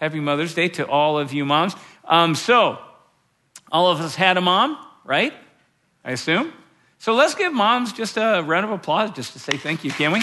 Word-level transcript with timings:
Happy 0.00 0.18
Mother's 0.18 0.54
Day 0.54 0.68
to 0.70 0.88
all 0.88 1.18
of 1.18 1.34
you 1.34 1.44
moms. 1.44 1.76
Um, 2.06 2.34
so, 2.34 2.78
all 3.70 3.90
of 3.90 4.00
us 4.00 4.14
had 4.14 4.38
a 4.38 4.40
mom, 4.40 4.78
right? 5.04 5.34
I 6.02 6.12
assume. 6.12 6.54
So 6.96 7.14
let's 7.14 7.34
give 7.34 7.52
moms 7.52 7.92
just 7.92 8.16
a 8.16 8.42
round 8.42 8.64
of 8.64 8.70
applause 8.70 9.10
just 9.10 9.34
to 9.34 9.38
say 9.38 9.58
thank 9.58 9.84
you, 9.84 9.90
can 9.90 10.12
we? 10.12 10.22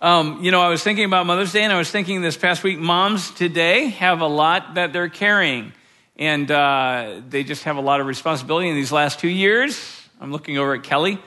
Um, 0.00 0.42
you 0.42 0.50
know, 0.50 0.62
I 0.62 0.70
was 0.70 0.82
thinking 0.82 1.04
about 1.04 1.26
Mother's 1.26 1.52
Day, 1.52 1.64
and 1.64 1.72
I 1.72 1.76
was 1.76 1.90
thinking 1.90 2.22
this 2.22 2.38
past 2.38 2.62
week, 2.62 2.78
moms 2.78 3.30
today 3.30 3.88
have 3.88 4.22
a 4.22 4.26
lot 4.26 4.76
that 4.76 4.94
they're 4.94 5.10
carrying, 5.10 5.74
and 6.16 6.50
uh, 6.50 7.20
they 7.28 7.44
just 7.44 7.64
have 7.64 7.76
a 7.76 7.82
lot 7.82 8.00
of 8.00 8.06
responsibility 8.06 8.70
in 8.70 8.74
these 8.74 8.92
last 8.92 9.20
two 9.20 9.28
years. 9.28 10.00
I'm 10.18 10.32
looking 10.32 10.56
over 10.56 10.74
at 10.74 10.82
Kelly. 10.82 11.18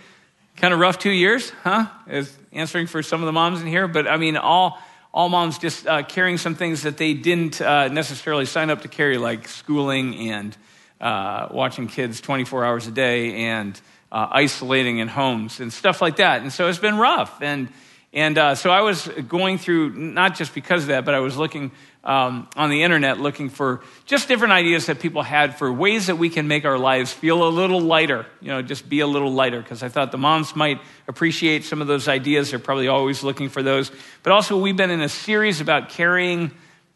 Kind 0.58 0.74
of 0.74 0.80
rough 0.80 0.98
two 0.98 1.12
years, 1.12 1.52
huh? 1.64 1.86
Is 2.08 2.36
answering 2.52 2.88
for 2.88 3.04
some 3.04 3.22
of 3.22 3.28
the 3.28 3.32
moms 3.32 3.62
in 3.62 3.68
here, 3.68 3.88
but 3.88 4.08
I 4.08 4.18
mean, 4.18 4.38
all 4.38 4.82
all 5.14 5.30
moms 5.30 5.60
just 5.60 5.86
uh, 5.86 6.02
carrying 6.02 6.40
some 6.40 6.56
things 6.56 6.82
that 6.82 6.98
they 6.98 7.14
didn't 7.14 7.62
uh, 7.62 7.90
necessarily 7.90 8.48
sign 8.48 8.72
up 8.72 8.82
to 8.82 8.88
carry, 8.88 9.20
like 9.20 9.48
schooling 9.48 10.32
and 10.32 10.58
uh, 11.00 11.48
watching 11.52 11.88
kids 11.88 12.22
24 12.22 12.66
hours 12.66 12.88
a 12.88 12.92
day 12.92 13.36
and 13.46 13.80
uh, 14.12 14.30
isolating 14.32 14.98
in 14.98 15.08
homes 15.08 15.60
and 15.60 15.72
stuff 15.72 16.02
like 16.02 16.16
that. 16.16 16.42
And 16.42 16.52
so 16.52 16.68
it's 16.68 16.80
been 16.80 16.98
rough. 16.98 17.40
And 17.40 17.70
and 18.12 18.36
uh, 18.40 18.56
so 18.56 18.72
I 18.72 18.82
was 18.82 19.08
going 19.28 19.60
through, 19.60 19.92
not 19.92 20.36
just 20.36 20.56
because 20.56 20.82
of 20.82 20.88
that, 20.88 21.06
but 21.06 21.14
I 21.14 21.20
was 21.20 21.38
looking 21.38 21.70
um, 22.08 22.48
on 22.56 22.70
the 22.70 22.84
internet 22.84 23.20
looking 23.20 23.50
for 23.50 23.82
just 24.06 24.30
different 24.30 24.54
ideas 24.54 24.86
that 24.86 25.02
people 25.02 25.22
had 25.22 25.58
for 25.58 25.72
ways 25.72 26.08
that 26.08 26.16
we 26.16 26.30
can 26.30 26.48
make 26.48 26.64
our 26.64 26.80
lives 26.80 27.12
feel 27.12 27.46
a 27.46 27.50
little 27.50 27.82
lighter, 27.82 28.26
you 28.40 28.48
know, 28.48 28.62
just 28.62 28.88
be 28.88 29.02
a 29.02 29.08
little 29.08 29.32
lighter. 29.32 29.62
Because 29.62 29.84
I 29.84 29.90
thought 29.90 30.14
the 30.14 30.18
moms 30.18 30.56
might 30.56 30.80
appreciate 31.10 31.66
some 31.66 31.82
of 31.82 31.88
those 31.88 32.08
ideas. 32.08 32.50
They're 32.50 32.60
probably 32.60 32.88
always 32.88 33.24
looking 33.24 33.50
for 33.50 33.62
those. 33.62 33.92
But 34.24 34.32
also, 34.32 34.58
we've 34.58 34.78
been 34.78 34.90
in 34.90 35.02
a 35.02 35.10
series 35.10 35.60
about 35.60 35.90
carrying 35.90 36.52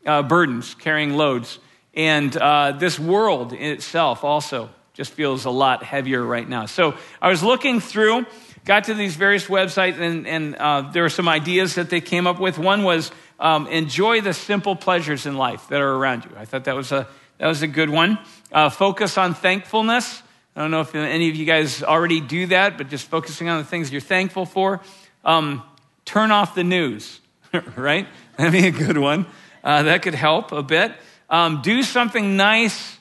uh, 0.06 0.24
burdens, 0.24 0.76
carrying 0.76 1.18
loads. 1.18 1.60
And 1.94 2.36
uh, 2.38 2.72
this 2.72 2.98
world 2.98 3.52
in 3.52 3.74
itself 3.74 4.24
also 4.24 4.70
just 4.94 5.12
feels 5.12 5.44
a 5.44 5.50
lot 5.50 5.84
heavier 5.84 6.24
right 6.24 6.48
now. 6.48 6.68
So 6.68 6.96
I 7.22 7.30
was 7.30 7.44
looking 7.44 7.82
through 7.82 8.26
got 8.66 8.86
to 8.86 8.94
these 8.94 9.16
various 9.16 9.46
websites, 9.46 10.00
and, 10.00 10.28
and 10.28 10.56
uh, 10.56 10.82
there 10.92 11.04
were 11.04 11.10
some 11.10 11.28
ideas 11.28 11.76
that 11.76 11.90
they 11.90 12.02
came 12.02 12.28
up 12.28 12.40
with. 12.40 12.58
One 12.58 12.84
was 12.84 13.12
um, 13.42 13.66
enjoy 13.68 14.22
the 14.22 14.34
simple 14.34 14.76
pleasures 14.76 15.26
in 15.26 15.36
life 15.36 15.68
that 15.70 15.82
are 15.82 15.96
around 15.96 16.26
you. 16.26 16.32
I 16.38 16.46
thought 16.46 16.66
that 16.66 16.76
was 16.76 16.92
a, 16.92 17.08
that 17.40 17.48
was 17.48 17.64
a 17.64 17.68
good 17.68 17.90
one. 17.90 18.20
Uh, 18.52 18.70
focus 18.70 19.18
on 19.18 19.34
thankfulness. 19.34 20.22
I 20.56 20.62
don't 20.62 20.70
know 20.70 20.82
if 20.82 20.94
any 20.94 21.28
of 21.28 21.36
you 21.36 21.46
guys 21.46 21.82
already 21.82 22.22
do 22.22 22.46
that, 22.48 22.78
but 22.78 22.90
just 22.90 23.08
focusing 23.08 23.50
on 23.50 23.58
the 23.58 23.64
things 23.64 23.92
you're 23.92 24.00
thankful 24.00 24.46
for. 24.46 24.82
Um, 25.26 25.64
turn 26.06 26.30
off 26.30 26.54
the 26.54 26.64
news, 26.64 27.20
right? 27.76 28.08
That'd 28.38 28.54
be 28.54 28.68
a 28.68 28.72
good 28.72 28.98
one. 28.98 29.26
Uh, 29.64 29.84
that 29.84 30.04
could 30.04 30.16
help 30.16 30.52
a 30.52 30.62
bit. 30.62 30.94
Um, 31.30 31.62
do 31.64 31.82
something 31.82 32.38
nice 32.38 32.98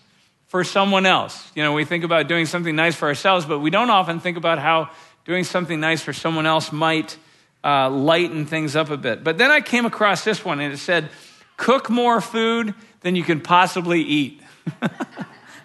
for 0.47 0.65
someone 0.65 1.05
else. 1.05 1.51
You 1.55 1.63
know, 1.63 1.75
we 1.75 1.85
think 1.85 2.03
about 2.03 2.29
doing 2.29 2.47
something 2.47 2.75
nice 2.75 2.95
for 2.95 3.09
ourselves, 3.09 3.45
but 3.45 3.59
we 3.59 3.71
don't 3.71 3.91
often 3.91 4.21
think 4.21 4.39
about 4.39 4.59
how 4.59 4.91
doing 5.25 5.45
something 5.45 5.81
nice 5.81 6.01
for 6.01 6.13
someone 6.13 6.47
else 6.47 6.73
might 6.73 7.17
uh, 7.63 7.91
lighten 7.91 8.47
things 8.47 8.77
up 8.77 8.91
a 8.91 8.97
bit. 8.97 9.23
But 9.23 9.39
then 9.39 9.51
I 9.51 9.61
came 9.61 9.87
across 9.87 10.25
this 10.25 10.45
one 10.45 10.61
and 10.61 10.73
it 10.73 10.79
said, 10.79 11.11
cook 11.57 11.91
more 11.91 12.21
food 12.21 12.75
than 13.01 13.17
you 13.17 13.23
can 13.23 13.41
possibly 13.41 14.01
eat. 14.01 14.43
and 14.81 14.91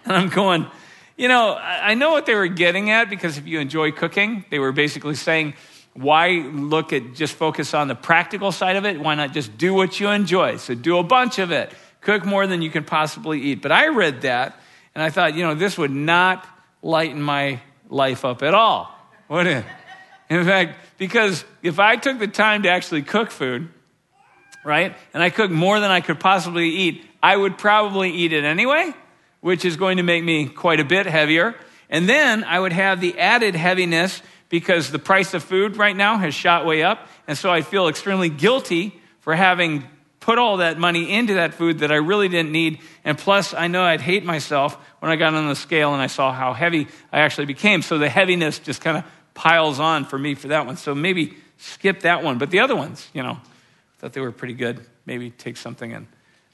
I'm 0.06 0.28
going, 0.28 0.66
you 1.16 1.28
know, 1.28 1.56
I 1.58 1.94
know 1.94 2.10
what 2.10 2.26
they 2.26 2.34
were 2.34 2.48
getting 2.48 2.90
at 2.90 3.08
because 3.08 3.38
if 3.38 3.46
you 3.46 3.60
enjoy 3.60 3.92
cooking, 3.92 4.44
they 4.50 4.58
were 4.58 4.72
basically 4.72 5.14
saying, 5.14 5.54
why 5.94 6.46
look 6.52 6.92
at 6.92 7.14
just 7.14 7.32
focus 7.32 7.72
on 7.72 7.88
the 7.88 7.94
practical 7.94 8.52
side 8.52 8.76
of 8.76 8.84
it? 8.84 9.00
Why 9.00 9.14
not 9.14 9.32
just 9.32 9.56
do 9.56 9.72
what 9.72 9.98
you 9.98 10.10
enjoy? 10.10 10.58
So 10.58 10.74
do 10.74 10.98
a 10.98 11.02
bunch 11.02 11.38
of 11.38 11.50
it. 11.50 11.72
Cook 12.02 12.26
more 12.26 12.46
than 12.46 12.60
you 12.60 12.70
can 12.70 12.84
possibly 12.84 13.40
eat. 13.40 13.62
But 13.62 13.72
I 13.72 13.88
read 13.88 14.22
that 14.22 14.60
and 14.94 15.02
I 15.02 15.08
thought, 15.08 15.34
you 15.34 15.42
know, 15.42 15.54
this 15.54 15.78
would 15.78 15.90
not 15.90 16.46
lighten 16.82 17.22
my 17.22 17.60
life 17.88 18.24
up 18.24 18.42
at 18.42 18.54
all. 18.54 18.94
What 19.28 19.46
in? 19.46 19.64
In 20.28 20.44
fact, 20.44 20.78
because 20.98 21.44
if 21.62 21.78
I 21.78 21.96
took 21.96 22.18
the 22.18 22.26
time 22.26 22.64
to 22.64 22.68
actually 22.68 23.02
cook 23.02 23.30
food, 23.30 23.68
right, 24.64 24.94
and 25.14 25.22
I 25.22 25.30
cook 25.30 25.50
more 25.50 25.78
than 25.78 25.90
I 25.90 26.00
could 26.00 26.18
possibly 26.18 26.68
eat, 26.68 27.04
I 27.22 27.36
would 27.36 27.58
probably 27.58 28.10
eat 28.10 28.32
it 28.32 28.44
anyway, 28.44 28.92
which 29.40 29.64
is 29.64 29.76
going 29.76 29.98
to 29.98 30.02
make 30.02 30.24
me 30.24 30.46
quite 30.46 30.80
a 30.80 30.84
bit 30.84 31.06
heavier. 31.06 31.54
And 31.88 32.08
then 32.08 32.42
I 32.44 32.58
would 32.58 32.72
have 32.72 33.00
the 33.00 33.18
added 33.18 33.54
heaviness 33.54 34.20
because 34.48 34.90
the 34.90 34.98
price 34.98 35.34
of 35.34 35.42
food 35.42 35.76
right 35.76 35.96
now 35.96 36.18
has 36.18 36.34
shot 36.34 36.66
way 36.66 36.82
up. 36.82 37.06
And 37.28 37.36
so 37.36 37.50
I 37.50 37.62
feel 37.62 37.88
extremely 37.88 38.28
guilty 38.28 39.00
for 39.20 39.34
having 39.34 39.84
put 40.20 40.38
all 40.38 40.56
that 40.56 40.76
money 40.76 41.12
into 41.12 41.34
that 41.34 41.54
food 41.54 41.80
that 41.80 41.92
I 41.92 41.96
really 41.96 42.28
didn't 42.28 42.50
need. 42.50 42.80
And 43.04 43.16
plus, 43.16 43.54
I 43.54 43.68
know 43.68 43.84
I'd 43.84 44.00
hate 44.00 44.24
myself 44.24 44.76
when 44.98 45.10
I 45.10 45.16
got 45.16 45.34
on 45.34 45.48
the 45.48 45.54
scale 45.54 45.92
and 45.92 46.02
I 46.02 46.08
saw 46.08 46.32
how 46.32 46.52
heavy 46.52 46.88
I 47.12 47.20
actually 47.20 47.46
became. 47.46 47.82
So 47.82 47.98
the 47.98 48.08
heaviness 48.08 48.58
just 48.58 48.80
kind 48.80 48.96
of 48.96 49.04
piles 49.36 49.78
on 49.78 50.04
for 50.04 50.18
me 50.18 50.34
for 50.34 50.48
that 50.48 50.66
one. 50.66 50.76
So 50.76 50.94
maybe 50.94 51.36
skip 51.58 52.00
that 52.00 52.24
one. 52.24 52.38
But 52.38 52.50
the 52.50 52.60
other 52.60 52.74
ones, 52.74 53.08
you 53.12 53.22
know, 53.22 53.38
thought 53.98 54.12
they 54.12 54.20
were 54.20 54.32
pretty 54.32 54.54
good. 54.54 54.84
Maybe 55.04 55.30
take 55.30 55.56
something 55.56 55.92
and 55.92 56.08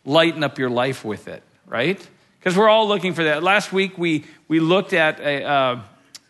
lighten 0.04 0.44
up 0.44 0.58
your 0.58 0.68
life 0.68 1.04
with 1.04 1.28
it, 1.28 1.42
right? 1.66 2.06
Because 2.38 2.56
we're 2.56 2.68
all 2.68 2.86
looking 2.88 3.14
for 3.14 3.24
that. 3.24 3.42
Last 3.42 3.72
week 3.72 3.96
we, 3.96 4.24
we 4.48 4.60
looked 4.60 4.92
at 4.92 5.20
a 5.20 5.44
uh, 5.44 5.80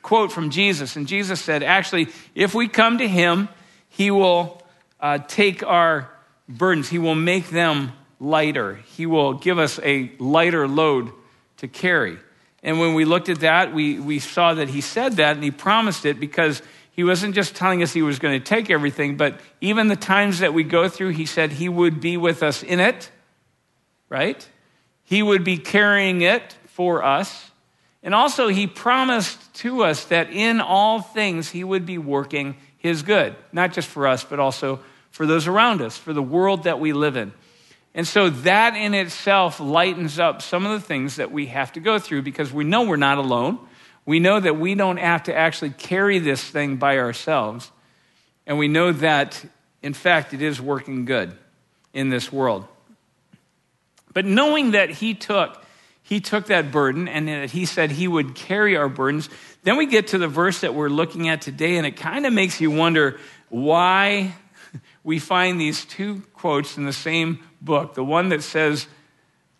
quote 0.03 0.31
from 0.31 0.51
Jesus, 0.51 0.97
and 0.97 1.09
Jesus 1.09 1.41
said, 1.41 1.62
actually, 1.62 2.09
if 2.35 2.55
we 2.55 2.69
come 2.69 2.99
to 2.99 3.09
him, 3.09 3.49
he 3.89 4.11
will 4.11 4.62
uh, 5.01 5.19
take 5.27 5.62
our 5.62 6.11
burdens, 6.49 6.89
he 6.89 6.99
will 6.99 7.15
make 7.15 7.49
them 7.49 7.93
lighter. 8.21 8.75
He 8.97 9.07
will 9.07 9.35
give 9.35 9.59
us 9.59 9.81
a 9.83 10.12
lighter 10.19 10.69
load 10.69 11.11
to 11.59 11.69
carry. 11.69 12.19
And 12.62 12.78
when 12.78 12.95
we 12.95 13.05
looked 13.05 13.28
at 13.28 13.41
that, 13.41 13.75
we, 13.75 13.99
we 13.99 14.19
saw 14.19 14.55
that 14.55 14.69
he 14.69 14.81
said 14.81 15.15
that 15.15 15.34
and 15.34 15.45
he 15.45 15.50
promised 15.50 16.05
it 16.05 16.21
because 16.21 16.62
he 16.93 17.05
wasn't 17.05 17.34
just 17.34 17.56
telling 17.56 17.83
us 17.83 17.93
he 17.93 18.03
was 18.03 18.19
going 18.19 18.39
to 18.39 18.45
take 18.45 18.71
everything, 18.71 19.17
but 19.17 19.41
even 19.61 19.89
the 19.89 19.97
times 19.97 20.41
that 20.41 20.55
we 20.55 20.62
go 20.62 20.89
through, 20.89 21.11
he 21.11 21.27
said 21.27 21.53
he 21.53 21.69
would 21.69 22.00
be 22.00 22.17
with 22.17 22.43
us 22.43 22.62
in 22.62 22.81
it, 22.81 23.11
right? 24.09 24.47
He 25.03 25.23
would 25.23 25.43
be 25.43 25.56
carrying 25.56 26.21
it 26.21 26.55
for 26.67 27.03
us. 27.03 27.50
And 28.03 28.15
also, 28.15 28.49
he 28.49 28.67
promised 28.67 29.55
to 29.55 29.84
us 29.84 30.05
that 30.06 30.31
in 30.31 30.61
all 30.61 31.00
things 31.00 31.50
he 31.50 31.65
would 31.65 31.87
be 31.87 31.99
working 31.99 32.56
his 32.77 33.03
good, 33.03 33.37
not 33.53 33.73
just 33.73 33.89
for 33.89 34.06
us, 34.06 34.25
but 34.25 34.41
also 34.41 34.81
for 35.11 35.25
those 35.25 35.47
around 35.47 35.81
us, 35.81 35.97
for 35.97 36.12
the 36.12 36.23
world 36.23 36.65
that 36.65 36.81
we 36.81 36.93
live 36.93 37.17
in. 37.17 37.33
And 37.95 38.07
so 38.07 38.31
that 38.31 38.75
in 38.75 38.95
itself 38.95 39.61
lightens 39.61 40.19
up 40.19 40.41
some 40.41 40.65
of 40.65 40.73
the 40.73 40.87
things 40.87 41.17
that 41.17 41.31
we 41.31 41.47
have 41.47 41.73
to 41.73 41.81
go 41.81 41.99
through 41.99 42.23
because 42.23 42.53
we 42.53 42.65
know 42.65 42.85
we're 42.85 42.97
not 42.97 43.19
alone. 43.19 43.59
We 44.07 44.19
know 44.19 44.41
that 44.41 44.59
we 44.59 44.75
don't 44.75 44.97
have 44.97 45.25
to 45.25 45.37
actually 45.37 45.71
carry 45.71 46.19
this 46.19 46.43
thing 46.43 46.77
by 46.77 46.99
ourselves. 46.99 47.71
And 48.47 48.59
we 48.59 48.67
know 48.67 48.93
that, 48.93 49.45
in 49.83 49.93
fact, 49.93 50.33
it 50.33 50.43
is 50.43 50.61
working 50.61 51.05
good 51.05 51.37
in 51.93 52.09
this 52.09 52.33
world. 52.33 52.67
But 54.13 54.25
knowing 54.25 54.73
that 54.73 54.91
He 54.91 55.15
took, 55.15 55.63
He 56.03 56.21
took 56.21 56.47
that 56.47 56.73
burden 56.73 57.09
and 57.09 57.29
that 57.29 57.51
He 57.51 57.67
said 57.67 57.91
He 57.91 58.09
would 58.09 58.35
carry 58.35 58.77
our 58.77 58.89
burdens, 58.89 59.29
then 59.63 59.77
we 59.77 59.87
get 59.87 60.09
to 60.09 60.19
the 60.19 60.29
verse 60.29 60.63
that 60.63 60.75
we're 60.75 60.89
looking 60.89 61.29
at 61.29 61.43
today, 61.43 61.77
and 61.77 61.87
it 61.87 61.97
kind 61.97 62.27
of 62.27 62.33
makes 62.33 62.61
you 62.61 62.71
wonder 62.71 63.21
why 63.49 64.35
we 65.05 65.19
find 65.19 65.61
these 65.61 65.85
two 65.85 66.23
quotes 66.35 66.77
in 66.77 66.85
the 66.85 66.93
same 66.93 67.39
book. 67.64 67.94
The 67.94 68.05
one 68.05 68.31
that 68.31 68.43
says, 68.43 68.87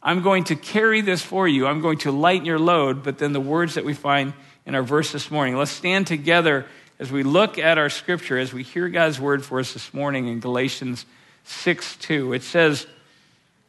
I'm 0.03 0.23
going 0.23 0.45
to 0.45 0.57
carry 0.57 1.01
this 1.01 1.23
for 1.23 1.47
you, 1.47 1.67
I'm 1.67 1.81
going 1.81 1.99
to 1.99 2.13
lighten 2.13 2.45
your 2.45 2.59
load, 2.59 3.03
but 3.03 3.19
then 3.19 3.33
the 3.33 3.41
words 3.41 3.75
that 3.75 3.85
we 3.85 3.95
find 3.95 4.35
in 4.67 4.75
our 4.75 4.83
verse 4.83 5.13
this 5.13 5.31
morning. 5.31 5.57
Let's 5.57 5.71
stand 5.71 6.07
together 6.07 6.67
as 6.99 7.11
we 7.11 7.23
look 7.23 7.59
at 7.59 7.79
our 7.79 7.89
scripture, 7.89 8.39
as 8.39 8.53
we 8.53 8.63
hear 8.63 8.89
God's 8.89 9.21
word 9.21 9.45
for 9.45 9.59
us 9.59 9.73
this 9.73 9.93
morning 9.95 10.29
in 10.29 10.41
Galatians 10.41 11.07
6 11.45 11.97
2. 11.97 12.33
It 12.33 12.43
says, 12.43 12.87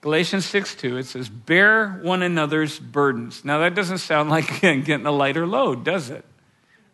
Galatians 0.02 0.46
6 0.46 0.76
2, 0.76 0.98
it 0.98 1.06
says, 1.06 1.30
Bear 1.30 2.00
one 2.04 2.22
another's 2.22 2.78
burdens. 2.80 3.46
Now, 3.46 3.60
that 3.60 3.76
doesn't 3.76 4.00
sound 4.00 4.30
like 4.32 4.62
getting 4.62 5.06
a 5.06 5.12
lighter 5.12 5.48
load, 5.48 5.84
does 5.84 6.10
it? 6.10 6.26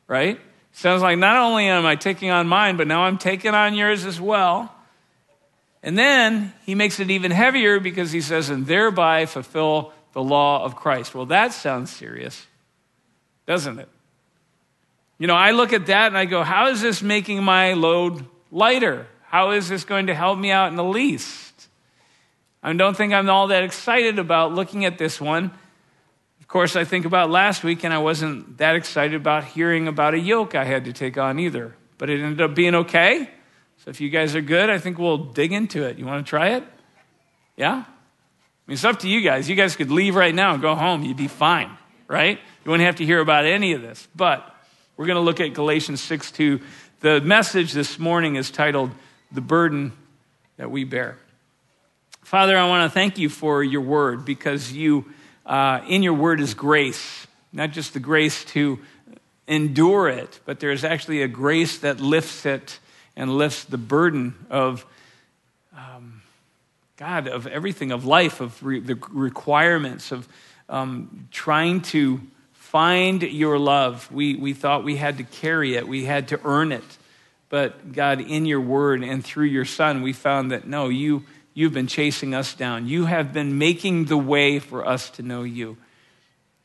Right? 0.08 0.40
Sounds 0.72 1.02
like 1.02 1.18
not 1.18 1.36
only 1.38 1.68
am 1.68 1.86
I 1.86 1.96
taking 1.96 2.30
on 2.30 2.48
mine, 2.48 2.78
but 2.78 2.88
now 2.88 3.04
I'm 3.04 3.18
taking 3.18 3.54
on 3.54 3.74
yours 3.74 4.06
as 4.06 4.22
well. 4.22 4.74
And 5.82 5.98
then 5.98 6.54
he 6.66 6.76
makes 6.76 7.00
it 7.00 7.10
even 7.10 7.32
heavier 7.32 7.80
because 7.80 8.12
he 8.12 8.22
says, 8.22 8.50
and 8.50 8.68
thereby 8.68 9.26
fulfill 9.26 9.94
the 10.14 10.22
law 10.22 10.64
of 10.64 10.76
Christ. 10.76 11.16
Well, 11.16 11.28
that 11.28 11.54
sounds 11.54 11.90
serious, 11.90 12.48
doesn't 13.46 13.80
it? 13.80 13.88
You 15.18 15.28
know, 15.28 15.36
I 15.36 15.52
look 15.52 15.74
at 15.74 15.88
that 15.88 16.08
and 16.08 16.18
I 16.18 16.26
go, 16.26 16.44
how 16.44 16.70
is 16.70 16.82
this 16.82 17.02
making 17.02 17.44
my 17.44 17.74
load 17.74 18.26
lighter? 18.52 19.08
How 19.24 19.52
is 19.52 19.70
this 19.70 19.84
going 19.84 20.08
to 20.08 20.16
help 20.16 20.40
me 20.40 20.52
out 20.52 20.70
in 20.70 20.76
the 20.76 20.84
least? 20.84 21.68
I 22.64 22.74
don't 22.74 22.96
think 22.96 23.14
I'm 23.14 23.30
all 23.30 23.48
that 23.48 23.64
excited 23.64 24.20
about 24.20 24.54
looking 24.54 24.86
at 24.86 24.98
this 24.98 25.22
one. 25.22 25.52
Of 26.42 26.48
course, 26.48 26.76
I 26.76 26.84
think 26.84 27.06
about 27.06 27.30
last 27.30 27.64
week 27.64 27.84
and 27.84 27.94
I 27.94 28.00
wasn't 28.00 28.58
that 28.58 28.76
excited 28.76 29.16
about 29.16 29.44
hearing 29.44 29.88
about 29.88 30.14
a 30.14 30.20
yoke 30.20 30.56
I 30.56 30.66
had 30.66 30.86
to 30.86 30.94
take 30.94 31.18
on 31.18 31.40
either. 31.40 31.76
But 31.98 32.10
it 32.10 32.22
ended 32.22 32.42
up 32.42 32.56
being 32.56 32.76
okay. 32.76 33.30
So 33.84 33.90
if 33.90 34.02
you 34.02 34.10
guys 34.10 34.36
are 34.36 34.42
good, 34.42 34.70
I 34.70 34.78
think 34.78 34.98
we'll 34.98 35.18
dig 35.18 35.54
into 35.54 35.84
it. 35.84 35.98
You 35.98 36.06
want 36.06 36.26
to 36.26 36.30
try 36.30 36.50
it? 36.50 36.64
Yeah? 37.56 37.72
I 37.72 37.86
mean, 38.68 38.74
it's 38.74 38.84
up 38.84 39.00
to 39.00 39.10
you 39.10 39.22
guys. 39.22 39.50
You 39.50 39.56
guys 39.56 39.76
could 39.78 39.90
leave 39.90 40.16
right 40.16 40.36
now 40.36 40.54
and 40.54 40.62
go 40.62 40.76
home. 40.76 41.02
You'd 41.04 41.16
be 41.16 41.30
fine, 41.30 41.70
right? 42.08 42.38
You 42.66 42.72
wouldn't 42.72 42.86
have 42.86 42.98
to 42.98 43.06
hear 43.06 43.22
about 43.22 43.46
any 43.46 43.72
of 43.72 43.82
this. 43.82 44.06
But 44.14 44.54
we're 44.98 45.06
going 45.06 45.16
to 45.16 45.22
look 45.22 45.40
at 45.40 45.54
Galatians 45.54 46.02
6 46.02 46.32
2. 46.32 46.60
The 47.00 47.22
message 47.22 47.72
this 47.72 47.98
morning 47.98 48.36
is 48.36 48.52
titled, 48.52 48.92
The 49.32 49.40
Burden 49.40 49.94
That 50.58 50.70
We 50.70 50.84
Bear. 50.84 51.18
Father, 52.22 52.58
I 52.58 52.68
want 52.68 52.92
to 52.92 52.94
thank 52.94 53.18
you 53.18 53.30
for 53.30 53.64
your 53.64 53.82
word 53.82 54.26
because 54.26 54.74
you, 54.74 55.06
uh, 55.46 55.80
in 55.88 56.04
your 56.04 56.14
word 56.14 56.42
is 56.42 56.54
grace, 56.54 57.28
not 57.54 57.72
just 57.72 57.94
the 57.94 58.02
grace 58.02 58.44
to 58.46 58.78
endure 59.48 60.10
it, 60.10 60.42
but 60.46 60.60
there's 60.60 60.84
actually 60.84 61.22
a 61.22 61.30
grace 61.30 61.80
that 61.80 62.02
lifts 62.02 62.46
it 62.46 62.80
and 63.20 63.38
lifts 63.38 63.66
the 63.66 63.78
burden 63.78 64.34
of 64.50 64.86
um, 65.76 66.22
God, 66.96 67.28
of 67.28 67.46
everything, 67.46 67.92
of 67.92 68.06
life, 68.06 68.40
of 68.40 68.64
re- 68.64 68.80
the 68.80 68.96
requirements, 69.12 70.12
of 70.12 70.28
um, 70.70 71.28
trying 71.30 71.82
to 71.82 72.22
find 72.54 73.22
your 73.22 73.60
love. 73.60 74.10
We, 74.12 74.36
we 74.36 74.54
thought 74.54 74.84
we 74.84 74.96
had 74.96 75.18
to 75.18 75.24
carry 75.24 75.76
it, 75.76 75.88
we 75.88 76.06
had 76.06 76.30
to 76.30 76.40
earn 76.46 76.72
it. 76.72 76.98
But 77.50 77.92
God, 77.92 78.22
in 78.22 78.46
your 78.46 78.62
word 78.62 79.04
and 79.04 79.24
through 79.26 79.48
your 79.48 79.66
son, 79.66 80.02
we 80.02 80.14
found 80.14 80.52
that 80.52 80.66
no, 80.66 80.88
you, 80.88 81.26
you've 81.54 81.74
been 81.74 81.88
chasing 81.88 82.34
us 82.34 82.54
down. 82.54 82.88
You 82.88 83.06
have 83.06 83.34
been 83.34 83.58
making 83.58 84.06
the 84.06 84.18
way 84.18 84.60
for 84.60 84.88
us 84.88 85.10
to 85.12 85.24
know 85.24 85.44
you, 85.44 85.78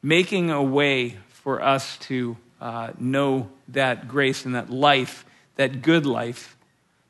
making 0.03 0.51
a 0.51 0.63
way 0.63 1.17
for 1.29 1.63
us 1.63 1.97
to 1.99 2.37
uh, 2.61 2.93
know 2.99 3.49
that 3.69 4.07
grace 4.07 4.45
and 4.45 4.55
that 4.55 4.71
life, 4.71 5.25
that 5.57 5.83
good 5.83 6.07
life 6.07 6.57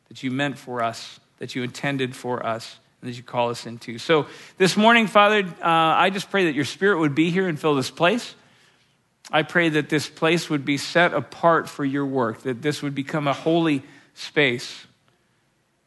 that 0.08 0.22
you 0.22 0.30
meant 0.30 0.58
for 0.58 0.82
us, 0.82 1.20
that 1.38 1.54
you 1.54 1.62
intended 1.62 2.14
for 2.14 2.44
us, 2.44 2.78
and 3.00 3.10
that 3.10 3.16
you 3.16 3.22
call 3.22 3.50
us 3.50 3.66
into. 3.66 3.98
So 3.98 4.26
this 4.58 4.76
morning, 4.76 5.06
Father, 5.06 5.44
uh, 5.62 5.66
I 5.66 6.10
just 6.10 6.30
pray 6.30 6.46
that 6.46 6.54
your 6.54 6.64
spirit 6.64 6.98
would 6.98 7.14
be 7.14 7.30
here 7.30 7.48
and 7.48 7.58
fill 7.58 7.74
this 7.74 7.90
place. 7.90 8.34
I 9.30 9.42
pray 9.42 9.70
that 9.70 9.88
this 9.88 10.08
place 10.08 10.50
would 10.50 10.64
be 10.64 10.76
set 10.76 11.14
apart 11.14 11.68
for 11.68 11.84
your 11.84 12.06
work, 12.06 12.42
that 12.42 12.62
this 12.62 12.82
would 12.82 12.94
become 12.94 13.26
a 13.26 13.32
holy 13.32 13.82
space 14.14 14.86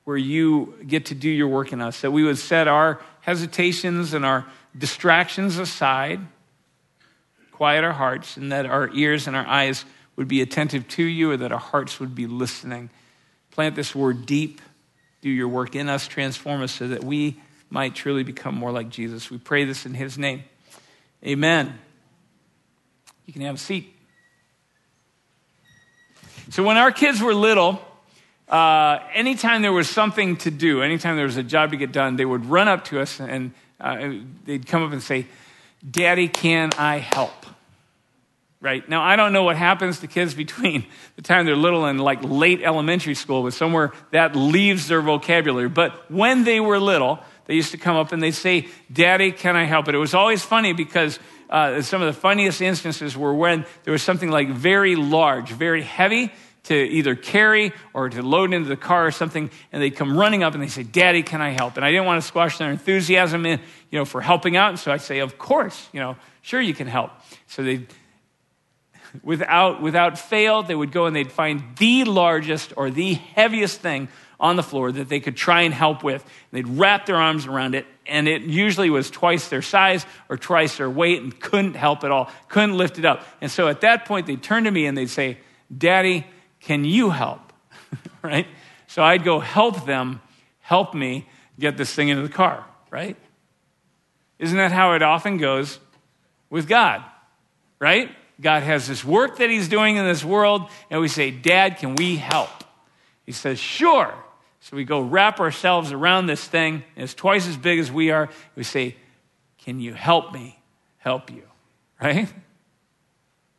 where 0.03 0.17
you 0.17 0.73
get 0.87 1.05
to 1.07 1.15
do 1.15 1.29
your 1.29 1.47
work 1.47 1.73
in 1.73 1.81
us, 1.81 2.01
that 2.01 2.11
we 2.11 2.23
would 2.23 2.37
set 2.37 2.67
our 2.67 2.99
hesitations 3.21 4.13
and 4.13 4.25
our 4.25 4.45
distractions 4.77 5.57
aside 5.57 6.19
quiet 7.57 7.83
our 7.83 7.93
hearts, 7.93 8.37
and 8.37 8.51
that 8.51 8.67
our 8.67 8.87
ears 8.93 9.25
and 9.25 9.35
our 9.35 9.45
eyes 9.47 9.83
would 10.17 10.27
be 10.27 10.41
attentive 10.41 10.87
to 10.89 11.03
you, 11.03 11.31
or 11.31 11.37
that 11.37 11.53
our 11.53 11.59
hearts 11.59 11.99
would 11.99 12.13
be 12.13 12.27
listening. 12.27 12.89
Plant 13.51 13.75
this 13.75 13.95
word 13.95 14.25
deep. 14.25 14.61
Do 15.21 15.29
your 15.29 15.47
work 15.47 15.75
in 15.75 15.87
us, 15.87 16.07
transform 16.07 16.61
us 16.61 16.71
so 16.71 16.89
that 16.89 17.03
we 17.03 17.39
might 17.69 17.95
truly 17.95 18.23
become 18.23 18.55
more 18.55 18.71
like 18.71 18.89
Jesus. 18.89 19.31
We 19.31 19.37
pray 19.37 19.63
this 19.63 19.85
in 19.85 19.93
his 19.93 20.17
name. 20.17 20.43
Amen. 21.25 21.77
You 23.25 23.33
can 23.33 23.41
have 23.43 23.55
a 23.55 23.59
seat. 23.59 23.93
So, 26.49 26.63
when 26.63 26.77
our 26.77 26.91
kids 26.91 27.21
were 27.21 27.33
little, 27.33 27.81
uh, 28.47 28.99
anytime 29.13 29.61
there 29.61 29.73
was 29.73 29.89
something 29.89 30.37
to 30.37 30.51
do, 30.51 30.81
anytime 30.81 31.15
there 31.17 31.25
was 31.25 31.37
a 31.37 31.43
job 31.43 31.71
to 31.71 31.77
get 31.77 31.91
done, 31.91 32.15
they 32.15 32.25
would 32.25 32.45
run 32.45 32.67
up 32.67 32.85
to 32.85 33.01
us 33.01 33.19
and 33.19 33.53
uh, 33.79 34.11
they'd 34.45 34.65
come 34.65 34.83
up 34.83 34.91
and 34.91 35.03
say, 35.03 35.25
Daddy, 35.89 36.27
can 36.27 36.71
I 36.77 36.97
help? 36.97 37.45
Right? 38.67 38.89
Now, 38.89 39.01
I 39.01 39.15
don't 39.15 39.31
know 39.31 39.43
what 39.43 39.55
happens 39.55 39.99
to 39.99 40.07
kids 40.07 40.33
between 40.45 40.85
the 41.15 41.21
time 41.21 41.45
they're 41.45 41.55
little 41.55 41.85
and 41.85 42.01
like 42.01 42.19
late 42.21 42.61
elementary 42.61 43.15
school, 43.15 43.43
but 43.43 43.53
somewhere 43.53 43.93
that 44.11 44.35
leaves 44.35 44.89
their 44.89 44.99
vocabulary. 44.99 45.69
But 45.69 46.11
when 46.11 46.43
they 46.43 46.59
were 46.59 46.77
little, 46.77 47.19
they 47.45 47.55
used 47.55 47.71
to 47.71 47.77
come 47.77 47.95
up 47.95 48.11
and 48.11 48.21
they'd 48.21 48.31
say, 48.31 48.67
Daddy, 48.91 49.31
can 49.31 49.55
I 49.55 49.63
help? 49.63 49.87
It 49.87 49.95
it 49.95 49.99
was 49.99 50.13
always 50.13 50.43
funny 50.43 50.73
because 50.73 51.17
uh, 51.49 51.81
some 51.81 52.01
of 52.01 52.13
the 52.13 52.19
funniest 52.19 52.59
instances 52.59 53.15
were 53.15 53.33
when 53.33 53.65
there 53.85 53.93
was 53.93 54.03
something 54.03 54.29
like 54.29 54.49
very 54.49 54.97
large, 54.97 55.49
very 55.51 55.81
heavy, 55.81 56.33
to 56.63 56.75
either 56.75 57.15
carry 57.15 57.71
or 57.93 58.09
to 58.09 58.21
load 58.21 58.51
into 58.51 58.67
the 58.67 58.75
car 58.75 59.07
or 59.07 59.11
something, 59.11 59.49
and 59.71 59.81
they'd 59.81 59.95
come 59.95 60.17
running 60.17 60.43
up 60.43 60.53
and 60.53 60.61
they 60.61 60.67
say, 60.67 60.83
Daddy, 60.83 61.23
can 61.23 61.41
I 61.41 61.51
help? 61.51 61.77
And 61.77 61.85
I 61.85 61.91
didn't 61.91 62.05
want 62.05 62.21
to 62.21 62.27
squash 62.27 62.57
their 62.57 62.69
enthusiasm 62.69 63.45
in, 63.45 63.61
you 63.91 63.97
know, 63.97 64.03
for 64.03 64.19
helping 64.19 64.57
out. 64.57 64.71
And 64.71 64.77
so 64.77 64.91
I'd 64.91 64.99
say, 64.99 65.19
Of 65.19 65.37
course, 65.37 65.87
you 65.93 66.01
know, 66.01 66.17
sure 66.41 66.59
you 66.59 66.73
can 66.73 66.87
help. 66.87 67.11
So 67.47 67.63
they 67.63 67.87
without 69.23 69.81
without 69.81 70.17
fail, 70.17 70.63
they 70.63 70.75
would 70.75 70.91
go 70.91 71.05
and 71.05 71.15
they'd 71.15 71.31
find 71.31 71.63
the 71.77 72.03
largest 72.03 72.73
or 72.75 72.89
the 72.89 73.13
heaviest 73.13 73.81
thing 73.81 74.07
on 74.39 74.55
the 74.55 74.63
floor 74.63 74.91
that 74.91 75.09
they 75.09 75.19
could 75.19 75.35
try 75.35 75.61
and 75.61 75.73
help 75.73 76.03
with. 76.03 76.23
They'd 76.51 76.67
wrap 76.67 77.05
their 77.05 77.15
arms 77.15 77.47
around 77.47 77.75
it, 77.75 77.85
and 78.05 78.27
it 78.27 78.43
usually 78.43 78.89
was 78.89 79.09
twice 79.09 79.47
their 79.47 79.61
size 79.61 80.05
or 80.29 80.37
twice 80.37 80.77
their 80.77 80.89
weight 80.89 81.21
and 81.21 81.37
couldn't 81.39 81.75
help 81.75 82.03
at 82.03 82.11
all, 82.11 82.29
couldn't 82.47 82.77
lift 82.77 82.99
it 82.99 83.05
up. 83.05 83.25
And 83.41 83.49
so 83.49 83.67
at 83.67 83.81
that 83.81 84.05
point, 84.05 84.27
they'd 84.27 84.41
turn 84.41 84.65
to 84.65 84.71
me 84.71 84.85
and 84.85 84.97
they'd 84.97 85.09
say, 85.09 85.39
Daddy, 85.75 86.25
can 86.59 86.85
you 86.85 87.09
help? 87.09 87.41
right? 88.21 88.47
So 88.87 89.03
I'd 89.03 89.23
go 89.23 89.39
help 89.39 89.85
them, 89.85 90.21
help 90.59 90.93
me 90.93 91.27
get 91.59 91.77
this 91.77 91.93
thing 91.93 92.09
into 92.09 92.21
the 92.21 92.33
car, 92.33 92.65
right? 92.91 93.17
Isn't 94.39 94.57
that 94.57 94.71
how 94.71 94.93
it 94.93 95.01
often 95.01 95.37
goes 95.37 95.79
with 96.49 96.67
God, 96.67 97.03
right? 97.79 98.11
God 98.39 98.63
has 98.63 98.87
this 98.87 99.03
work 99.03 99.37
that 99.37 99.49
He's 99.49 99.67
doing 99.67 99.95
in 99.95 100.05
this 100.05 100.23
world, 100.23 100.69
and 100.89 101.01
we 101.01 101.07
say, 101.07 101.31
Dad, 101.31 101.77
can 101.77 101.95
we 101.95 102.17
help? 102.17 102.49
He 103.25 103.31
says, 103.31 103.59
Sure. 103.59 104.13
So 104.59 104.75
we 104.75 104.83
go 104.83 105.01
wrap 105.01 105.39
ourselves 105.39 105.91
around 105.91 106.25
this 106.25 106.43
thing, 106.43 106.83
and 106.95 107.03
it's 107.03 107.13
twice 107.13 107.47
as 107.47 107.55
big 107.55 107.79
as 107.79 107.91
we 107.91 108.11
are. 108.11 108.29
We 108.55 108.63
say, 108.63 108.95
Can 109.59 109.79
you 109.79 109.93
help 109.93 110.33
me 110.33 110.59
help 110.97 111.31
you? 111.31 111.43
Right? 112.01 112.27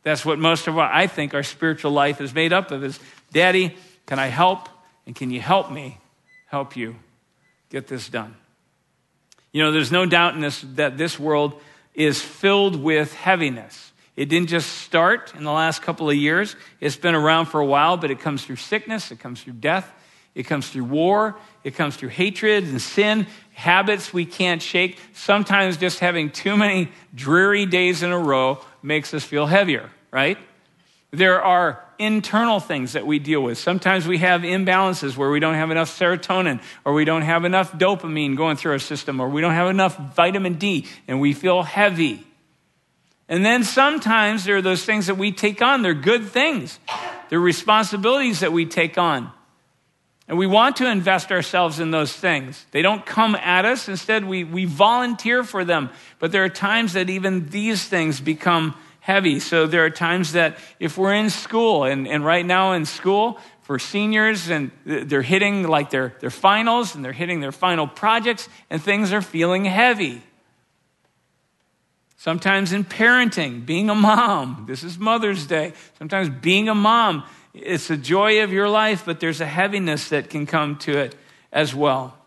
That's 0.03 0.25
what 0.25 0.39
most 0.39 0.67
of 0.67 0.75
what 0.75 0.89
I 0.91 1.07
think, 1.07 1.33
our 1.33 1.43
spiritual 1.43 1.91
life 1.91 2.21
is 2.21 2.33
made 2.33 2.53
up 2.53 2.71
of 2.71 2.83
is, 2.83 2.99
Daddy, 3.31 3.75
can 4.05 4.17
I 4.17 4.27
help? 4.27 4.69
And 5.05 5.15
can 5.15 5.29
you 5.29 5.41
help 5.41 5.71
me 5.71 5.97
help 6.47 6.77
you 6.77 6.95
get 7.69 7.87
this 7.87 8.07
done? 8.07 8.35
You 9.51 9.63
know, 9.63 9.71
there's 9.71 9.91
no 9.91 10.05
doubt 10.05 10.35
in 10.35 10.41
this 10.41 10.61
that 10.75 10.97
this 10.97 11.19
world 11.19 11.59
is 11.93 12.21
filled 12.21 12.75
with 12.81 13.13
heaviness. 13.13 13.88
It 14.19 14.27
didn't 14.27 14.49
just 14.49 14.79
start 14.79 15.33
in 15.37 15.45
the 15.45 15.51
last 15.51 15.81
couple 15.81 16.09
of 16.09 16.15
years. 16.17 16.57
It's 16.81 16.97
been 16.97 17.15
around 17.15 17.45
for 17.45 17.61
a 17.61 17.65
while, 17.65 17.95
but 17.95 18.11
it 18.11 18.19
comes 18.19 18.43
through 18.43 18.57
sickness, 18.57 19.11
it 19.11 19.19
comes 19.21 19.41
through 19.41 19.53
death, 19.53 19.89
it 20.35 20.43
comes 20.43 20.67
through 20.67 20.83
war, 20.83 21.37
it 21.63 21.75
comes 21.75 21.95
through 21.95 22.09
hatred 22.09 22.65
and 22.65 22.81
sin, 22.81 23.27
habits 23.53 24.11
we 24.11 24.25
can't 24.25 24.61
shake. 24.61 24.99
Sometimes 25.13 25.77
just 25.77 25.99
having 25.99 26.31
too 26.31 26.57
many 26.57 26.91
dreary 27.15 27.65
days 27.65 28.03
in 28.03 28.11
a 28.11 28.19
row 28.19 28.59
makes 28.83 29.13
us 29.13 29.23
feel 29.23 29.45
heavier, 29.45 29.89
right? 30.11 30.37
There 31.11 31.41
are 31.41 31.81
internal 31.97 32.59
things 32.59 32.91
that 32.93 33.07
we 33.07 33.19
deal 33.19 33.41
with. 33.41 33.57
Sometimes 33.57 34.05
we 34.05 34.17
have 34.17 34.41
imbalances 34.41 35.15
where 35.15 35.29
we 35.29 35.39
don't 35.39 35.55
have 35.55 35.71
enough 35.71 35.97
serotonin, 35.97 36.61
or 36.83 36.91
we 36.91 37.05
don't 37.05 37.21
have 37.21 37.45
enough 37.45 37.71
dopamine 37.71 38.35
going 38.35 38.57
through 38.57 38.73
our 38.73 38.79
system, 38.79 39.21
or 39.21 39.29
we 39.29 39.39
don't 39.39 39.53
have 39.53 39.69
enough 39.69 39.97
vitamin 40.13 40.55
D, 40.55 40.87
and 41.07 41.21
we 41.21 41.31
feel 41.31 41.63
heavy. 41.63 42.25
And 43.29 43.45
then 43.45 43.63
sometimes 43.63 44.43
there 44.43 44.57
are 44.57 44.61
those 44.61 44.83
things 44.83 45.05
that 45.07 45.15
we 45.15 45.31
take 45.31 45.61
on. 45.61 45.83
They're 45.83 45.93
good 45.93 46.25
things, 46.25 46.79
they're 47.29 47.39
responsibilities 47.39 48.41
that 48.41 48.51
we 48.51 48.65
take 48.65 48.97
on. 48.97 49.31
And 50.27 50.37
we 50.37 50.45
want 50.45 50.75
to 50.75 50.87
invest 50.87 51.31
ourselves 51.31 51.79
in 51.79 51.89
those 51.89 52.13
things. 52.13 52.63
They 52.69 52.83
don't 52.83 53.03
come 53.03 53.33
at 53.33 53.65
us. 53.65 53.89
Instead, 53.89 54.25
we, 54.25 54.43
we 54.43 54.65
volunteer 54.65 55.43
for 55.43 55.65
them. 55.65 55.89
But 56.19 56.31
there 56.31 56.43
are 56.43 56.49
times 56.49 56.93
that 56.93 57.09
even 57.09 57.49
these 57.49 57.83
things 57.83 58.21
become 58.21 58.75
heavy. 58.99 59.39
So 59.39 59.65
there 59.65 59.85
are 59.85 59.89
times 59.89 60.33
that 60.33 60.59
if 60.79 60.99
we're 60.99 61.15
in 61.15 61.31
school, 61.31 61.83
and, 61.83 62.07
and 62.07 62.23
right 62.23 62.45
now 62.45 62.73
in 62.73 62.85
school, 62.85 63.39
for 63.63 63.79
seniors, 63.79 64.49
and 64.49 64.69
they're 64.85 65.23
hitting 65.23 65.67
like 65.67 65.89
their, 65.89 66.15
their 66.19 66.29
finals 66.29 66.93
and 66.93 67.03
they're 67.03 67.11
hitting 67.11 67.39
their 67.39 67.51
final 67.51 67.87
projects, 67.87 68.47
and 68.69 68.81
things 68.81 69.11
are 69.11 69.23
feeling 69.23 69.65
heavy. 69.65 70.21
Sometimes 72.19 72.73
in 72.73 72.83
parenting, 72.83 73.65
being 73.65 73.89
a 73.89 73.95
mom, 73.95 74.65
this 74.67 74.83
is 74.83 74.99
Mother's 74.99 75.47
Day. 75.47 75.71
Sometimes 75.97 76.27
being 76.27 76.67
a 76.67 76.75
mom, 76.75 77.23
it's 77.53 77.87
the 77.87 77.95
joy 77.95 78.43
of 78.43 78.51
your 78.51 78.67
life, 78.67 79.03
but 79.05 79.21
there's 79.21 79.39
a 79.39 79.45
heaviness 79.45 80.09
that 80.09 80.29
can 80.29 80.45
come 80.45 80.75
to 80.79 80.97
it 80.97 81.15
as 81.53 81.73
well. 81.73 82.17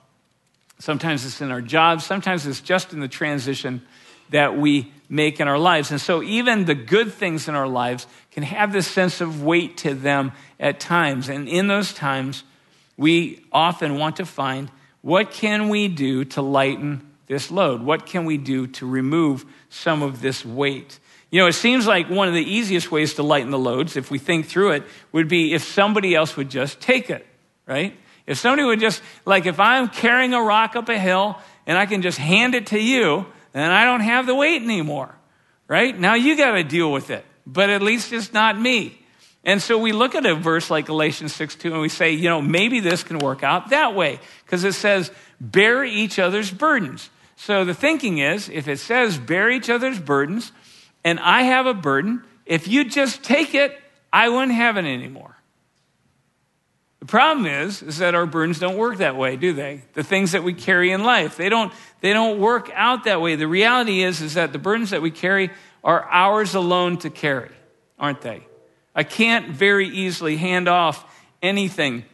Sometimes 0.78 1.26
it's 1.26 1.42
in 1.42 1.50
our 1.50 1.61
jobs, 1.61 2.06
sometimes 2.06 2.46
it's 2.46 2.62
just 2.62 2.94
in 2.94 3.00
the 3.00 3.06
transition 3.06 3.82
that 4.30 4.56
we 4.56 4.90
make 5.11 5.40
in 5.40 5.46
our 5.46 5.58
lives. 5.58 5.90
And 5.90 6.00
so 6.00 6.22
even 6.22 6.64
the 6.64 6.75
good 6.75 7.12
things 7.12 7.46
in 7.46 7.54
our 7.54 7.68
lives 7.68 8.06
can 8.30 8.44
have 8.44 8.72
this 8.72 8.87
sense 8.87 9.20
of 9.20 9.42
weight 9.42 9.76
to 9.78 9.92
them 9.92 10.32
at 10.58 10.80
times. 10.80 11.28
And 11.28 11.46
in 11.46 11.66
those 11.66 11.92
times, 11.92 12.44
we 12.96 13.44
often 13.52 13.99
want 13.99 14.16
to 14.16 14.25
find 14.25 14.70
what 15.02 15.32
can 15.32 15.68
we 15.68 15.88
do 15.88 16.25
to 16.25 16.40
lighten 16.40 17.12
this 17.26 17.50
load? 17.50 17.82
What 17.82 18.06
can 18.06 18.24
we 18.24 18.36
do 18.36 18.66
to 18.68 18.86
remove 18.86 19.44
some 19.68 20.02
of 20.02 20.20
this 20.20 20.44
weight? 20.44 20.98
You 21.30 21.40
know, 21.40 21.46
it 21.46 21.54
seems 21.54 21.86
like 21.86 22.10
one 22.10 22.28
of 22.28 22.34
the 22.34 22.44
easiest 22.44 22.92
ways 22.92 23.14
to 23.14 23.22
lighten 23.22 23.50
the 23.50 23.58
loads, 23.58 23.96
if 23.96 24.10
we 24.10 24.18
think 24.18 24.46
through 24.46 24.72
it, 24.72 24.82
would 25.12 25.28
be 25.28 25.54
if 25.54 25.64
somebody 25.64 26.14
else 26.14 26.36
would 26.36 26.50
just 26.50 26.80
take 26.80 27.08
it, 27.08 27.26
right? 27.66 27.96
If 28.26 28.38
somebody 28.38 28.64
would 28.64 28.80
just, 28.80 29.02
like, 29.24 29.46
if 29.46 29.58
I'm 29.58 29.88
carrying 29.88 30.34
a 30.34 30.42
rock 30.42 30.76
up 30.76 30.88
a 30.88 30.98
hill 30.98 31.38
and 31.66 31.78
I 31.78 31.86
can 31.86 32.02
just 32.02 32.18
hand 32.18 32.54
it 32.54 32.68
to 32.68 32.78
you, 32.78 33.26
then 33.52 33.70
I 33.70 33.84
don't 33.84 34.00
have 34.00 34.26
the 34.26 34.34
weight 34.34 34.62
anymore, 34.62 35.14
right? 35.68 35.98
Now 35.98 36.14
you 36.14 36.36
got 36.36 36.52
to 36.52 36.64
deal 36.64 36.92
with 36.92 37.10
it, 37.10 37.24
but 37.46 37.70
at 37.70 37.82
least 37.82 38.12
it's 38.12 38.32
not 38.32 38.58
me. 38.58 38.98
And 39.44 39.60
so 39.60 39.76
we 39.76 39.92
look 39.92 40.14
at 40.14 40.24
a 40.24 40.34
verse 40.34 40.70
like 40.70 40.86
Galatians 40.86 41.34
6 41.34 41.56
2 41.56 41.72
and 41.72 41.80
we 41.80 41.88
say, 41.88 42.12
you 42.12 42.28
know, 42.28 42.40
maybe 42.40 42.78
this 42.80 43.02
can 43.02 43.18
work 43.18 43.42
out 43.42 43.70
that 43.70 43.94
way 43.94 44.20
because 44.44 44.62
it 44.62 44.74
says, 44.74 45.10
bear 45.42 45.84
each 45.84 46.18
other's 46.18 46.50
burdens. 46.50 47.11
So 47.37 47.64
the 47.64 47.75
thinking 47.75 48.18
is, 48.18 48.49
if 48.49 48.68
it 48.68 48.78
says 48.78 49.18
bear 49.18 49.50
each 49.50 49.68
other's 49.68 49.99
burdens 49.99 50.52
and 51.04 51.18
I 51.18 51.42
have 51.42 51.66
a 51.66 51.75
burden, 51.75 52.22
if 52.46 52.68
you 52.68 52.84
just 52.84 53.25
take 53.25 53.54
it, 53.54 53.76
I 54.12 54.28
wouldn't 54.28 54.52
have 54.52 54.76
it 54.76 54.84
anymore. 54.84 55.37
The 57.00 57.06
problem 57.06 57.46
is, 57.46 57.82
is 57.82 57.99
that 57.99 58.14
our 58.14 58.26
burdens 58.26 58.61
don't 58.61 58.76
work 58.76 58.99
that 58.99 59.16
way, 59.16 59.34
do 59.34 59.52
they? 59.52 59.82
The 59.94 60.04
things 60.04 60.32
that 60.32 60.44
we 60.44 60.54
carry 60.54 60.92
in 60.92 61.02
life, 61.02 61.37
they 61.37 61.49
don't, 61.49 61.72
they 62.00 62.12
don't 62.12 62.38
work 62.38 62.70
out 62.75 63.04
that 63.04 63.20
way. 63.20 63.34
The 63.34 63.49
reality 63.49 64.04
is, 64.04 64.20
is 64.20 64.34
that 64.34 64.52
the 64.52 64.61
burdens 64.61 64.90
that 64.90 65.02
we 65.02 65.11
carry 65.11 65.50
are 65.82 66.04
ours 66.04 66.54
alone 66.54 66.99
to 66.99 67.11
carry, 67.11 67.50
aren't 67.99 68.20
they? 68.20 68.46
I 68.94 69.02
can't 69.02 69.49
very 69.49 69.88
easily 69.88 70.37
hand 70.37 70.68
off 70.68 71.04
anything 71.42 72.04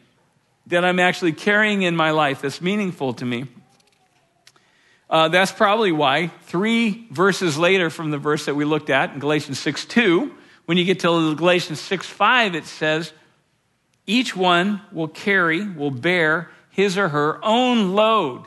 that 0.68 0.84
I'm 0.84 0.98
actually 0.98 1.32
carrying 1.32 1.82
in 1.82 1.96
my 1.96 2.10
life 2.10 2.42
that's 2.42 2.60
meaningful 2.60 3.14
to 3.14 3.25
me. 3.25 3.46
Uh, 5.10 5.28
that's 5.28 5.52
probably 5.52 5.92
why 5.92 6.28
three 6.42 7.06
verses 7.10 7.56
later 7.56 7.90
from 7.90 8.10
the 8.10 8.18
verse 8.18 8.44
that 8.44 8.54
we 8.54 8.64
looked 8.64 8.90
at 8.90 9.12
in 9.12 9.18
Galatians 9.18 9.58
6 9.58 9.87
2, 9.87 10.34
when 10.66 10.76
you 10.76 10.84
get 10.84 11.00
to 11.00 11.34
Galatians 11.34 11.80
6 11.80 12.06
5, 12.06 12.54
it 12.54 12.66
says, 12.66 13.12
each 14.06 14.37
one 14.37 14.80
will 14.92 15.08
carry, 15.08 15.66
will 15.66 15.90
bear 15.90 16.50
his 16.70 16.96
or 16.96 17.08
her 17.08 17.44
own 17.44 17.92
load. 17.92 18.44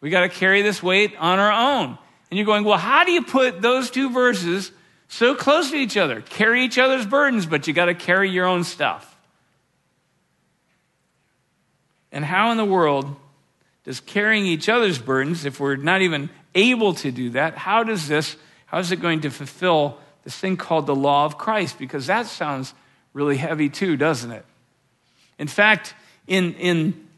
We 0.00 0.10
got 0.10 0.22
to 0.22 0.28
carry 0.28 0.62
this 0.62 0.82
weight 0.82 1.14
on 1.18 1.38
our 1.38 1.52
own. 1.52 1.98
And 2.30 2.38
you're 2.38 2.46
going, 2.46 2.64
well, 2.64 2.78
how 2.78 3.04
do 3.04 3.12
you 3.12 3.22
put 3.22 3.60
those 3.60 3.90
two 3.90 4.10
verses 4.10 4.72
so 5.12 5.34
close 5.34 5.70
to 5.70 5.76
each 5.76 5.98
other. 5.98 6.22
Carry 6.22 6.64
each 6.64 6.78
other's 6.78 7.04
burdens, 7.04 7.44
but 7.44 7.68
you 7.68 7.74
got 7.74 7.84
to 7.84 7.94
carry 7.94 8.30
your 8.30 8.46
own 8.46 8.64
stuff. 8.64 9.11
And 12.12 12.24
how 12.24 12.50
in 12.50 12.58
the 12.58 12.64
world 12.64 13.16
does 13.84 14.00
carrying 14.00 14.46
each 14.46 14.68
other's 14.68 14.98
burdens, 14.98 15.44
if 15.44 15.58
we're 15.58 15.76
not 15.76 16.02
even 16.02 16.30
able 16.54 16.94
to 16.94 17.10
do 17.10 17.30
that, 17.30 17.56
how 17.56 17.82
does 17.82 18.06
this, 18.06 18.36
how 18.66 18.78
is 18.78 18.92
it 18.92 19.00
going 19.00 19.22
to 19.22 19.30
fulfill 19.30 19.98
this 20.22 20.36
thing 20.36 20.56
called 20.56 20.86
the 20.86 20.94
law 20.94 21.24
of 21.24 21.38
Christ? 21.38 21.78
Because 21.78 22.06
that 22.06 22.26
sounds 22.26 22.74
really 23.12 23.36
heavy 23.36 23.68
too, 23.68 23.96
doesn't 23.96 24.30
it? 24.30 24.44
In 25.38 25.48
fact, 25.48 25.94
in, 26.26 26.54
in 26.54 27.08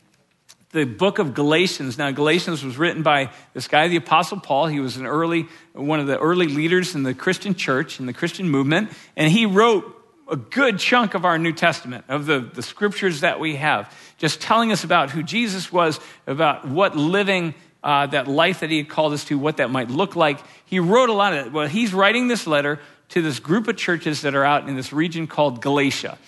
the 0.75 0.85
book 0.85 1.21
of 1.21 1.35
Galatians. 1.35 1.97
Now, 1.99 2.11
Galatians 2.11 2.65
was 2.65 2.77
written 2.77 3.03
by 3.03 3.31
this 3.55 3.69
guy, 3.69 3.87
the 3.87 3.97
Apostle 3.97 4.41
Paul. 4.41 4.67
He 4.67 4.81
was 4.81 4.97
an 4.97 5.07
early, 5.07 5.47
one 5.73 6.01
of 6.01 6.09
the 6.09 6.19
early 6.19 6.49
leaders 6.49 6.97
in 6.97 7.05
the 7.05 7.15
Christian 7.15 7.55
church, 7.55 8.01
in 8.01 8.07
the 8.07 8.13
Christian 8.13 8.49
movement, 8.49 8.91
and 9.17 9.31
he 9.31 9.47
wrote 9.47 10.04
a 10.29 10.37
good 10.37 10.79
chunk 10.79 11.15
of 11.15 11.25
our 11.25 11.39
New 11.39 11.53
Testament, 11.53 12.05
of 12.09 12.27
the, 12.27 12.41
the 12.41 12.63
scriptures 12.63 13.21
that 13.21 13.41
we 13.41 13.57
have, 13.57 13.95
just 14.19 14.41
telling 14.41 14.73
us 14.73 14.85
about 14.85 15.11
who 15.11 15.23
Jesus 15.23 15.73
was, 15.73 16.01
about 16.27 16.67
what 16.67 16.97
living 16.97 17.55
uh, 17.83 18.07
that 18.07 18.27
life 18.27 18.61
that 18.61 18.71
he 18.71 18.79
had 18.79 18.89
called 18.89 19.13
us 19.13 19.25
to, 19.27 19.39
what 19.39 19.59
that 19.59 19.71
might 19.71 19.91
look 19.91 20.17
like. 20.17 20.39
He 20.65 20.81
wrote 20.81 21.11
a 21.11 21.13
lot 21.13 21.35
of 21.35 21.47
it. 21.47 21.53
Well, 21.53 21.69
he's 21.69 21.93
writing 21.93 22.29
this 22.29 22.47
letter 22.47 22.81
to 23.11 23.21
this 23.21 23.39
group 23.39 23.69
of 23.69 23.77
churches 23.77 24.23
that 24.23 24.35
are 24.35 24.45
out 24.45 24.67
in 24.69 24.75
this 24.75 24.93
region 24.93 25.27
called 25.27 25.61
Galatia. 25.61 26.19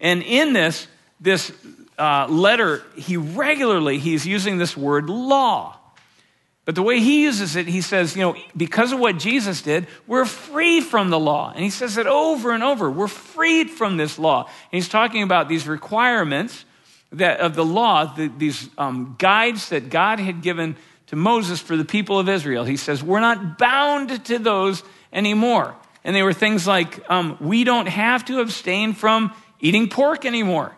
And 0.00 0.22
in 0.22 0.54
this, 0.54 0.88
this 1.20 1.52
uh, 1.98 2.26
letter, 2.28 2.82
he 2.96 3.18
regularly 3.18 3.98
he's 3.98 4.26
using 4.26 4.56
this 4.56 4.74
word 4.74 5.10
law. 5.10 5.78
But 6.64 6.76
the 6.76 6.82
way 6.82 7.00
he 7.00 7.22
uses 7.22 7.56
it, 7.56 7.66
he 7.66 7.80
says, 7.80 8.14
you 8.14 8.22
know, 8.22 8.36
because 8.56 8.92
of 8.92 9.00
what 9.00 9.18
Jesus 9.18 9.62
did, 9.62 9.88
we're 10.06 10.24
free 10.24 10.80
from 10.80 11.10
the 11.10 11.18
law. 11.18 11.50
And 11.52 11.64
he 11.64 11.70
says 11.70 11.96
it 11.96 12.06
over 12.06 12.52
and 12.52 12.62
over. 12.62 12.88
We're 12.88 13.08
freed 13.08 13.68
from 13.68 13.96
this 13.96 14.16
law. 14.18 14.44
And 14.44 14.52
he's 14.70 14.88
talking 14.88 15.24
about 15.24 15.48
these 15.48 15.66
requirements 15.66 16.64
that 17.10 17.40
of 17.40 17.56
the 17.56 17.64
law, 17.64 18.14
the, 18.14 18.28
these 18.28 18.70
um, 18.78 19.16
guides 19.18 19.70
that 19.70 19.90
God 19.90 20.20
had 20.20 20.40
given 20.40 20.76
to 21.08 21.16
Moses 21.16 21.60
for 21.60 21.76
the 21.76 21.84
people 21.84 22.18
of 22.18 22.28
Israel. 22.28 22.64
He 22.64 22.76
says, 22.76 23.02
we're 23.02 23.20
not 23.20 23.58
bound 23.58 24.24
to 24.26 24.38
those 24.38 24.84
anymore. 25.12 25.74
And 26.04 26.14
they 26.14 26.22
were 26.22 26.32
things 26.32 26.66
like, 26.66 27.10
um, 27.10 27.36
we 27.40 27.64
don't 27.64 27.86
have 27.86 28.24
to 28.26 28.40
abstain 28.40 28.92
from 28.92 29.34
eating 29.60 29.88
pork 29.88 30.24
anymore, 30.24 30.74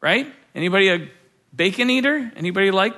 right? 0.00 0.32
Anybody 0.54 0.90
a 0.90 1.08
bacon 1.54 1.90
eater? 1.90 2.30
Anybody 2.36 2.70
like? 2.70 2.94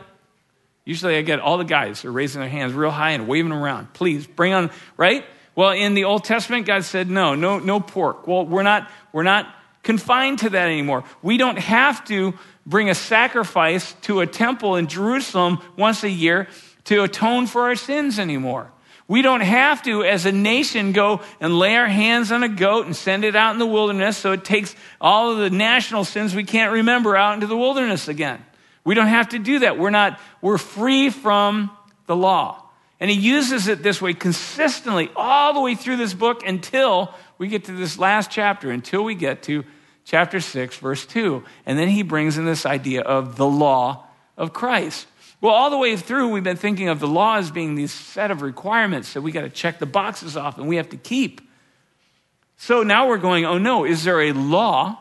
Usually 0.86 1.16
I 1.16 1.22
get 1.22 1.40
all 1.40 1.58
the 1.58 1.64
guys 1.64 2.04
are 2.04 2.12
raising 2.12 2.40
their 2.40 2.48
hands 2.48 2.72
real 2.72 2.92
high 2.92 3.10
and 3.10 3.26
waving 3.26 3.50
around. 3.50 3.92
Please 3.92 4.24
bring 4.24 4.54
on, 4.54 4.70
right? 4.96 5.24
Well, 5.56 5.72
in 5.72 5.94
the 5.94 6.04
Old 6.04 6.22
Testament, 6.22 6.64
God 6.64 6.84
said, 6.84 7.10
no, 7.10 7.34
no, 7.34 7.58
no 7.58 7.80
pork. 7.80 8.28
Well, 8.28 8.46
we're 8.46 8.62
not, 8.62 8.88
we're 9.12 9.24
not 9.24 9.52
confined 9.82 10.38
to 10.40 10.50
that 10.50 10.68
anymore. 10.68 11.02
We 11.22 11.38
don't 11.38 11.58
have 11.58 12.04
to 12.06 12.34
bring 12.64 12.88
a 12.88 12.94
sacrifice 12.94 13.94
to 14.02 14.20
a 14.20 14.28
temple 14.28 14.76
in 14.76 14.86
Jerusalem 14.86 15.60
once 15.76 16.04
a 16.04 16.10
year 16.10 16.46
to 16.84 17.02
atone 17.02 17.48
for 17.48 17.62
our 17.62 17.74
sins 17.74 18.20
anymore. 18.20 18.70
We 19.08 19.22
don't 19.22 19.40
have 19.40 19.82
to, 19.84 20.04
as 20.04 20.24
a 20.24 20.32
nation, 20.32 20.92
go 20.92 21.20
and 21.40 21.58
lay 21.58 21.76
our 21.76 21.88
hands 21.88 22.30
on 22.30 22.44
a 22.44 22.48
goat 22.48 22.86
and 22.86 22.94
send 22.94 23.24
it 23.24 23.34
out 23.34 23.54
in 23.54 23.58
the 23.58 23.66
wilderness 23.66 24.16
so 24.16 24.32
it 24.32 24.44
takes 24.44 24.74
all 25.00 25.32
of 25.32 25.38
the 25.38 25.50
national 25.50 26.04
sins 26.04 26.34
we 26.34 26.44
can't 26.44 26.72
remember 26.72 27.16
out 27.16 27.34
into 27.34 27.48
the 27.48 27.56
wilderness 27.56 28.06
again. 28.06 28.44
We 28.86 28.94
don't 28.94 29.08
have 29.08 29.30
to 29.30 29.38
do 29.38 29.58
that. 29.58 29.78
We're 29.78 29.90
not, 29.90 30.20
we're 30.40 30.58
free 30.58 31.10
from 31.10 31.70
the 32.06 32.14
law. 32.16 32.62
And 33.00 33.10
he 33.10 33.16
uses 33.16 33.66
it 33.66 33.82
this 33.82 34.00
way 34.00 34.14
consistently 34.14 35.10
all 35.16 35.52
the 35.52 35.60
way 35.60 35.74
through 35.74 35.96
this 35.96 36.14
book 36.14 36.46
until 36.46 37.12
we 37.36 37.48
get 37.48 37.64
to 37.64 37.72
this 37.72 37.98
last 37.98 38.30
chapter, 38.30 38.70
until 38.70 39.02
we 39.02 39.16
get 39.16 39.42
to 39.42 39.64
chapter 40.04 40.40
6, 40.40 40.76
verse 40.78 41.04
2. 41.04 41.42
And 41.66 41.76
then 41.76 41.88
he 41.88 42.02
brings 42.02 42.38
in 42.38 42.46
this 42.46 42.64
idea 42.64 43.02
of 43.02 43.36
the 43.36 43.44
law 43.44 44.06
of 44.36 44.52
Christ. 44.52 45.08
Well, 45.40 45.52
all 45.52 45.68
the 45.68 45.78
way 45.78 45.96
through, 45.96 46.28
we've 46.28 46.44
been 46.44 46.56
thinking 46.56 46.88
of 46.88 47.00
the 47.00 47.08
law 47.08 47.38
as 47.38 47.50
being 47.50 47.74
these 47.74 47.92
set 47.92 48.30
of 48.30 48.40
requirements 48.40 49.14
that 49.14 49.20
we 49.20 49.32
got 49.32 49.42
to 49.42 49.50
check 49.50 49.80
the 49.80 49.86
boxes 49.86 50.36
off 50.36 50.58
and 50.58 50.68
we 50.68 50.76
have 50.76 50.90
to 50.90 50.96
keep. 50.96 51.40
So 52.56 52.84
now 52.84 53.08
we're 53.08 53.18
going, 53.18 53.44
oh 53.44 53.58
no, 53.58 53.84
is 53.84 54.04
there 54.04 54.20
a 54.22 54.32
law, 54.32 54.98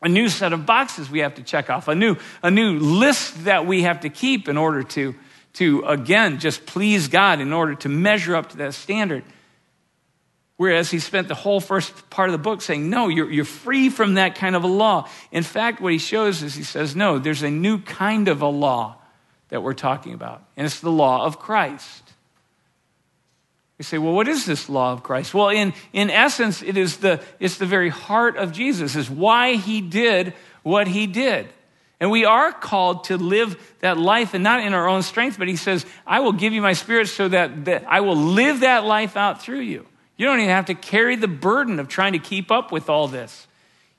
a 0.00 0.08
new 0.08 0.28
set 0.28 0.52
of 0.52 0.66
boxes 0.66 1.10
we 1.10 1.20
have 1.20 1.34
to 1.34 1.42
check 1.42 1.70
off, 1.70 1.88
a 1.88 1.94
new, 1.94 2.16
a 2.42 2.50
new 2.50 2.78
list 2.78 3.44
that 3.44 3.66
we 3.66 3.82
have 3.82 4.00
to 4.00 4.08
keep 4.08 4.48
in 4.48 4.56
order 4.56 4.82
to, 4.82 5.14
to, 5.54 5.82
again, 5.86 6.38
just 6.38 6.66
please 6.66 7.08
God, 7.08 7.40
in 7.40 7.52
order 7.52 7.74
to 7.76 7.88
measure 7.88 8.36
up 8.36 8.50
to 8.50 8.58
that 8.58 8.74
standard? 8.74 9.24
Whereas 10.56 10.90
he 10.90 10.98
spent 10.98 11.28
the 11.28 11.36
whole 11.36 11.60
first 11.60 12.10
part 12.10 12.28
of 12.28 12.32
the 12.32 12.38
book 12.38 12.62
saying, 12.62 12.90
no, 12.90 13.08
you're, 13.08 13.30
you're 13.30 13.44
free 13.44 13.90
from 13.90 14.14
that 14.14 14.34
kind 14.34 14.56
of 14.56 14.64
a 14.64 14.68
law. 14.68 15.08
In 15.30 15.44
fact, 15.44 15.80
what 15.80 15.92
he 15.92 15.98
shows 15.98 16.42
is 16.42 16.54
he 16.54 16.64
says, 16.64 16.96
no, 16.96 17.18
there's 17.18 17.42
a 17.42 17.50
new 17.50 17.78
kind 17.78 18.26
of 18.26 18.42
a 18.42 18.48
law 18.48 18.96
that 19.50 19.62
we're 19.62 19.72
talking 19.72 20.14
about, 20.14 20.42
and 20.56 20.66
it's 20.66 20.80
the 20.80 20.90
law 20.90 21.24
of 21.24 21.38
Christ. 21.38 22.02
You 23.78 23.84
say, 23.84 23.98
well, 23.98 24.12
what 24.12 24.26
is 24.26 24.44
this 24.44 24.68
law 24.68 24.92
of 24.92 25.04
Christ? 25.04 25.32
Well, 25.32 25.50
in, 25.50 25.72
in 25.92 26.10
essence, 26.10 26.62
it 26.62 26.76
is 26.76 26.96
the, 26.96 27.22
it's 27.38 27.58
the 27.58 27.66
very 27.66 27.90
heart 27.90 28.36
of 28.36 28.52
Jesus, 28.52 28.96
is 28.96 29.08
why 29.08 29.54
he 29.54 29.80
did 29.80 30.34
what 30.64 30.88
he 30.88 31.06
did. 31.06 31.48
And 32.00 32.10
we 32.10 32.24
are 32.24 32.52
called 32.52 33.04
to 33.04 33.16
live 33.16 33.56
that 33.80 33.96
life 33.96 34.34
and 34.34 34.44
not 34.44 34.64
in 34.64 34.74
our 34.74 34.88
own 34.88 35.02
strength, 35.02 35.38
but 35.38 35.48
he 35.48 35.56
says, 35.56 35.86
I 36.06 36.20
will 36.20 36.32
give 36.32 36.52
you 36.52 36.60
my 36.60 36.72
spirit 36.72 37.08
so 37.08 37.28
that, 37.28 37.64
that 37.66 37.84
I 37.88 38.00
will 38.00 38.16
live 38.16 38.60
that 38.60 38.84
life 38.84 39.16
out 39.16 39.42
through 39.42 39.60
you. 39.60 39.86
You 40.16 40.26
don't 40.26 40.40
even 40.40 40.50
have 40.50 40.66
to 40.66 40.74
carry 40.74 41.16
the 41.16 41.28
burden 41.28 41.78
of 41.78 41.88
trying 41.88 42.12
to 42.12 42.18
keep 42.18 42.50
up 42.50 42.72
with 42.72 42.88
all 42.88 43.06
this. 43.06 43.46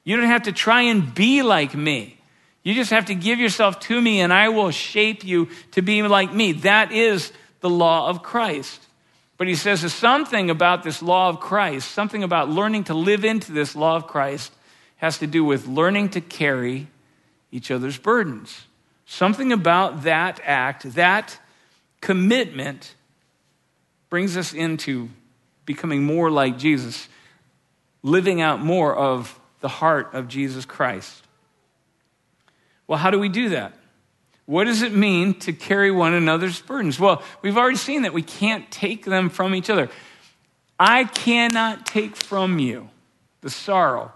You 0.04 0.18
don't 0.18 0.28
have 0.28 0.44
to 0.44 0.52
try 0.52 0.84
and 0.84 1.14
be 1.14 1.42
like 1.42 1.74
me. 1.74 2.18
You 2.64 2.74
just 2.74 2.92
have 2.92 3.06
to 3.06 3.16
give 3.16 3.40
yourself 3.40 3.80
to 3.82 4.02
me 4.02 4.20
and 4.20 4.34
I 4.34 4.50
will 4.50 4.72
shape 4.72 5.24
you 5.24 5.48
to 5.72 5.82
be 5.82 6.02
like 6.04 6.34
me. 6.34 6.54
That 6.54 6.92
is 6.92 7.32
the 7.62 7.70
law 7.70 8.10
of 8.10 8.24
Christ. 8.24 8.86
But 9.40 9.48
he 9.48 9.56
says 9.56 9.80
there's 9.82 9.94
something 9.94 10.50
about 10.50 10.84
this 10.84 11.02
law 11.02 11.30
of 11.30 11.40
Christ, 11.40 11.90
something 11.92 12.24
about 12.24 12.50
learning 12.50 12.84
to 12.86 12.94
live 12.94 13.24
into 13.24 13.54
this 13.54 13.74
law 13.74 13.96
of 13.96 14.06
Christ 14.06 14.52
has 14.98 15.18
to 15.20 15.28
do 15.28 15.46
with 15.46 15.66
learning 15.66 16.10
to 16.10 16.22
carry 16.22 16.88
each 17.50 17.72
other's 17.72 17.98
burdens. 17.98 18.66
Something 19.06 19.54
about 19.54 20.04
that 20.04 20.42
act, 20.44 20.94
that 20.96 21.40
commitment, 22.02 22.94
brings 24.10 24.36
us 24.36 24.54
into 24.54 25.08
becoming 25.66 26.04
more 26.04 26.30
like 26.30 26.58
Jesus, 26.58 27.08
living 28.04 28.42
out 28.42 28.60
more 28.60 28.94
of 28.94 29.40
the 29.62 29.70
heart 29.70 30.14
of 30.14 30.28
Jesus 30.28 30.66
Christ. 30.66 31.24
Well, 32.88 33.00
how 33.00 33.10
do 33.10 33.20
we 33.20 33.30
do 33.30 33.50
that? 33.50 33.72
What 34.50 34.64
does 34.64 34.82
it 34.82 34.94
mean 34.94 35.36
to 35.42 35.54
carry 35.54 35.92
one 35.92 36.16
another's 36.16 36.60
burdens? 36.60 37.00
Well, 37.00 37.22
we've 37.44 37.56
already 37.56 37.78
seen 37.78 38.02
that 38.02 38.14
we 38.14 38.24
can't 38.24 38.72
take 38.72 39.06
them 39.06 39.30
from 39.30 39.54
each 39.54 39.70
other. 39.70 39.92
I 40.80 41.04
cannot 41.04 41.86
take 41.86 42.16
from 42.16 42.58
you 42.58 42.90
the 43.42 43.52
sorrow 43.52 44.12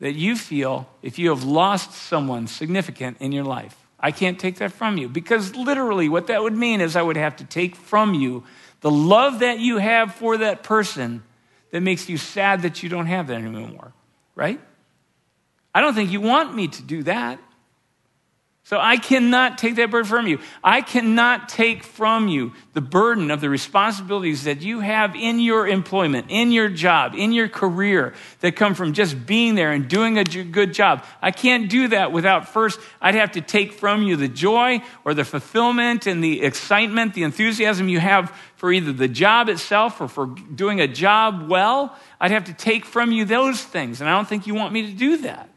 that 0.00 0.14
you 0.14 0.34
feel 0.34 0.88
if 1.00 1.16
you 1.16 1.30
have 1.30 1.44
lost 1.44 1.92
someone 1.92 2.48
significant 2.48 3.18
in 3.20 3.30
your 3.30 3.44
life. 3.44 3.76
I 4.00 4.10
can't 4.10 4.36
take 4.36 4.56
that 4.56 4.72
from 4.72 4.98
you. 4.98 5.08
Because 5.08 5.54
literally, 5.54 6.08
what 6.08 6.26
that 6.26 6.42
would 6.42 6.56
mean 6.56 6.80
is 6.80 6.96
I 6.96 7.02
would 7.02 7.16
have 7.16 7.36
to 7.36 7.44
take 7.44 7.76
from 7.76 8.14
you 8.14 8.42
the 8.80 8.90
love 8.90 9.38
that 9.38 9.60
you 9.60 9.78
have 9.78 10.12
for 10.12 10.38
that 10.38 10.64
person 10.64 11.22
that 11.70 11.82
makes 11.82 12.08
you 12.08 12.16
sad 12.16 12.62
that 12.62 12.82
you 12.82 12.88
don't 12.88 13.06
have 13.06 13.28
that 13.28 13.40
anymore, 13.40 13.92
right? 14.34 14.58
I 15.72 15.80
don't 15.80 15.94
think 15.94 16.10
you 16.10 16.20
want 16.20 16.52
me 16.52 16.66
to 16.66 16.82
do 16.82 17.04
that. 17.04 17.38
So 18.64 18.78
I 18.78 18.96
cannot 18.96 19.58
take 19.58 19.74
that 19.76 19.90
burden 19.90 20.08
from 20.08 20.28
you. 20.28 20.38
I 20.62 20.82
cannot 20.82 21.48
take 21.48 21.82
from 21.82 22.28
you 22.28 22.52
the 22.74 22.80
burden 22.80 23.32
of 23.32 23.40
the 23.40 23.50
responsibilities 23.50 24.44
that 24.44 24.62
you 24.62 24.78
have 24.78 25.16
in 25.16 25.40
your 25.40 25.66
employment, 25.66 26.26
in 26.28 26.52
your 26.52 26.68
job, 26.68 27.14
in 27.16 27.32
your 27.32 27.48
career 27.48 28.14
that 28.38 28.54
come 28.54 28.74
from 28.74 28.92
just 28.92 29.26
being 29.26 29.56
there 29.56 29.72
and 29.72 29.88
doing 29.88 30.16
a 30.16 30.22
good 30.22 30.72
job. 30.72 31.04
I 31.20 31.32
can't 31.32 31.68
do 31.68 31.88
that 31.88 32.12
without 32.12 32.48
first, 32.48 32.78
I'd 33.00 33.16
have 33.16 33.32
to 33.32 33.40
take 33.40 33.72
from 33.72 34.04
you 34.04 34.14
the 34.14 34.28
joy 34.28 34.80
or 35.04 35.12
the 35.12 35.24
fulfillment 35.24 36.06
and 36.06 36.22
the 36.22 36.42
excitement, 36.42 37.14
the 37.14 37.24
enthusiasm 37.24 37.88
you 37.88 37.98
have 37.98 38.30
for 38.54 38.72
either 38.72 38.92
the 38.92 39.08
job 39.08 39.48
itself 39.48 40.00
or 40.00 40.06
for 40.06 40.26
doing 40.26 40.80
a 40.80 40.86
job 40.86 41.48
well. 41.50 41.98
I'd 42.20 42.30
have 42.30 42.44
to 42.44 42.54
take 42.54 42.84
from 42.84 43.10
you 43.10 43.24
those 43.24 43.60
things. 43.60 44.00
And 44.00 44.08
I 44.08 44.14
don't 44.14 44.28
think 44.28 44.46
you 44.46 44.54
want 44.54 44.72
me 44.72 44.86
to 44.86 44.92
do 44.92 45.16
that. 45.22 45.50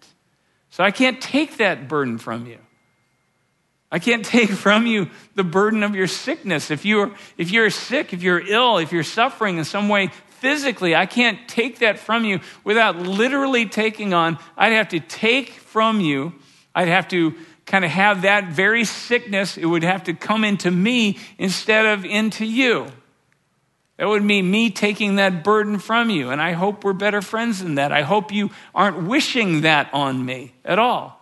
So 0.72 0.84
I 0.84 0.90
can't 0.90 1.22
take 1.22 1.58
that 1.58 1.88
burden 1.88 2.18
from 2.18 2.48
you. 2.48 2.58
I 3.96 4.00
can't 4.00 4.26
take 4.26 4.50
from 4.50 4.86
you 4.86 5.10
the 5.36 5.44
burden 5.46 5.82
of 5.82 5.96
your 5.96 6.08
sickness. 6.08 6.70
If 6.70 6.84
you're, 6.84 7.14
if 7.38 7.50
you're 7.50 7.70
sick, 7.70 8.12
if 8.12 8.22
you're 8.22 8.46
ill, 8.46 8.78
if 8.78 8.92
you're 8.92 9.04
suffering 9.04 9.58
in 9.58 9.64
some 9.64 9.88
way 9.88 10.10
physically, 10.42 10.94
I 10.94 11.06
can't 11.06 11.48
take 11.48 11.80
that 11.80 11.98
from 11.98 12.26
you 12.26 12.42
without 12.66 12.98
literally 12.98 13.68
taking 13.68 14.14
on. 14.14 14.38
I'd 14.58 14.74
have 14.74 14.90
to 14.90 15.00
take 15.00 15.52
from 15.52 16.02
you, 16.02 16.34
I'd 16.76 16.90
have 16.90 17.08
to 17.08 17.36
kind 17.66 17.86
of 17.86 17.92
have 17.92 18.24
that 18.24 18.52
very 18.52 18.84
sickness, 18.84 19.58
it 19.58 19.66
would 19.66 19.84
have 19.84 20.04
to 20.04 20.14
come 20.14 20.44
into 20.44 20.70
me 20.70 21.18
instead 21.38 21.86
of 21.86 22.04
into 22.04 22.46
you. 22.46 22.88
That 23.96 24.10
would 24.10 24.24
mean 24.24 24.52
me 24.52 24.72
taking 24.72 25.16
that 25.16 25.42
burden 25.42 25.80
from 25.80 26.10
you. 26.10 26.32
And 26.32 26.42
I 26.42 26.52
hope 26.52 26.84
we're 26.84 26.92
better 26.92 27.22
friends 27.22 27.64
than 27.64 27.76
that. 27.76 27.94
I 27.94 28.02
hope 28.02 28.34
you 28.34 28.52
aren't 28.74 29.08
wishing 29.08 29.62
that 29.62 29.90
on 29.94 30.26
me 30.26 30.54
at 30.66 30.80
all. 30.80 31.15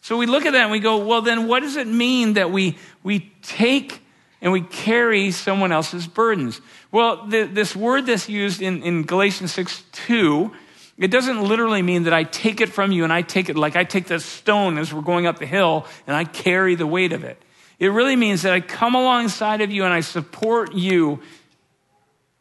So 0.00 0.16
we 0.16 0.26
look 0.26 0.46
at 0.46 0.52
that 0.52 0.62
and 0.62 0.70
we 0.70 0.80
go, 0.80 1.04
well, 1.04 1.22
then 1.22 1.46
what 1.46 1.60
does 1.60 1.76
it 1.76 1.86
mean 1.86 2.34
that 2.34 2.50
we, 2.50 2.78
we 3.02 3.32
take 3.42 4.00
and 4.40 4.52
we 4.52 4.62
carry 4.62 5.30
someone 5.30 5.72
else's 5.72 6.06
burdens? 6.06 6.60
Well, 6.90 7.26
the, 7.26 7.44
this 7.44 7.76
word 7.76 8.06
that's 8.06 8.28
used 8.28 8.62
in, 8.62 8.82
in 8.82 9.02
Galatians 9.02 9.52
6 9.52 9.84
2, 9.92 10.50
it 10.98 11.10
doesn't 11.10 11.42
literally 11.42 11.82
mean 11.82 12.04
that 12.04 12.12
I 12.12 12.24
take 12.24 12.60
it 12.60 12.70
from 12.70 12.92
you 12.92 13.04
and 13.04 13.12
I 13.12 13.22
take 13.22 13.48
it 13.48 13.56
like 13.56 13.76
I 13.76 13.84
take 13.84 14.06
the 14.06 14.20
stone 14.20 14.78
as 14.78 14.92
we're 14.92 15.02
going 15.02 15.26
up 15.26 15.38
the 15.38 15.46
hill 15.46 15.86
and 16.06 16.16
I 16.16 16.24
carry 16.24 16.74
the 16.74 16.86
weight 16.86 17.12
of 17.12 17.24
it. 17.24 17.42
It 17.78 17.88
really 17.88 18.16
means 18.16 18.42
that 18.42 18.52
I 18.52 18.60
come 18.60 18.94
alongside 18.94 19.62
of 19.62 19.70
you 19.70 19.84
and 19.84 19.92
I 19.92 20.00
support 20.00 20.74
you 20.74 21.20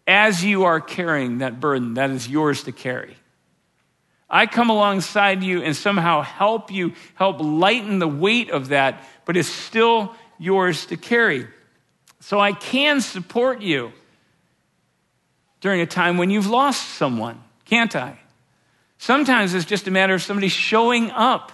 as 0.05 0.43
you 0.43 0.63
are 0.63 0.81
carrying 0.81 1.37
that 1.37 1.59
burden 1.59 1.93
that 1.93 2.09
is 2.09 2.27
yours 2.27 2.63
to 2.63 2.71
carry. 2.71 3.15
I 4.29 4.45
come 4.45 4.69
alongside 4.69 5.43
you 5.43 5.63
and 5.63 5.75
somehow 5.75 6.21
help 6.21 6.71
you, 6.71 6.93
help 7.15 7.37
lighten 7.39 7.99
the 7.99 8.07
weight 8.07 8.51
of 8.51 8.69
that, 8.69 9.03
but 9.25 9.35
it's 9.35 9.49
still 9.49 10.15
yours 10.37 10.85
to 10.87 10.97
carry. 10.97 11.47
So 12.19 12.39
I 12.39 12.53
can 12.53 13.01
support 13.01 13.61
you 13.61 13.91
during 15.61 15.81
a 15.81 15.85
time 15.85 16.17
when 16.17 16.29
you've 16.29 16.49
lost 16.49 16.89
someone, 16.89 17.41
can't 17.65 17.95
I? 17.95 18.19
Sometimes 18.97 19.53
it's 19.53 19.65
just 19.65 19.87
a 19.87 19.91
matter 19.91 20.13
of 20.13 20.21
somebody 20.21 20.49
showing 20.49 21.09
up, 21.11 21.51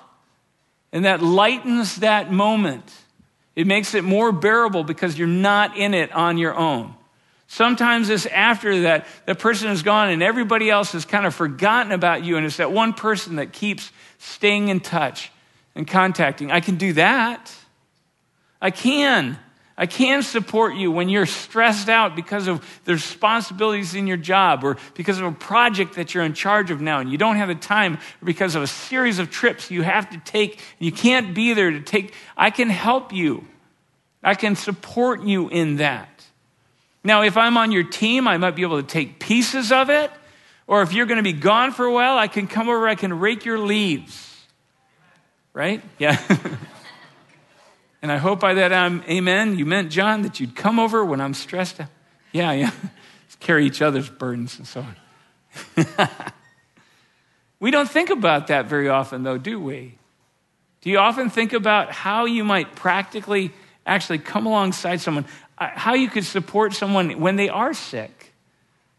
and 0.91 1.05
that 1.05 1.21
lightens 1.21 1.97
that 1.97 2.31
moment. 2.31 2.91
It 3.55 3.67
makes 3.67 3.93
it 3.93 4.03
more 4.03 4.31
bearable 4.31 4.83
because 4.83 5.17
you're 5.17 5.27
not 5.27 5.77
in 5.77 5.93
it 5.93 6.11
on 6.11 6.37
your 6.37 6.55
own. 6.55 6.95
Sometimes 7.47 8.09
it's 8.09 8.25
after 8.25 8.81
that 8.81 9.05
the 9.25 9.35
person 9.35 9.69
is 9.69 9.83
gone 9.83 10.09
and 10.09 10.23
everybody 10.23 10.69
else 10.69 10.93
has 10.93 11.05
kind 11.05 11.25
of 11.25 11.35
forgotten 11.35 11.91
about 11.91 12.23
you, 12.23 12.37
and 12.37 12.45
it's 12.45 12.57
that 12.57 12.71
one 12.71 12.93
person 12.93 13.35
that 13.37 13.53
keeps 13.53 13.91
staying 14.17 14.69
in 14.69 14.79
touch 14.79 15.31
and 15.75 15.87
contacting. 15.87 16.51
I 16.51 16.59
can 16.59 16.75
do 16.75 16.93
that. 16.93 17.53
I 18.61 18.71
can. 18.71 19.37
I 19.77 19.87
can 19.87 20.23
support 20.23 20.75
you 20.75 20.89
when 20.89 21.09
you're 21.09 21.25
stressed 21.25 21.89
out 21.89 22.15
because 22.15 22.47
of 22.47 22.65
the 22.85 22.93
responsibilities 22.93 23.93
in 23.93 24.07
your 24.07 24.17
job 24.17 24.63
or 24.63 24.77
because 24.93 25.19
of 25.19 25.25
a 25.25 25.33
project 25.33 25.95
that 25.95 26.13
you're 26.13 26.23
in 26.23 26.33
charge 26.33 26.71
of 26.71 26.79
now 26.79 26.99
and 26.99 27.11
you 27.11 27.17
don't 27.17 27.35
have 27.35 27.49
the 27.49 27.55
time 27.55 27.95
or 27.95 28.25
because 28.25 28.55
of 28.55 28.63
a 28.63 28.67
series 28.67 29.19
of 29.19 29.29
trips 29.29 29.69
you 29.69 29.81
have 29.81 30.09
to 30.11 30.17
take 30.19 30.53
and 30.53 30.85
you 30.85 30.93
can't 30.93 31.35
be 31.35 31.53
there 31.53 31.71
to 31.71 31.81
take. 31.81 32.13
I 32.37 32.51
can 32.51 32.69
help 32.69 33.11
you. 33.11 33.45
I 34.23 34.33
can 34.33 34.55
support 34.55 35.23
you 35.23 35.49
in 35.49 35.75
that. 35.77 36.14
Now, 37.05 37.21
if 37.21 37.37
I'm 37.37 37.55
on 37.55 37.71
your 37.71 37.83
team, 37.83 38.27
I 38.27 38.37
might 38.37 38.55
be 38.55 38.63
able 38.63 38.81
to 38.81 38.87
take 38.87 39.19
pieces 39.19 39.71
of 39.71 39.91
it. 39.91 40.11
Or 40.65 40.81
if 40.81 40.91
you're 40.91 41.05
going 41.05 41.17
to 41.17 41.23
be 41.23 41.33
gone 41.33 41.71
for 41.71 41.85
a 41.85 41.93
while, 41.93 42.17
I 42.17 42.27
can 42.27 42.47
come 42.47 42.67
over, 42.67 42.87
I 42.87 42.95
can 42.95 43.19
rake 43.19 43.45
your 43.45 43.59
leaves. 43.59 44.35
Right? 45.53 45.83
Yeah. 45.99 46.19
and 48.01 48.11
I 48.11 48.17
hope 48.17 48.39
by 48.39 48.55
that 48.55 48.73
I'm, 48.73 49.03
amen, 49.03 49.59
you 49.59 49.67
meant, 49.67 49.91
John, 49.91 50.23
that 50.23 50.39
you'd 50.39 50.55
come 50.55 50.79
over 50.79 51.05
when 51.05 51.21
I'm 51.21 51.35
stressed 51.35 51.79
out. 51.79 51.89
Yeah, 52.31 52.51
yeah. 52.53 52.71
Let's 53.23 53.35
carry 53.39 53.67
each 53.67 53.83
other's 53.83 54.09
burdens 54.09 54.57
and 54.57 54.67
so 54.67 54.83
on. 55.77 55.87
we 57.59 57.69
don't 57.69 57.89
think 57.89 58.09
about 58.09 58.47
that 58.47 58.65
very 58.65 58.89
often, 58.89 59.21
though, 59.21 59.37
do 59.37 59.59
we? 59.59 59.99
Do 60.81 60.89
you 60.89 60.97
often 60.97 61.29
think 61.29 61.53
about 61.53 61.91
how 61.91 62.25
you 62.25 62.43
might 62.43 62.75
practically 62.75 63.53
actually 63.85 64.17
come 64.17 64.47
alongside 64.47 65.01
someone? 65.01 65.25
How 65.57 65.93
you 65.93 66.09
could 66.09 66.25
support 66.25 66.73
someone 66.73 67.19
when 67.19 67.35
they 67.35 67.49
are 67.49 67.73
sick. 67.73 68.33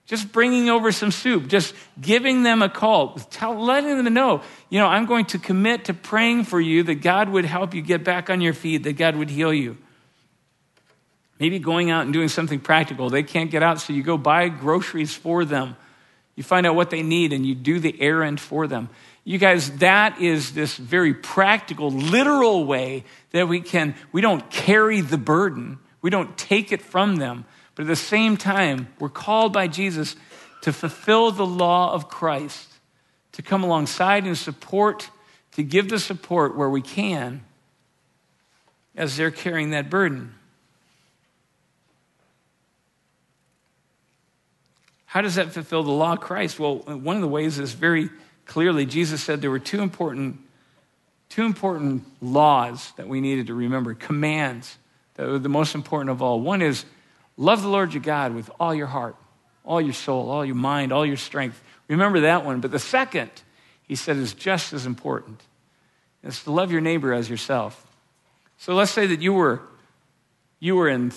Just 0.06 0.30
bringing 0.30 0.70
over 0.70 0.92
some 0.92 1.10
soup, 1.10 1.48
just 1.48 1.74
giving 2.00 2.44
them 2.44 2.62
a 2.62 2.68
call, 2.68 3.14
tell, 3.30 3.60
letting 3.60 4.04
them 4.04 4.14
know, 4.14 4.40
you 4.70 4.78
know, 4.78 4.86
I'm 4.86 5.04
going 5.04 5.24
to 5.26 5.38
commit 5.38 5.86
to 5.86 5.94
praying 5.94 6.44
for 6.44 6.60
you 6.60 6.84
that 6.84 6.96
God 6.96 7.28
would 7.28 7.44
help 7.44 7.74
you 7.74 7.82
get 7.82 8.04
back 8.04 8.30
on 8.30 8.40
your 8.40 8.54
feet, 8.54 8.84
that 8.84 8.92
God 8.92 9.16
would 9.16 9.30
heal 9.30 9.52
you. 9.52 9.76
Maybe 11.40 11.58
going 11.58 11.90
out 11.90 12.04
and 12.04 12.12
doing 12.12 12.28
something 12.28 12.60
practical. 12.60 13.10
They 13.10 13.24
can't 13.24 13.50
get 13.50 13.64
out, 13.64 13.80
so 13.80 13.92
you 13.92 14.04
go 14.04 14.16
buy 14.16 14.48
groceries 14.48 15.12
for 15.12 15.44
them. 15.44 15.76
You 16.36 16.44
find 16.44 16.66
out 16.66 16.76
what 16.76 16.90
they 16.90 17.02
need 17.02 17.32
and 17.32 17.44
you 17.44 17.56
do 17.56 17.80
the 17.80 18.00
errand 18.00 18.40
for 18.40 18.68
them. 18.68 18.90
You 19.24 19.38
guys, 19.38 19.72
that 19.78 20.20
is 20.20 20.52
this 20.52 20.76
very 20.76 21.14
practical, 21.14 21.90
literal 21.90 22.64
way 22.64 23.04
that 23.32 23.48
we 23.48 23.60
can, 23.60 23.96
we 24.12 24.20
don't 24.20 24.48
carry 24.50 25.00
the 25.00 25.18
burden 25.18 25.80
we 26.06 26.10
don't 26.10 26.38
take 26.38 26.70
it 26.70 26.82
from 26.82 27.16
them. 27.16 27.44
But 27.74 27.82
at 27.82 27.88
the 27.88 27.96
same 27.96 28.36
time, 28.36 28.86
we're 29.00 29.08
called 29.08 29.52
by 29.52 29.66
Jesus 29.66 30.14
to 30.60 30.72
fulfill 30.72 31.32
the 31.32 31.44
law 31.44 31.92
of 31.92 32.08
Christ, 32.08 32.68
to 33.32 33.42
come 33.42 33.64
alongside 33.64 34.24
and 34.24 34.38
support, 34.38 35.10
to 35.56 35.64
give 35.64 35.88
the 35.88 35.98
support 35.98 36.56
where 36.56 36.70
we 36.70 36.80
can 36.80 37.42
as 38.94 39.16
they're 39.16 39.32
carrying 39.32 39.70
that 39.70 39.90
burden. 39.90 40.32
How 45.06 45.22
does 45.22 45.34
that 45.34 45.52
fulfill 45.52 45.82
the 45.82 45.90
law 45.90 46.12
of 46.12 46.20
Christ? 46.20 46.60
Well, 46.60 46.76
one 46.76 47.16
of 47.16 47.22
the 47.22 47.26
ways 47.26 47.58
is 47.58 47.72
very 47.72 48.10
clearly 48.44 48.86
Jesus 48.86 49.24
said 49.24 49.40
there 49.40 49.50
were 49.50 49.58
two 49.58 49.80
important, 49.80 50.38
two 51.30 51.42
important 51.42 52.04
laws 52.22 52.92
that 52.96 53.08
we 53.08 53.20
needed 53.20 53.48
to 53.48 53.54
remember 53.54 53.92
commands 53.92 54.78
the, 55.16 55.38
the 55.38 55.48
most 55.48 55.74
important 55.74 56.10
of 56.10 56.22
all. 56.22 56.40
One 56.40 56.62
is 56.62 56.84
love 57.36 57.62
the 57.62 57.68
Lord 57.68 57.92
your 57.92 58.02
God 58.02 58.34
with 58.34 58.50
all 58.60 58.74
your 58.74 58.86
heart, 58.86 59.16
all 59.64 59.80
your 59.80 59.92
soul, 59.92 60.30
all 60.30 60.44
your 60.44 60.54
mind, 60.54 60.92
all 60.92 61.04
your 61.04 61.16
strength. 61.16 61.62
Remember 61.88 62.20
that 62.20 62.44
one. 62.44 62.60
But 62.60 62.70
the 62.70 62.78
second, 62.78 63.30
he 63.82 63.96
said, 63.96 64.16
is 64.16 64.34
just 64.34 64.72
as 64.72 64.86
important. 64.86 65.42
It's 66.22 66.44
to 66.44 66.50
love 66.50 66.72
your 66.72 66.80
neighbor 66.80 67.12
as 67.12 67.30
yourself. 67.30 67.86
So 68.58 68.74
let's 68.74 68.90
say 68.90 69.06
that 69.06 69.20
you 69.20 69.32
were, 69.32 69.60
you 70.60 70.76
were 70.76 70.88
in 70.88 71.12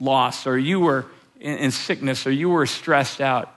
loss 0.00 0.46
or 0.46 0.58
you 0.58 0.80
were 0.80 1.06
in, 1.40 1.58
in 1.58 1.70
sickness 1.70 2.26
or 2.26 2.30
you 2.30 2.48
were 2.48 2.66
stressed 2.66 3.20
out. 3.20 3.54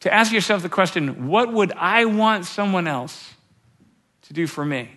To 0.00 0.12
ask 0.12 0.32
yourself 0.32 0.62
the 0.62 0.68
question, 0.68 1.28
what 1.28 1.52
would 1.52 1.72
I 1.72 2.04
want 2.04 2.44
someone 2.44 2.86
else 2.86 3.34
to 4.22 4.34
do 4.34 4.46
for 4.46 4.64
me? 4.64 4.90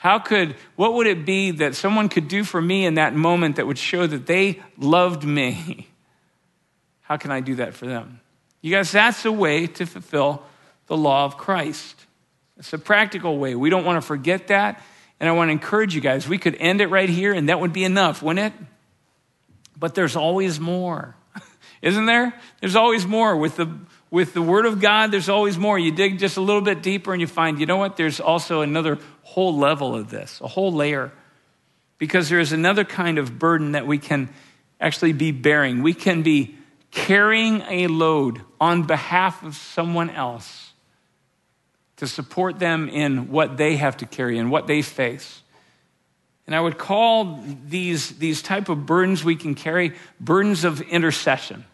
How 0.00 0.18
could, 0.18 0.56
what 0.76 0.94
would 0.94 1.06
it 1.06 1.26
be 1.26 1.50
that 1.50 1.74
someone 1.74 2.08
could 2.08 2.26
do 2.26 2.42
for 2.42 2.62
me 2.62 2.86
in 2.86 2.94
that 2.94 3.14
moment 3.14 3.56
that 3.56 3.66
would 3.66 3.76
show 3.76 4.06
that 4.06 4.24
they 4.24 4.62
loved 4.78 5.24
me? 5.24 5.88
How 7.02 7.18
can 7.18 7.30
I 7.30 7.40
do 7.40 7.56
that 7.56 7.74
for 7.74 7.84
them? 7.84 8.20
You 8.62 8.74
guys, 8.74 8.90
that's 8.92 9.26
a 9.26 9.32
way 9.32 9.66
to 9.66 9.84
fulfill 9.84 10.42
the 10.86 10.96
law 10.96 11.26
of 11.26 11.36
Christ. 11.36 12.06
It's 12.56 12.72
a 12.72 12.78
practical 12.78 13.36
way. 13.36 13.54
We 13.54 13.68
don't 13.68 13.84
want 13.84 13.98
to 13.98 14.06
forget 14.06 14.48
that. 14.48 14.82
And 15.20 15.28
I 15.28 15.32
want 15.32 15.48
to 15.48 15.52
encourage 15.52 15.94
you 15.94 16.00
guys, 16.00 16.26
we 16.26 16.38
could 16.38 16.54
end 16.54 16.80
it 16.80 16.86
right 16.86 17.10
here 17.10 17.34
and 17.34 17.50
that 17.50 17.60
would 17.60 17.74
be 17.74 17.84
enough, 17.84 18.22
wouldn't 18.22 18.54
it? 18.54 18.66
But 19.78 19.94
there's 19.94 20.16
always 20.16 20.58
more. 20.58 21.14
Isn't 21.82 22.06
there? 22.06 22.32
There's 22.60 22.74
always 22.74 23.06
more. 23.06 23.36
With 23.36 23.56
the, 23.56 23.68
with 24.10 24.34
the 24.34 24.42
Word 24.42 24.66
of 24.66 24.80
God, 24.80 25.10
there's 25.12 25.28
always 25.28 25.56
more. 25.56 25.78
You 25.78 25.92
dig 25.92 26.18
just 26.18 26.36
a 26.36 26.40
little 26.40 26.62
bit 26.62 26.82
deeper 26.82 27.12
and 27.12 27.20
you 27.20 27.26
find, 27.26 27.60
you 27.60 27.66
know 27.66 27.76
what? 27.76 27.96
There's 27.96 28.20
also 28.20 28.60
another 28.60 28.98
whole 29.22 29.56
level 29.56 29.94
of 29.94 30.10
this, 30.10 30.40
a 30.40 30.48
whole 30.48 30.72
layer. 30.72 31.12
because 32.00 32.30
there 32.30 32.40
is 32.40 32.52
another 32.52 32.82
kind 32.82 33.18
of 33.18 33.38
burden 33.38 33.72
that 33.72 33.86
we 33.86 33.98
can 33.98 34.30
actually 34.80 35.12
be 35.12 35.30
bearing. 35.30 35.82
We 35.82 35.92
can 35.92 36.22
be 36.22 36.56
carrying 36.90 37.60
a 37.68 37.86
load 37.86 38.40
on 38.60 38.84
behalf 38.84 39.44
of 39.44 39.54
someone 39.54 40.10
else 40.10 40.72
to 41.98 42.08
support 42.08 42.58
them 42.58 42.88
in 42.88 43.30
what 43.30 43.58
they 43.58 43.76
have 43.76 43.98
to 43.98 44.06
carry 44.06 44.38
and 44.38 44.50
what 44.50 44.66
they 44.66 44.80
face. 44.80 45.42
And 46.46 46.56
I 46.56 46.60
would 46.60 46.78
call 46.78 47.44
these, 47.66 48.18
these 48.18 48.40
type 48.40 48.70
of 48.70 48.86
burdens 48.86 49.22
we 49.22 49.36
can 49.36 49.54
carry 49.54 49.92
burdens 50.18 50.64
of 50.64 50.80
intercession. 50.80 51.66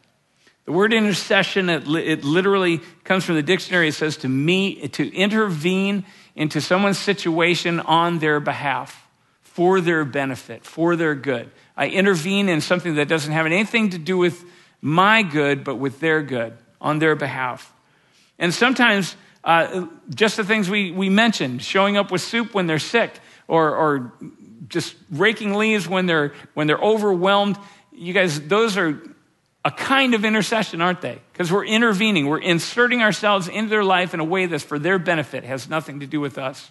The 0.66 0.72
word 0.72 0.92
intercession, 0.92 1.70
it, 1.70 1.88
it 1.88 2.24
literally 2.24 2.80
comes 3.04 3.24
from 3.24 3.36
the 3.36 3.42
dictionary. 3.42 3.88
It 3.88 3.94
says 3.94 4.18
to 4.18 4.28
me, 4.28 4.88
to 4.88 5.14
intervene 5.14 6.04
into 6.34 6.60
someone's 6.60 6.98
situation 6.98 7.80
on 7.80 8.18
their 8.18 8.40
behalf, 8.40 9.08
for 9.42 9.80
their 9.80 10.04
benefit, 10.04 10.64
for 10.64 10.96
their 10.96 11.14
good. 11.14 11.50
I 11.76 11.86
intervene 11.88 12.48
in 12.48 12.60
something 12.60 12.96
that 12.96 13.08
doesn't 13.08 13.32
have 13.32 13.46
anything 13.46 13.90
to 13.90 13.98
do 13.98 14.18
with 14.18 14.44
my 14.82 15.22
good, 15.22 15.64
but 15.64 15.76
with 15.76 16.00
their 16.00 16.20
good, 16.20 16.52
on 16.80 16.98
their 16.98 17.14
behalf. 17.14 17.72
And 18.38 18.52
sometimes, 18.52 19.16
uh, 19.44 19.86
just 20.10 20.36
the 20.36 20.44
things 20.44 20.68
we, 20.68 20.90
we 20.90 21.08
mentioned, 21.08 21.62
showing 21.62 21.96
up 21.96 22.10
with 22.10 22.20
soup 22.20 22.54
when 22.54 22.66
they're 22.66 22.78
sick, 22.78 23.18
or, 23.48 23.74
or 23.74 24.12
just 24.68 24.96
raking 25.10 25.54
leaves 25.54 25.88
when 25.88 26.06
they're, 26.06 26.34
when 26.54 26.66
they're 26.66 26.76
overwhelmed. 26.76 27.56
You 27.92 28.12
guys, 28.12 28.40
those 28.40 28.76
are 28.76 29.00
a 29.66 29.70
kind 29.72 30.14
of 30.14 30.24
intercession, 30.24 30.80
aren't 30.80 31.00
they? 31.00 31.18
Because 31.32 31.50
we're 31.50 31.64
intervening, 31.64 32.28
we're 32.28 32.38
inserting 32.38 33.02
ourselves 33.02 33.48
into 33.48 33.68
their 33.68 33.82
life 33.82 34.14
in 34.14 34.20
a 34.20 34.24
way 34.24 34.46
that's 34.46 34.62
for 34.62 34.78
their 34.78 34.96
benefit, 34.96 35.42
has 35.42 35.68
nothing 35.68 35.98
to 36.00 36.06
do 36.06 36.20
with 36.20 36.38
us. 36.38 36.70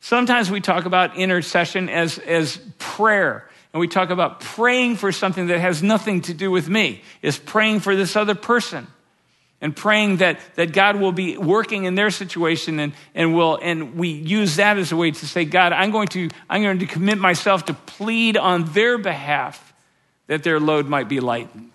Sometimes 0.00 0.50
we 0.50 0.60
talk 0.60 0.84
about 0.84 1.16
intercession 1.16 1.88
as, 1.88 2.18
as 2.18 2.58
prayer, 2.76 3.48
and 3.72 3.80
we 3.80 3.88
talk 3.88 4.10
about 4.10 4.40
praying 4.40 4.96
for 4.96 5.10
something 5.10 5.46
that 5.46 5.58
has 5.58 5.82
nothing 5.82 6.20
to 6.20 6.34
do 6.34 6.50
with 6.50 6.68
me, 6.68 7.00
is 7.22 7.38
praying 7.38 7.80
for 7.80 7.96
this 7.96 8.14
other 8.14 8.34
person. 8.34 8.86
And 9.60 9.74
praying 9.74 10.18
that, 10.18 10.38
that 10.54 10.72
God 10.72 11.00
will 11.00 11.10
be 11.10 11.36
working 11.36 11.84
in 11.84 11.96
their 11.96 12.10
situation 12.10 12.78
and, 12.78 12.92
and 13.12 13.34
will 13.34 13.58
and 13.60 13.96
we 13.96 14.08
use 14.10 14.54
that 14.54 14.78
as 14.78 14.92
a 14.92 14.96
way 14.96 15.10
to 15.10 15.26
say, 15.26 15.44
God, 15.44 15.72
I'm 15.72 15.90
going 15.90 16.06
to 16.08 16.28
I'm 16.48 16.62
going 16.62 16.78
to 16.78 16.86
commit 16.86 17.18
myself 17.18 17.64
to 17.64 17.74
plead 17.74 18.36
on 18.36 18.66
their 18.66 18.98
behalf 18.98 19.67
that 20.28 20.44
their 20.44 20.60
load 20.60 20.86
might 20.86 21.08
be 21.08 21.20
lightened. 21.20 21.72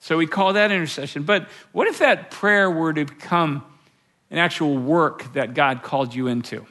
So 0.00 0.16
we 0.16 0.28
call 0.28 0.52
that 0.52 0.70
intercession. 0.70 1.24
But 1.24 1.48
what 1.72 1.88
if 1.88 1.98
that 1.98 2.30
prayer 2.30 2.70
were 2.70 2.92
to 2.92 3.04
become 3.04 3.64
an 4.30 4.38
actual 4.38 4.76
work 4.78 5.32
that 5.32 5.54
God 5.54 5.82
called 5.82 6.14
you 6.14 6.28
into? 6.28 6.64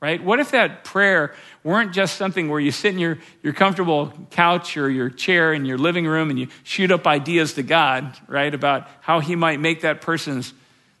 Right? 0.00 0.22
What 0.22 0.38
if 0.38 0.52
that 0.52 0.84
prayer 0.84 1.34
weren't 1.64 1.92
just 1.92 2.16
something 2.16 2.48
where 2.48 2.60
you 2.60 2.70
sit 2.70 2.92
in 2.92 3.00
your, 3.00 3.18
your 3.42 3.52
comfortable 3.52 4.12
couch 4.30 4.76
or 4.76 4.88
your 4.90 5.10
chair 5.10 5.52
in 5.52 5.64
your 5.64 5.78
living 5.78 6.06
room 6.06 6.30
and 6.30 6.38
you 6.38 6.48
shoot 6.62 6.92
up 6.92 7.06
ideas 7.06 7.54
to 7.54 7.62
God, 7.62 8.16
right, 8.28 8.54
about 8.54 8.86
how 9.00 9.18
He 9.18 9.34
might 9.34 9.58
make 9.58 9.80
that 9.80 10.00
person's, 10.00 10.52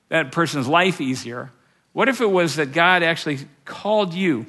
that 0.08 0.32
person's 0.32 0.66
life 0.66 1.00
easier? 1.00 1.52
What 1.92 2.08
if 2.08 2.20
it 2.20 2.30
was 2.30 2.56
that 2.56 2.72
God 2.72 3.02
actually 3.02 3.40
called 3.64 4.14
you 4.14 4.46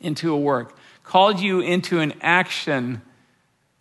into 0.00 0.32
a 0.32 0.38
work, 0.38 0.76
called 1.04 1.38
you 1.38 1.60
into 1.60 2.00
an 2.00 2.14
action 2.22 3.02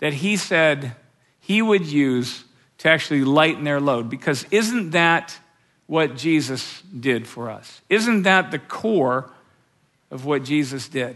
that 0.04 0.16
he 0.16 0.36
said 0.36 0.98
he 1.40 1.62
would 1.62 1.86
use 1.86 2.44
to 2.78 2.90
actually 2.90 3.24
lighten 3.24 3.64
their 3.64 3.80
load. 3.80 4.10
Because 4.10 4.46
isn't 4.52 4.90
that 4.90 5.40
what 5.86 6.18
Jesus 6.18 6.82
did 6.82 7.26
for 7.26 7.50
us? 7.50 7.80
Isn't 7.88 8.24
that 8.24 8.52
the 8.52 8.60
core 8.60 9.32
of 10.12 10.26
what 10.26 10.44
Jesus 10.44 10.90
did? 10.90 11.16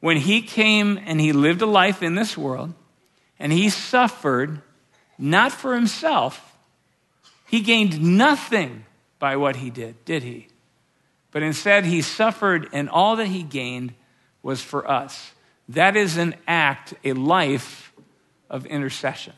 When 0.00 0.18
he 0.18 0.42
came 0.42 1.00
and 1.06 1.18
he 1.18 1.32
lived 1.32 1.62
a 1.62 1.66
life 1.66 2.02
in 2.02 2.14
this 2.14 2.36
world 2.36 2.74
and 3.38 3.50
he 3.50 3.70
suffered 3.70 4.60
not 5.16 5.50
for 5.50 5.74
himself, 5.74 6.54
he 7.46 7.60
gained 7.60 8.02
nothing 8.02 8.84
by 9.18 9.36
what 9.36 9.56
he 9.56 9.70
did, 9.70 10.04
did 10.04 10.22
he? 10.22 10.48
But 11.30 11.42
instead, 11.42 11.86
he 11.86 12.02
suffered, 12.02 12.68
and 12.74 12.90
all 12.90 13.16
that 13.16 13.28
he 13.28 13.42
gained 13.42 13.94
was 14.42 14.60
for 14.60 14.86
us. 14.86 15.32
That 15.74 15.96
is 15.96 16.16
an 16.16 16.34
act, 16.46 16.94
a 17.04 17.12
life 17.12 17.92
of 18.50 18.66
intercession. 18.66 19.32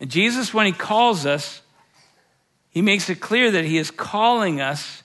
And 0.00 0.10
Jesus, 0.10 0.54
when 0.54 0.66
he 0.66 0.72
calls 0.72 1.26
us, 1.26 1.60
he 2.70 2.80
makes 2.80 3.10
it 3.10 3.20
clear 3.20 3.50
that 3.50 3.64
he 3.64 3.76
is 3.76 3.90
calling 3.90 4.60
us 4.60 5.02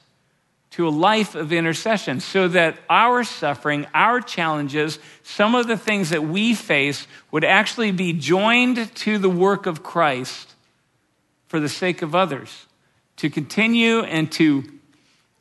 to 0.71 0.87
a 0.87 0.89
life 0.89 1.35
of 1.35 1.51
intercession 1.51 2.19
so 2.19 2.47
that 2.49 2.77
our 2.89 3.23
suffering, 3.23 3.87
our 3.93 4.21
challenges, 4.21 4.99
some 5.23 5.55
of 5.55 5.67
the 5.67 5.77
things 5.77 6.11
that 6.11 6.23
we 6.23 6.53
face 6.53 7.07
would 7.31 7.43
actually 7.43 7.91
be 7.91 8.13
joined 8.13 8.93
to 8.95 9.17
the 9.17 9.29
work 9.29 9.65
of 9.65 9.83
Christ 9.83 10.53
for 11.47 11.59
the 11.59 11.69
sake 11.69 12.01
of 12.01 12.15
others, 12.15 12.65
to 13.17 13.29
continue 13.29 13.99
and 13.99 14.31
to 14.33 14.63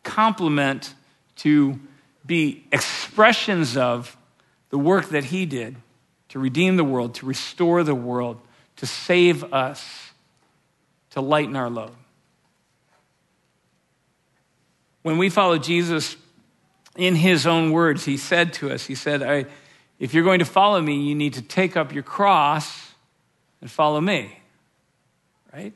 complement, 0.03 0.95
to 1.37 1.79
be 2.27 2.65
expressions 2.73 3.77
of 3.77 4.17
the 4.71 4.79
work 4.79 5.11
that 5.11 5.25
he 5.25 5.47
did 5.47 5.77
to 6.29 6.39
redeem 6.39 6.77
the 6.77 6.85
world, 6.85 7.15
to 7.17 7.27
restore 7.27 7.83
the 7.83 7.95
world, 7.95 8.41
to 8.77 8.87
save 8.87 9.45
us, 9.53 10.13
to 11.11 11.21
lighten 11.21 11.55
our 11.55 11.71
load. 11.71 11.93
When 15.03 15.19
we 15.19 15.29
follow 15.29 15.59
Jesus 15.59 16.17
in 16.97 17.15
his 17.15 17.47
own 17.47 17.73
words, 17.73 18.05
he 18.05 18.17
said 18.17 18.53
to 18.55 18.71
us, 18.71 18.87
He 18.87 18.95
said, 18.95 19.47
If 19.99 20.15
you're 20.15 20.25
going 20.25 20.39
to 20.39 20.45
follow 20.45 20.81
me, 20.81 21.03
you 21.03 21.15
need 21.15 21.35
to 21.35 21.43
take 21.43 21.77
up 21.77 21.93
your 21.93 22.03
cross 22.03 22.95
and 23.61 23.71
follow 23.71 24.01
me. 24.01 24.41
Right? 25.53 25.73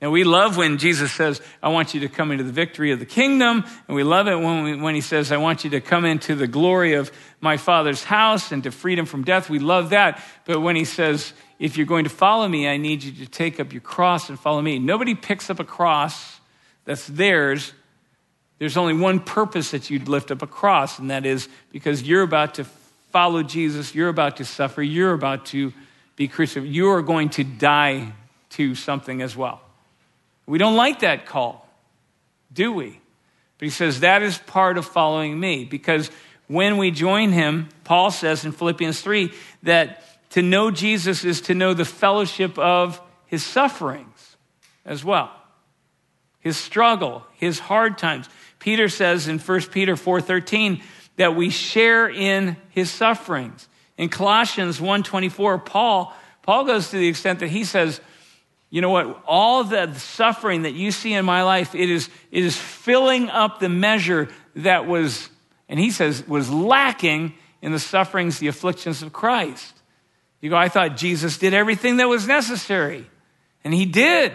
And 0.00 0.12
we 0.12 0.24
love 0.24 0.56
when 0.56 0.76
Jesus 0.76 1.12
says, 1.12 1.40
I 1.62 1.70
want 1.70 1.94
you 1.94 2.00
to 2.00 2.08
come 2.08 2.30
into 2.30 2.44
the 2.44 2.52
victory 2.52 2.92
of 2.92 2.98
the 2.98 3.06
kingdom. 3.06 3.64
And 3.88 3.96
we 3.96 4.02
love 4.02 4.28
it 4.28 4.34
when, 4.34 4.64
we, 4.64 4.76
when 4.76 4.94
he 4.94 5.00
says, 5.00 5.32
I 5.32 5.38
want 5.38 5.64
you 5.64 5.70
to 5.70 5.80
come 5.80 6.04
into 6.04 6.34
the 6.34 6.46
glory 6.46 6.94
of 6.94 7.10
my 7.40 7.56
Father's 7.56 8.04
house 8.04 8.52
and 8.52 8.62
to 8.64 8.70
freedom 8.70 9.06
from 9.06 9.24
death. 9.24 9.48
We 9.48 9.60
love 9.60 9.90
that. 9.90 10.20
But 10.44 10.60
when 10.60 10.76
he 10.76 10.84
says, 10.84 11.32
if 11.58 11.76
you're 11.76 11.86
going 11.86 12.04
to 12.04 12.10
follow 12.10 12.46
me, 12.46 12.68
I 12.68 12.76
need 12.76 13.02
you 13.02 13.12
to 13.24 13.30
take 13.30 13.60
up 13.60 13.72
your 13.72 13.80
cross 13.80 14.28
and 14.28 14.38
follow 14.38 14.60
me. 14.60 14.78
Nobody 14.78 15.14
picks 15.14 15.48
up 15.48 15.60
a 15.60 15.64
cross 15.64 16.40
that's 16.84 17.06
theirs. 17.06 17.72
There's 18.58 18.76
only 18.76 18.94
one 18.94 19.20
purpose 19.20 19.70
that 19.70 19.90
you'd 19.90 20.08
lift 20.08 20.30
up 20.30 20.42
a 20.42 20.46
cross, 20.46 20.98
and 20.98 21.10
that 21.10 21.24
is 21.24 21.48
because 21.70 22.02
you're 22.02 22.22
about 22.22 22.54
to 22.54 22.64
follow 23.10 23.42
Jesus, 23.42 23.94
you're 23.94 24.08
about 24.08 24.36
to 24.38 24.44
suffer, 24.44 24.82
you're 24.82 25.12
about 25.12 25.46
to 25.46 25.72
be 26.16 26.28
crucified, 26.28 26.68
you 26.68 26.90
are 26.90 27.02
going 27.02 27.30
to 27.30 27.44
die 27.44 28.12
to 28.50 28.74
something 28.74 29.22
as 29.22 29.36
well. 29.36 29.63
We 30.46 30.58
don't 30.58 30.76
like 30.76 31.00
that 31.00 31.26
call, 31.26 31.68
do 32.52 32.72
we? 32.72 33.00
But 33.58 33.66
he 33.66 33.70
says 33.70 34.00
that 34.00 34.22
is 34.22 34.38
part 34.38 34.76
of 34.78 34.84
following 34.84 35.38
me 35.38 35.64
because 35.64 36.10
when 36.46 36.76
we 36.76 36.90
join 36.90 37.32
him, 37.32 37.68
Paul 37.84 38.10
says 38.10 38.44
in 38.44 38.52
Philippians 38.52 39.00
3 39.00 39.32
that 39.62 40.02
to 40.30 40.42
know 40.42 40.70
Jesus 40.70 41.24
is 41.24 41.42
to 41.42 41.54
know 41.54 41.74
the 41.74 41.84
fellowship 41.84 42.58
of 42.58 43.00
his 43.26 43.44
sufferings 43.44 44.36
as 44.84 45.04
well. 45.04 45.30
His 46.40 46.56
struggle, 46.56 47.24
his 47.34 47.58
hard 47.58 47.96
times. 47.96 48.28
Peter 48.58 48.88
says 48.88 49.28
in 49.28 49.38
1 49.38 49.70
Peter 49.70 49.96
4:13 49.96 50.82
that 51.16 51.34
we 51.34 51.50
share 51.50 52.08
in 52.08 52.56
his 52.70 52.90
sufferings. 52.90 53.68
In 53.96 54.08
Colossians 54.08 54.80
1:24, 54.80 55.58
Paul 55.58 56.12
Paul 56.42 56.64
goes 56.64 56.90
to 56.90 56.98
the 56.98 57.08
extent 57.08 57.38
that 57.38 57.48
he 57.48 57.64
says 57.64 58.02
you 58.74 58.80
know 58.80 58.90
what? 58.90 59.22
All 59.24 59.62
the 59.62 59.94
suffering 59.94 60.62
that 60.62 60.72
you 60.72 60.90
see 60.90 61.14
in 61.14 61.24
my 61.24 61.44
life, 61.44 61.76
it 61.76 61.88
is, 61.88 62.08
it 62.32 62.42
is 62.42 62.56
filling 62.56 63.30
up 63.30 63.60
the 63.60 63.68
measure 63.68 64.28
that 64.56 64.88
was, 64.88 65.28
and 65.68 65.78
he 65.78 65.92
says, 65.92 66.26
was 66.26 66.50
lacking 66.50 67.34
in 67.62 67.70
the 67.70 67.78
sufferings, 67.78 68.40
the 68.40 68.48
afflictions 68.48 69.00
of 69.00 69.12
Christ. 69.12 69.80
You 70.40 70.50
go, 70.50 70.56
I 70.56 70.68
thought 70.68 70.96
Jesus 70.96 71.38
did 71.38 71.54
everything 71.54 71.98
that 71.98 72.08
was 72.08 72.26
necessary. 72.26 73.08
And 73.62 73.72
he 73.72 73.86
did. 73.86 74.32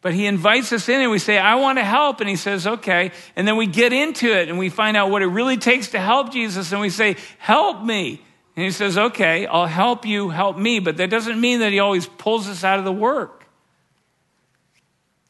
But 0.00 0.14
he 0.14 0.26
invites 0.26 0.72
us 0.72 0.88
in 0.88 1.00
and 1.00 1.10
we 1.10 1.18
say, 1.18 1.38
I 1.38 1.56
want 1.56 1.78
to 1.78 1.84
help. 1.84 2.20
And 2.20 2.28
he 2.28 2.36
says, 2.36 2.68
okay. 2.68 3.10
And 3.34 3.48
then 3.48 3.56
we 3.56 3.66
get 3.66 3.92
into 3.92 4.32
it 4.32 4.48
and 4.48 4.60
we 4.60 4.68
find 4.68 4.96
out 4.96 5.10
what 5.10 5.22
it 5.22 5.26
really 5.26 5.56
takes 5.56 5.88
to 5.88 5.98
help 5.98 6.30
Jesus. 6.30 6.70
And 6.70 6.80
we 6.80 6.90
say, 6.90 7.16
help 7.38 7.82
me. 7.82 8.22
And 8.60 8.66
he 8.66 8.72
says, 8.72 8.98
Okay, 8.98 9.46
I'll 9.46 9.64
help 9.64 10.04
you, 10.04 10.28
help 10.28 10.58
me. 10.58 10.80
But 10.80 10.98
that 10.98 11.08
doesn't 11.08 11.40
mean 11.40 11.60
that 11.60 11.72
he 11.72 11.78
always 11.78 12.06
pulls 12.06 12.46
us 12.46 12.62
out 12.62 12.78
of 12.78 12.84
the 12.84 12.92
work. 12.92 13.46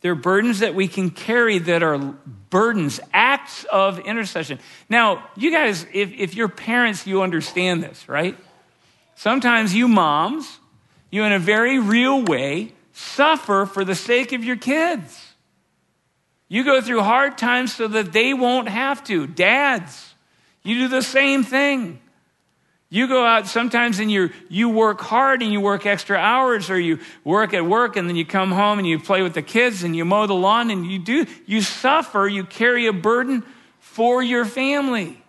There 0.00 0.10
are 0.10 0.16
burdens 0.16 0.58
that 0.58 0.74
we 0.74 0.88
can 0.88 1.10
carry 1.10 1.60
that 1.60 1.84
are 1.84 1.96
burdens, 1.96 2.98
acts 3.12 3.62
of 3.70 4.00
intercession. 4.00 4.58
Now, 4.88 5.28
you 5.36 5.52
guys, 5.52 5.86
if, 5.92 6.12
if 6.12 6.34
you're 6.34 6.48
parents, 6.48 7.06
you 7.06 7.22
understand 7.22 7.84
this, 7.84 8.08
right? 8.08 8.36
Sometimes 9.14 9.76
you 9.76 9.86
moms, 9.86 10.58
you 11.12 11.22
in 11.22 11.30
a 11.30 11.38
very 11.38 11.78
real 11.78 12.24
way, 12.24 12.72
suffer 12.94 13.64
for 13.64 13.84
the 13.84 13.94
sake 13.94 14.32
of 14.32 14.42
your 14.42 14.56
kids. 14.56 15.34
You 16.48 16.64
go 16.64 16.80
through 16.80 17.02
hard 17.02 17.38
times 17.38 17.76
so 17.76 17.86
that 17.86 18.12
they 18.12 18.34
won't 18.34 18.68
have 18.68 19.04
to. 19.04 19.28
Dads, 19.28 20.16
you 20.64 20.78
do 20.80 20.88
the 20.88 21.02
same 21.02 21.44
thing. 21.44 22.00
You 22.92 23.06
go 23.06 23.24
out 23.24 23.46
sometimes 23.46 24.00
and 24.00 24.10
you 24.10 24.30
you 24.48 24.68
work 24.68 25.00
hard 25.00 25.42
and 25.42 25.52
you 25.52 25.60
work 25.60 25.86
extra 25.86 26.18
hours 26.18 26.70
or 26.70 26.78
you 26.78 26.98
work 27.22 27.54
at 27.54 27.64
work 27.64 27.94
and 27.94 28.08
then 28.08 28.16
you 28.16 28.26
come 28.26 28.50
home 28.50 28.80
and 28.80 28.86
you 28.86 28.98
play 28.98 29.22
with 29.22 29.32
the 29.32 29.42
kids 29.42 29.84
and 29.84 29.94
you 29.94 30.04
mow 30.04 30.26
the 30.26 30.34
lawn 30.34 30.72
and 30.72 30.84
you 30.84 30.98
do 30.98 31.24
you 31.46 31.62
suffer, 31.62 32.26
you 32.26 32.42
carry 32.42 32.88
a 32.88 32.92
burden 32.92 33.44
for 33.78 34.20
your 34.24 34.44
family. 34.44 35.22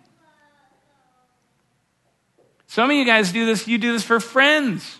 Some 2.66 2.90
of 2.90 2.96
you 2.96 3.04
guys 3.04 3.30
do 3.30 3.46
this, 3.46 3.68
you 3.68 3.78
do 3.78 3.92
this 3.92 4.02
for 4.02 4.18
friends. 4.18 4.98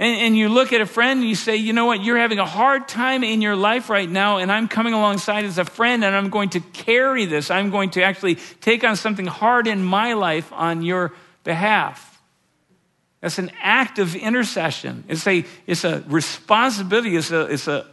And, 0.00 0.16
and, 0.16 0.36
you 0.36 0.48
look 0.48 0.72
at 0.72 0.80
a 0.80 0.86
friend 0.86 1.20
and 1.20 1.28
you 1.28 1.34
say, 1.34 1.56
you 1.56 1.74
know 1.74 1.84
what, 1.84 2.02
you're 2.02 2.16
having 2.16 2.38
a 2.38 2.46
hard 2.46 2.88
time 2.88 3.22
in 3.22 3.42
your 3.42 3.54
life 3.54 3.90
right 3.90 4.08
now, 4.08 4.38
and 4.38 4.50
I'm 4.50 4.66
coming 4.66 4.94
alongside 4.94 5.44
as 5.44 5.58
a 5.58 5.64
friend, 5.66 6.02
and 6.02 6.16
I'm 6.16 6.30
going 6.30 6.48
to 6.50 6.60
carry 6.60 7.26
this. 7.26 7.50
I'm 7.50 7.68
going 7.68 7.90
to 7.90 8.02
actually 8.02 8.36
take 8.62 8.82
on 8.82 8.96
something 8.96 9.26
hard 9.26 9.66
in 9.66 9.84
my 9.84 10.14
life 10.14 10.50
on 10.54 10.80
your 10.80 11.12
behalf. 11.44 12.18
That's 13.20 13.38
an 13.38 13.50
act 13.60 13.98
of 13.98 14.16
intercession. 14.16 15.04
It's 15.06 15.26
a, 15.26 15.44
it's 15.66 15.84
a 15.84 16.02
responsibility, 16.06 17.14
it's 17.14 17.30
a, 17.30 17.42
it's 17.42 17.68
a 17.68 17.86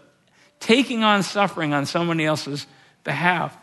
taking 0.62 1.04
on 1.04 1.24
suffering 1.24 1.74
on 1.74 1.86
somebody 1.86 2.24
else's 2.24 2.68
behalf, 3.04 3.54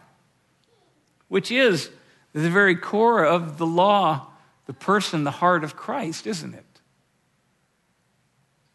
which 1.28 1.50
is 1.50 1.88
the 2.34 2.50
very 2.50 2.76
core 2.76 3.24
of 3.24 3.56
the 3.56 3.66
law, 3.66 4.26
the 4.66 4.74
person, 4.74 5.24
the 5.24 5.30
heart 5.30 5.64
of 5.64 5.76
Christ, 5.76 6.26
isn't 6.26 6.52
it? 6.52 6.73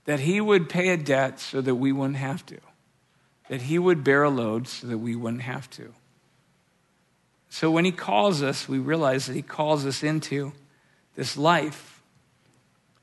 That 0.05 0.21
he 0.21 0.41
would 0.41 0.69
pay 0.69 0.89
a 0.89 0.97
debt 0.97 1.39
so 1.39 1.61
that 1.61 1.75
we 1.75 1.91
wouldn't 1.91 2.17
have 2.17 2.45
to, 2.47 2.57
that 3.49 3.63
he 3.63 3.77
would 3.77 4.03
bear 4.03 4.23
a 4.23 4.29
load 4.29 4.67
so 4.67 4.87
that 4.87 4.97
we 4.97 5.15
wouldn't 5.15 5.43
have 5.43 5.69
to. 5.71 5.93
So 7.49 7.71
when 7.71 7.85
he 7.85 7.91
calls 7.91 8.43
us, 8.43 8.69
we 8.69 8.77
realize 8.79 9.25
that 9.25 9.35
he 9.35 9.41
calls 9.41 9.85
us 9.85 10.03
into 10.03 10.53
this 11.15 11.35
life 11.35 11.99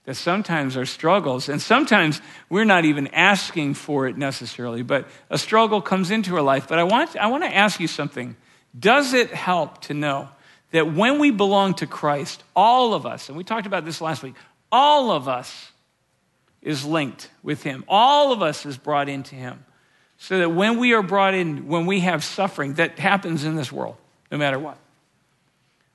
that 0.06 0.14
sometimes 0.14 0.76
our 0.76 0.84
struggles, 0.84 1.48
and 1.48 1.60
sometimes 1.60 2.20
we're 2.48 2.64
not 2.64 2.84
even 2.84 3.08
asking 3.08 3.74
for 3.74 4.06
it 4.06 4.16
necessarily, 4.16 4.82
but 4.82 5.06
a 5.30 5.36
struggle 5.36 5.82
comes 5.82 6.12
into 6.12 6.34
our 6.36 6.42
life. 6.42 6.68
But 6.68 6.78
I 6.78 6.84
want, 6.84 7.16
I 7.16 7.26
want 7.26 7.42
to 7.42 7.54
ask 7.54 7.80
you 7.80 7.88
something. 7.88 8.36
Does 8.78 9.14
it 9.14 9.30
help 9.30 9.80
to 9.82 9.94
know 9.94 10.28
that 10.70 10.94
when 10.94 11.18
we 11.18 11.32
belong 11.32 11.74
to 11.74 11.88
Christ, 11.88 12.44
all 12.54 12.94
of 12.94 13.04
us, 13.04 13.28
and 13.28 13.36
we 13.36 13.42
talked 13.42 13.66
about 13.66 13.84
this 13.84 14.00
last 14.00 14.22
week, 14.22 14.34
all 14.70 15.10
of 15.10 15.26
us 15.26 15.72
is 16.66 16.84
linked 16.84 17.30
with 17.44 17.62
him. 17.62 17.84
All 17.86 18.32
of 18.32 18.42
us 18.42 18.66
is 18.66 18.76
brought 18.76 19.08
into 19.08 19.36
him. 19.36 19.64
So 20.18 20.38
that 20.38 20.50
when 20.50 20.78
we 20.78 20.94
are 20.94 21.02
brought 21.02 21.32
in, 21.32 21.68
when 21.68 21.86
we 21.86 22.00
have 22.00 22.24
suffering 22.24 22.74
that 22.74 22.98
happens 22.98 23.44
in 23.44 23.54
this 23.54 23.70
world, 23.70 23.96
no 24.32 24.38
matter 24.38 24.58
what, 24.58 24.76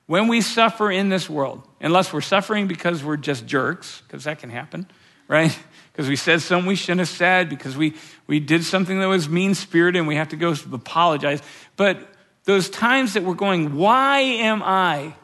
when 0.06 0.28
we 0.28 0.40
suffer 0.40 0.90
in 0.90 1.10
this 1.10 1.28
world, 1.28 1.62
unless 1.78 2.10
we're 2.10 2.22
suffering 2.22 2.68
because 2.68 3.04
we're 3.04 3.18
just 3.18 3.46
jerks, 3.46 4.02
because 4.06 4.24
that 4.24 4.38
can 4.38 4.50
happen, 4.50 4.86
right? 5.28 5.56
Because 5.92 6.08
we 6.08 6.16
said 6.16 6.40
something 6.40 6.66
we 6.66 6.74
shouldn't 6.74 7.00
have 7.00 7.08
said, 7.10 7.50
because 7.50 7.76
we, 7.76 7.94
we 8.26 8.40
did 8.40 8.64
something 8.64 8.98
that 9.00 9.08
was 9.08 9.28
mean 9.28 9.54
spirited 9.54 9.98
and 9.98 10.08
we 10.08 10.16
have 10.16 10.30
to 10.30 10.36
go 10.36 10.54
apologize. 10.72 11.42
But 11.76 11.98
those 12.44 12.70
times 12.70 13.12
that 13.12 13.24
we're 13.24 13.34
going, 13.34 13.76
why 13.76 14.20
am 14.20 14.62
I 14.62 15.14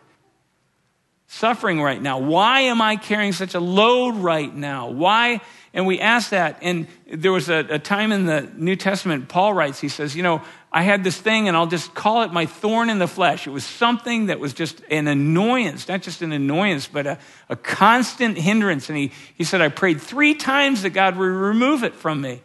suffering 1.28 1.80
right 1.80 2.00
now? 2.00 2.18
Why 2.18 2.62
am 2.62 2.82
I 2.82 2.96
carrying 2.96 3.32
such 3.32 3.54
a 3.54 3.60
load 3.60 4.16
right 4.16 4.52
now? 4.52 4.88
Why? 4.88 5.40
And 5.72 5.86
we 5.86 6.00
ask 6.00 6.30
that. 6.30 6.58
And 6.62 6.88
there 7.06 7.30
was 7.30 7.48
a, 7.48 7.58
a, 7.68 7.78
time 7.78 8.10
in 8.10 8.24
the 8.26 8.50
New 8.56 8.74
Testament, 8.74 9.28
Paul 9.28 9.52
writes, 9.52 9.78
he 9.78 9.90
says, 9.90 10.16
You 10.16 10.22
know, 10.22 10.42
I 10.72 10.82
had 10.82 11.04
this 11.04 11.18
thing, 11.18 11.46
and 11.46 11.56
I'll 11.56 11.66
just 11.66 11.94
call 11.94 12.22
it 12.22 12.32
my 12.32 12.46
thorn 12.46 12.90
in 12.90 12.98
the 12.98 13.06
flesh. 13.06 13.46
It 13.46 13.50
was 13.50 13.64
something 13.64 14.26
that 14.26 14.40
was 14.40 14.54
just 14.54 14.82
an 14.90 15.06
annoyance, 15.06 15.86
not 15.86 16.02
just 16.02 16.22
an 16.22 16.32
annoyance, 16.32 16.88
but 16.88 17.06
a, 17.06 17.18
a 17.48 17.56
constant 17.56 18.38
hindrance. 18.38 18.88
And 18.88 18.98
he, 18.98 19.12
he 19.34 19.44
said, 19.44 19.60
I 19.60 19.68
prayed 19.68 20.00
three 20.00 20.34
times 20.34 20.82
that 20.82 20.90
God 20.90 21.16
would 21.16 21.26
remove 21.26 21.84
it 21.84 21.94
from 21.94 22.20
me. 22.22 22.42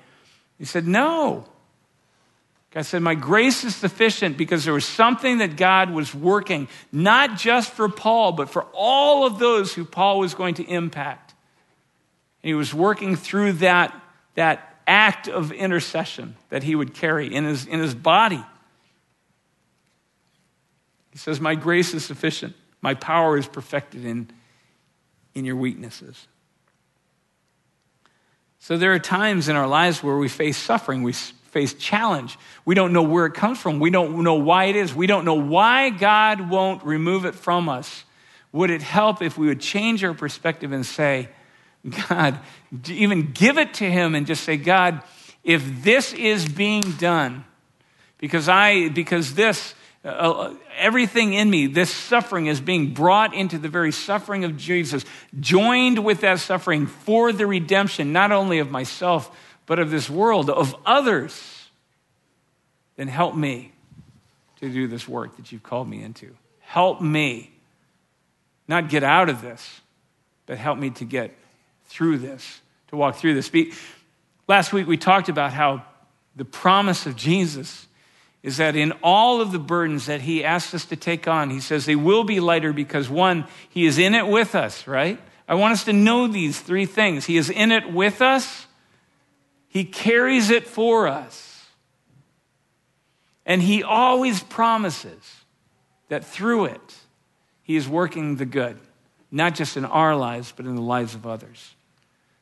He 0.60 0.66
said, 0.66 0.88
No. 0.88 1.46
God 2.74 2.88
said, 2.88 3.04
My 3.04 3.14
grace 3.14 3.64
is 3.64 3.76
sufficient 3.76 4.36
because 4.36 4.66
there 4.66 4.74
was 4.74 4.86
something 4.86 5.38
that 5.38 5.58
God 5.58 5.92
was 5.92 6.16
working, 6.16 6.68
not 6.92 7.38
just 7.38 7.72
for 7.72 7.88
Paul, 7.88 8.32
but 8.32 8.50
for 8.50 8.66
all 8.74 9.28
of 9.28 9.38
those 9.38 9.76
who 9.76 9.86
Paul 9.86 10.18
was 10.18 10.34
going 10.34 10.56
to 10.56 10.64
impact. 10.64 11.36
And 12.42 12.48
he 12.48 12.56
was 12.56 12.74
working 12.74 13.16
through 13.16 13.54
that, 13.54 13.96
that 14.34 14.80
act 14.88 15.28
of 15.28 15.52
intercession 15.52 16.36
that 16.50 16.64
he 16.64 16.74
would 16.74 16.96
carry 16.96 17.32
in 17.32 17.44
his, 17.44 17.68
in 17.68 17.80
his 17.80 17.94
body. 17.94 18.44
He 21.12 21.20
says, 21.20 21.40
My 21.40 21.54
grace 21.54 21.94
is 21.94 22.04
sufficient. 22.04 22.56
My 22.82 22.96
power 22.96 23.38
is 23.38 23.46
perfected 23.48 24.04
in, 24.04 24.32
in 25.36 25.46
your 25.46 25.58
weaknesses. 25.58 26.28
So 28.58 28.78
there 28.78 28.94
are 28.94 29.00
times 29.00 29.48
in 29.48 29.56
our 29.56 29.68
lives 29.68 30.02
where 30.02 30.18
we 30.18 30.28
face 30.28 30.58
suffering. 30.58 31.04
We 31.04 31.14
face 31.54 31.74
challenge. 31.76 32.38
We 32.66 32.76
don't 32.76 32.92
know 32.92 33.04
where 33.04 33.26
it 33.28 33.36
comes 33.36 33.60
from. 33.60 33.80
We 33.80 33.92
don't 33.92 34.24
know 34.24 34.34
why 34.34 34.66
it 34.66 34.76
is. 34.76 34.94
We 34.94 35.08
don't 35.08 35.24
know 35.24 35.36
why 35.36 35.92
God 35.92 36.50
won't 36.50 36.84
remove 36.84 37.26
it 37.26 37.36
from 37.36 37.70
us. 37.70 38.04
Would 38.52 38.72
it 38.72 38.82
help 38.82 39.22
if 39.22 39.38
we 39.38 39.48
would 39.48 39.62
change 39.62 40.04
our 40.04 40.14
perspective 40.14 40.72
and 40.72 40.86
say, 40.86 41.30
God, 42.08 42.40
even 42.88 43.32
give 43.32 43.58
it 43.58 43.76
to 43.76 43.90
Him 43.90 44.16
and 44.16 44.26
just 44.26 44.44
say, 44.44 44.58
God, 44.58 45.02
if 45.44 45.84
this 45.84 46.14
is 46.14 46.48
being 46.48 46.82
done, 46.94 47.46
because 48.18 48.48
I, 48.50 48.90
because 48.90 49.36
this, 49.36 49.76
uh, 50.06 50.54
everything 50.78 51.34
in 51.34 51.50
me, 51.50 51.68
this 51.68 51.92
suffering 51.92 52.48
is 52.48 52.62
being 52.62 52.94
brought 52.94 53.34
into 53.34 53.58
the 53.58 53.70
very 53.70 53.92
suffering 53.92 54.44
of 54.44 54.56
Jesus, 54.56 55.04
joined 55.40 56.04
with 56.04 56.22
that 56.22 56.40
suffering 56.40 56.88
for 56.88 57.32
the 57.32 57.46
redemption, 57.46 58.14
not 58.14 58.32
only 58.32 58.60
of 58.60 58.72
myself, 58.72 59.36
but 59.66 59.80
of 59.80 59.92
this 59.92 60.10
world, 60.10 60.50
of 60.50 60.76
others, 60.86 61.68
then 62.96 63.08
help 63.08 63.36
me 63.36 63.72
to 64.60 64.70
do 64.70 64.88
this 64.88 65.08
work 65.08 65.36
that 65.38 65.52
you've 65.52 65.64
called 65.64 65.88
me 65.88 66.04
into. 66.04 66.36
Help 66.60 67.02
me 67.02 67.52
not 68.68 68.90
get 68.90 69.04
out 69.04 69.30
of 69.30 69.42
this, 69.42 69.82
but 70.46 70.58
help 70.58 70.78
me 70.78 70.90
to 70.92 71.06
get 71.06 71.36
through 71.88 72.18
this, 72.18 72.62
to 72.88 72.96
walk 72.96 73.16
through 73.16 73.34
this. 73.34 73.52
Last 74.48 74.74
week 74.74 74.88
we 74.88 74.98
talked 74.98 75.30
about 75.30 75.54
how 75.54 75.84
the 76.36 76.46
promise 76.46 77.06
of 77.06 77.16
Jesus 77.16 77.88
is 78.42 78.58
that 78.58 78.76
in 78.76 78.92
all 79.02 79.40
of 79.40 79.52
the 79.52 79.60
burdens 79.60 80.08
that 80.08 80.22
he 80.22 80.44
asks 80.44 80.74
us 80.74 80.86
to 80.86 80.96
take 80.96 81.28
on, 81.28 81.50
he 81.50 81.62
says 81.62 81.86
they 81.86 81.96
will 81.96 82.26
be 82.26 82.40
lighter 82.40 82.74
because 82.74 83.10
one, 83.10 83.46
he 83.70 83.86
is 83.86 83.98
in 83.98 84.14
it 84.14 84.28
with 84.28 84.54
us, 84.54 84.86
right? 84.86 85.20
I 85.48 85.56
want 85.56 85.74
us 85.74 85.86
to 85.86 85.94
know 85.94 86.28
these 86.28 86.60
three 86.60 86.86
things. 86.86 87.26
He 87.26 87.38
is 87.38 87.50
in 87.50 87.72
it 87.72 87.92
with 87.92 88.22
us. 88.22 88.68
He 89.74 89.86
carries 89.86 90.52
it 90.52 90.68
for 90.68 91.08
us. 91.08 91.66
And 93.44 93.60
He 93.60 93.82
always 93.82 94.44
promises 94.44 95.42
that 96.10 96.24
through 96.24 96.66
it, 96.66 96.96
He 97.64 97.76
is 97.76 97.90
working 97.90 98.36
the 98.36 98.46
good, 98.46 98.78
not 99.32 99.56
just 99.56 99.76
in 99.76 99.84
our 99.84 100.16
lives, 100.16 100.54
but 100.56 100.68
in 100.68 100.76
the 100.76 100.82
lives 100.82 101.16
of 101.16 101.26
others. 101.26 101.74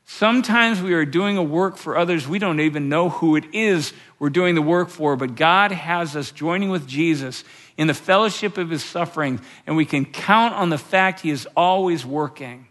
Sometimes 0.04 0.82
we 0.82 0.94
are 0.94 1.06
doing 1.06 1.38
a 1.38 1.44
work 1.44 1.78
for 1.78 1.98
others. 1.98 2.28
We 2.28 2.38
don't 2.38 2.60
even 2.60 2.90
know 2.90 3.08
who 3.08 3.38
it 3.38 3.46
is 3.56 3.94
we're 4.20 4.30
doing 4.30 4.54
the 4.54 4.62
work 4.62 4.90
for, 4.90 5.16
but 5.16 5.36
God 5.36 5.72
has 5.72 6.18
us 6.18 6.32
joining 6.32 6.70
with 6.70 6.86
Jesus 6.86 7.46
in 7.78 7.88
the 7.88 7.94
fellowship 7.94 8.58
of 8.58 8.70
his 8.70 8.84
suffering, 8.84 9.40
and 9.66 9.78
we 9.78 9.86
can 9.86 10.04
count 10.04 10.54
on 10.54 10.70
the 10.70 10.78
fact 10.78 11.22
he 11.22 11.30
is 11.30 11.48
always 11.56 12.06
working 12.06 12.68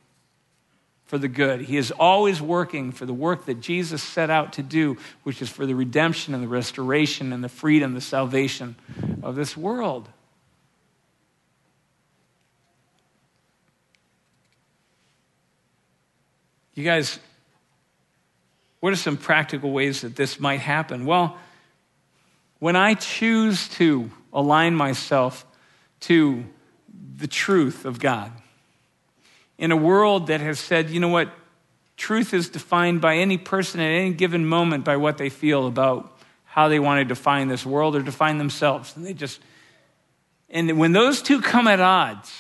for 1.10 1.18
the 1.18 1.26
good. 1.26 1.62
He 1.62 1.76
is 1.76 1.90
always 1.90 2.40
working 2.40 2.92
for 2.92 3.04
the 3.04 3.12
work 3.12 3.46
that 3.46 3.60
Jesus 3.60 4.00
set 4.00 4.30
out 4.30 4.52
to 4.52 4.62
do, 4.62 4.96
which 5.24 5.42
is 5.42 5.48
for 5.48 5.66
the 5.66 5.74
redemption 5.74 6.34
and 6.34 6.42
the 6.44 6.46
restoration 6.46 7.32
and 7.32 7.42
the 7.42 7.48
freedom, 7.48 7.94
the 7.94 8.00
salvation 8.00 8.76
of 9.20 9.34
this 9.34 9.56
world. 9.56 10.08
You 16.74 16.84
guys, 16.84 17.18
what 18.78 18.92
are 18.92 18.96
some 18.96 19.16
practical 19.16 19.72
ways 19.72 20.02
that 20.02 20.14
this 20.14 20.38
might 20.38 20.60
happen? 20.60 21.06
Well, 21.06 21.36
when 22.60 22.76
I 22.76 22.94
choose 22.94 23.66
to 23.70 24.12
align 24.32 24.76
myself 24.76 25.44
to 26.02 26.44
the 27.16 27.26
truth 27.26 27.84
of 27.84 27.98
God, 27.98 28.30
in 29.60 29.70
a 29.70 29.76
world 29.76 30.28
that 30.28 30.40
has 30.40 30.58
said, 30.58 30.88
you 30.88 30.98
know 30.98 31.08
what, 31.08 31.30
truth 31.98 32.32
is 32.32 32.48
defined 32.48 33.02
by 33.02 33.18
any 33.18 33.36
person 33.36 33.78
at 33.78 33.90
any 33.90 34.10
given 34.10 34.46
moment 34.46 34.84
by 34.84 34.96
what 34.96 35.18
they 35.18 35.28
feel 35.28 35.66
about 35.66 36.18
how 36.44 36.68
they 36.68 36.80
want 36.80 36.98
to 36.98 37.04
define 37.04 37.46
this 37.48 37.64
world 37.64 37.94
or 37.94 38.00
define 38.00 38.38
themselves. 38.38 38.96
And 38.96 39.04
they 39.04 39.12
just, 39.12 39.38
and 40.48 40.78
when 40.78 40.92
those 40.92 41.20
two 41.20 41.42
come 41.42 41.68
at 41.68 41.78
odds, 41.78 42.32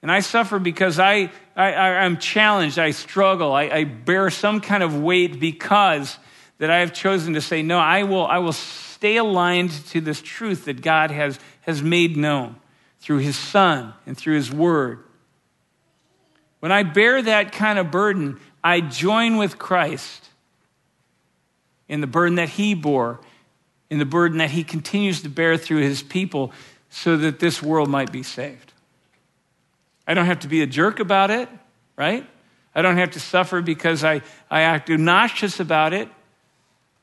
and 0.00 0.12
I 0.12 0.20
suffer 0.20 0.60
because 0.60 1.00
I, 1.00 1.32
I, 1.56 1.72
I'm 1.74 2.16
challenged, 2.18 2.78
I 2.78 2.92
struggle, 2.92 3.52
I, 3.52 3.64
I 3.64 3.82
bear 3.82 4.30
some 4.30 4.60
kind 4.60 4.84
of 4.84 4.96
weight 4.96 5.40
because 5.40 6.16
that 6.58 6.70
I 6.70 6.78
have 6.78 6.92
chosen 6.92 7.34
to 7.34 7.40
say, 7.40 7.62
no, 7.62 7.80
I 7.80 8.04
will, 8.04 8.24
I 8.24 8.38
will 8.38 8.52
stay 8.52 9.16
aligned 9.16 9.72
to 9.88 10.00
this 10.00 10.22
truth 10.22 10.66
that 10.66 10.80
God 10.80 11.10
has, 11.10 11.40
has 11.62 11.82
made 11.82 12.16
known 12.16 12.54
through 13.00 13.18
his 13.18 13.36
Son 13.36 13.94
and 14.06 14.16
through 14.16 14.36
his 14.36 14.52
Word. 14.52 15.02
When 16.60 16.72
I 16.72 16.82
bear 16.82 17.22
that 17.22 17.52
kind 17.52 17.78
of 17.78 17.90
burden, 17.90 18.40
I 18.62 18.80
join 18.80 19.36
with 19.36 19.58
Christ 19.58 20.28
in 21.88 22.00
the 22.00 22.06
burden 22.06 22.36
that 22.36 22.48
he 22.48 22.74
bore, 22.74 23.20
in 23.90 23.98
the 23.98 24.04
burden 24.04 24.38
that 24.38 24.50
he 24.50 24.64
continues 24.64 25.22
to 25.22 25.28
bear 25.28 25.56
through 25.56 25.82
his 25.82 26.02
people 26.02 26.52
so 26.90 27.16
that 27.16 27.38
this 27.38 27.62
world 27.62 27.88
might 27.88 28.12
be 28.12 28.22
saved. 28.22 28.72
I 30.06 30.14
don't 30.14 30.26
have 30.26 30.40
to 30.40 30.48
be 30.48 30.62
a 30.62 30.66
jerk 30.66 31.00
about 31.00 31.30
it, 31.30 31.48
right? 31.96 32.26
I 32.74 32.82
don't 32.82 32.96
have 32.96 33.12
to 33.12 33.20
suffer 33.20 33.60
because 33.60 34.04
I, 34.04 34.22
I 34.50 34.62
act 34.62 34.90
obnoxious 34.90 35.60
about 35.60 35.92
it. 35.92 36.08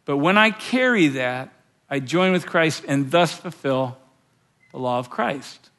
But 0.05 0.17
when 0.17 0.37
I 0.37 0.51
carry 0.51 1.07
that, 1.09 1.51
I 1.89 1.99
join 1.99 2.31
with 2.31 2.45
Christ 2.45 2.83
and 2.87 3.11
thus 3.11 3.31
fulfill 3.31 3.97
the 4.71 4.79
law 4.79 4.99
of 4.99 5.09
Christ. 5.09 5.69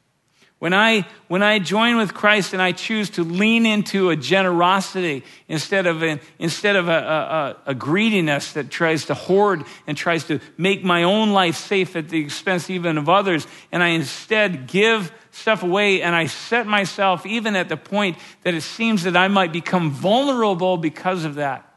When 0.59 0.73
I, 0.73 1.07
when 1.27 1.43
I 1.43 1.59
join 1.59 1.97
with 1.97 2.15
Christ 2.15 2.53
and 2.53 2.61
I 2.61 2.71
choose 2.71 3.11
to 3.11 3.23
lean 3.23 3.67
into 3.67 4.09
a 4.09 4.15
generosity 4.15 5.23
instead 5.47 5.85
of, 5.85 6.01
an, 6.01 6.19
instead 6.39 6.75
of 6.75 6.87
a, 6.87 7.55
a, 7.67 7.71
a, 7.71 7.75
greediness 7.75 8.53
that 8.53 8.71
tries 8.71 9.05
to 9.05 9.13
hoard 9.13 9.63
and 9.85 9.95
tries 9.95 10.23
to 10.25 10.39
make 10.57 10.83
my 10.83 11.03
own 11.03 11.31
life 11.31 11.57
safe 11.57 11.95
at 11.95 12.09
the 12.09 12.19
expense 12.19 12.71
even 12.71 12.97
of 12.97 13.07
others, 13.07 13.45
and 13.71 13.83
I 13.83 13.89
instead 13.89 14.65
give 14.65 15.11
stuff 15.29 15.61
away 15.61 16.01
and 16.01 16.15
I 16.15 16.25
set 16.25 16.65
myself 16.65 17.27
even 17.27 17.55
at 17.55 17.69
the 17.69 17.77
point 17.77 18.17
that 18.41 18.55
it 18.55 18.61
seems 18.61 19.03
that 19.03 19.15
I 19.15 19.27
might 19.27 19.53
become 19.53 19.91
vulnerable 19.91 20.77
because 20.77 21.23
of 21.23 21.35
that 21.35 21.71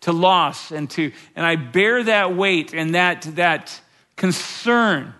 to 0.00 0.10
loss 0.10 0.72
and 0.72 0.90
to, 0.90 1.12
and 1.36 1.46
I 1.46 1.54
bear 1.54 2.02
that 2.02 2.34
weight 2.34 2.74
and 2.74 2.96
that, 2.96 3.22
that 3.36 3.80
concern 4.16 5.14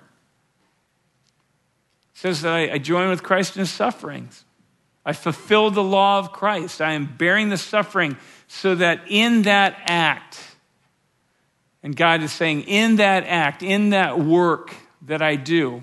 says 2.20 2.42
that 2.42 2.52
I, 2.52 2.72
I 2.72 2.78
join 2.78 3.08
with 3.08 3.22
Christ 3.22 3.56
in 3.56 3.60
his 3.60 3.70
sufferings. 3.70 4.44
I 5.06 5.14
fulfill 5.14 5.70
the 5.70 5.82
law 5.82 6.18
of 6.18 6.32
Christ. 6.32 6.82
I 6.82 6.92
am 6.92 7.06
bearing 7.06 7.48
the 7.48 7.56
suffering 7.56 8.18
so 8.46 8.74
that 8.74 9.00
in 9.08 9.42
that 9.42 9.74
act, 9.86 10.38
and 11.82 11.96
God 11.96 12.20
is 12.22 12.30
saying, 12.30 12.64
in 12.64 12.96
that 12.96 13.24
act, 13.24 13.62
in 13.62 13.90
that 13.90 14.20
work 14.20 14.74
that 15.06 15.22
I 15.22 15.36
do, 15.36 15.82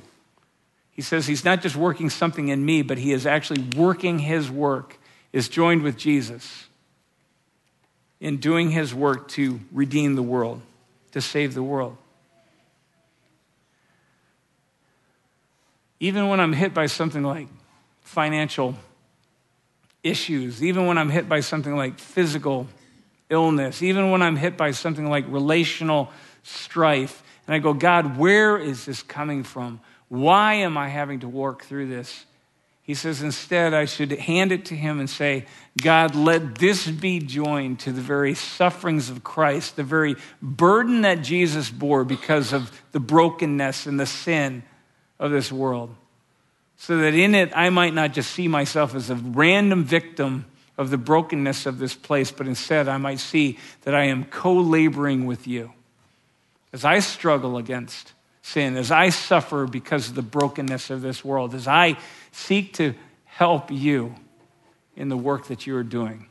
He 0.92 1.02
says 1.02 1.26
He's 1.26 1.44
not 1.44 1.64
just 1.64 1.76
working 1.76 2.12
something 2.12 2.50
in 2.50 2.64
me, 2.64 2.84
but 2.84 3.00
He 3.00 3.14
is 3.14 3.26
actually 3.26 3.66
working 3.76 4.20
His 4.20 4.52
work, 4.52 5.00
is 5.34 5.50
joined 5.50 5.82
with 5.82 5.98
Jesus 5.98 6.68
in 8.20 8.38
doing 8.38 8.70
His 8.70 8.94
work 8.94 9.28
to 9.30 9.60
redeem 9.72 10.14
the 10.14 10.22
world, 10.22 10.62
to 11.14 11.20
save 11.22 11.56
the 11.56 11.64
world. 11.64 11.98
Even 16.00 16.28
when 16.28 16.40
I'm 16.40 16.54
hit 16.54 16.74
by 16.74 16.86
something 16.86 17.24
like 17.24 17.48
financial 18.02 18.76
issues, 20.04 20.64
even 20.64 20.86
when 20.86 20.98
I'm 20.98 21.10
hit 21.10 21.28
by 21.28 21.40
something 21.40 21.76
like 21.76 22.00
physical 22.00 22.68
illness, 23.30 23.82
even 23.82 24.12
when 24.12 24.22
I'm 24.22 24.36
hit 24.36 24.58
by 24.58 24.72
something 24.72 25.10
like 25.10 25.26
relational 25.28 26.10
strife, 26.44 27.24
and 27.46 27.56
I 27.56 27.60
go, 27.60 27.74
God, 27.74 28.18
where 28.18 28.58
is 28.58 28.86
this 28.86 29.02
coming 29.02 29.44
from? 29.44 29.80
Why 30.10 30.56
am 30.56 30.78
I 30.78 30.90
having 30.90 31.22
to 31.22 31.28
work 31.28 31.64
through 31.64 31.88
this? 31.88 32.26
He 32.84 32.94
says, 32.94 33.22
instead, 33.22 33.74
I 33.74 33.84
should 33.84 34.12
hand 34.12 34.54
it 34.54 34.66
to 34.66 34.76
him 34.76 35.02
and 35.02 35.10
say, 35.10 35.46
God, 35.82 36.16
let 36.16 36.56
this 36.56 36.88
be 36.88 37.20
joined 37.20 37.82
to 37.82 37.92
the 37.92 38.00
very 38.00 38.34
sufferings 38.34 39.10
of 39.10 39.26
Christ, 39.26 39.76
the 39.76 39.84
very 39.84 40.16
burden 40.42 41.02
that 41.02 41.16
Jesus 41.16 41.70
bore 41.70 42.06
because 42.06 42.54
of 42.54 42.82
the 42.94 43.02
brokenness 43.02 43.88
and 43.88 44.00
the 44.00 44.06
sin 44.06 44.64
of 45.20 45.32
this 45.32 45.52
world, 45.52 45.94
so 46.78 46.98
that 46.98 47.14
in 47.14 47.36
it 47.36 47.52
I 47.56 47.70
might 47.70 47.94
not 47.94 48.14
just 48.14 48.32
see 48.32 48.48
myself 48.48 48.96
as 48.96 49.10
a 49.10 49.16
random 49.16 49.84
victim 49.84 50.46
of 50.78 50.92
the 50.92 50.98
brokenness 50.98 51.66
of 51.66 51.80
this 51.80 51.96
place, 51.96 52.32
but 52.32 52.48
instead 52.48 52.88
I 52.88 52.98
might 52.98 53.20
see 53.20 53.58
that 53.82 53.96
I 53.96 54.06
am 54.06 54.26
co 54.26 54.54
laboring 54.54 55.26
with 55.26 55.48
you. 55.48 55.74
As 56.72 56.86
I 56.86 57.00
struggle 57.00 57.58
against 57.58 58.14
sin, 58.44 58.78
as 58.78 58.92
I 58.92 59.10
suffer 59.10 59.66
because 59.66 60.10
of 60.10 60.16
the 60.16 60.22
brokenness 60.22 60.90
of 60.90 61.02
this 61.02 61.26
world, 61.26 61.56
as 61.56 61.68
I 61.68 61.98
seek 62.32 62.74
to 62.74 62.94
help 63.26 63.72
you 63.72 64.16
in 64.96 65.10
the 65.10 65.18
work 65.18 65.48
that 65.48 65.68
you 65.68 65.76
are 65.78 65.84
doing. 65.84 66.28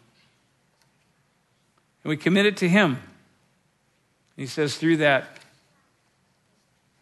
And 2.02 2.10
we 2.10 2.16
commit 2.16 2.46
it 2.46 2.56
to 2.58 2.68
Him. 2.68 2.98
He 4.36 4.46
says, 4.46 4.76
through 4.76 4.98
that, 4.98 5.38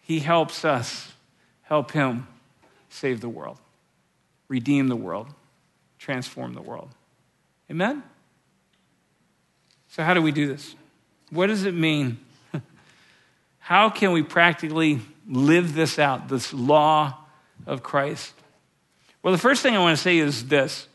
He 0.02 0.20
helps 0.20 0.64
us 0.64 1.13
help 1.64 1.92
him 1.92 2.26
save 2.88 3.20
the 3.20 3.28
world, 3.28 3.58
redeem 4.48 4.88
the 4.88 4.96
world, 4.96 5.28
transform 5.98 6.54
the 6.54 6.62
world. 6.62 6.90
Amen? 7.70 8.02
So, 9.88 10.02
how 10.02 10.14
do 10.14 10.22
we 10.22 10.32
do 10.32 10.46
this? 10.46 10.74
What 11.30 11.48
does 11.48 11.64
it 11.64 11.74
mean? 11.74 12.18
How 13.58 13.90
can 13.90 14.12
we 14.12 14.22
practically 14.22 15.00
live 15.28 15.74
this 15.74 15.98
out, 15.98 16.28
this 16.28 16.52
law 16.52 17.16
of 17.66 17.82
Christ? 17.82 18.32
Well, 19.22 19.32
the 19.32 19.38
first 19.38 19.62
thing 19.62 19.74
I 19.74 19.80
want 19.80 19.96
to 19.96 20.02
say 20.02 20.18
is 20.18 20.48
this 20.48 20.86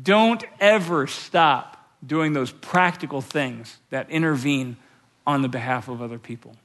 don't 0.00 0.42
ever 0.58 1.06
stop 1.06 1.76
doing 2.04 2.32
those 2.32 2.50
practical 2.50 3.20
things 3.20 3.78
that 3.90 4.10
intervene 4.10 4.76
on 5.26 5.42
the 5.42 5.48
behalf 5.48 5.88
of 5.88 6.02
other 6.02 6.18
people. 6.18 6.56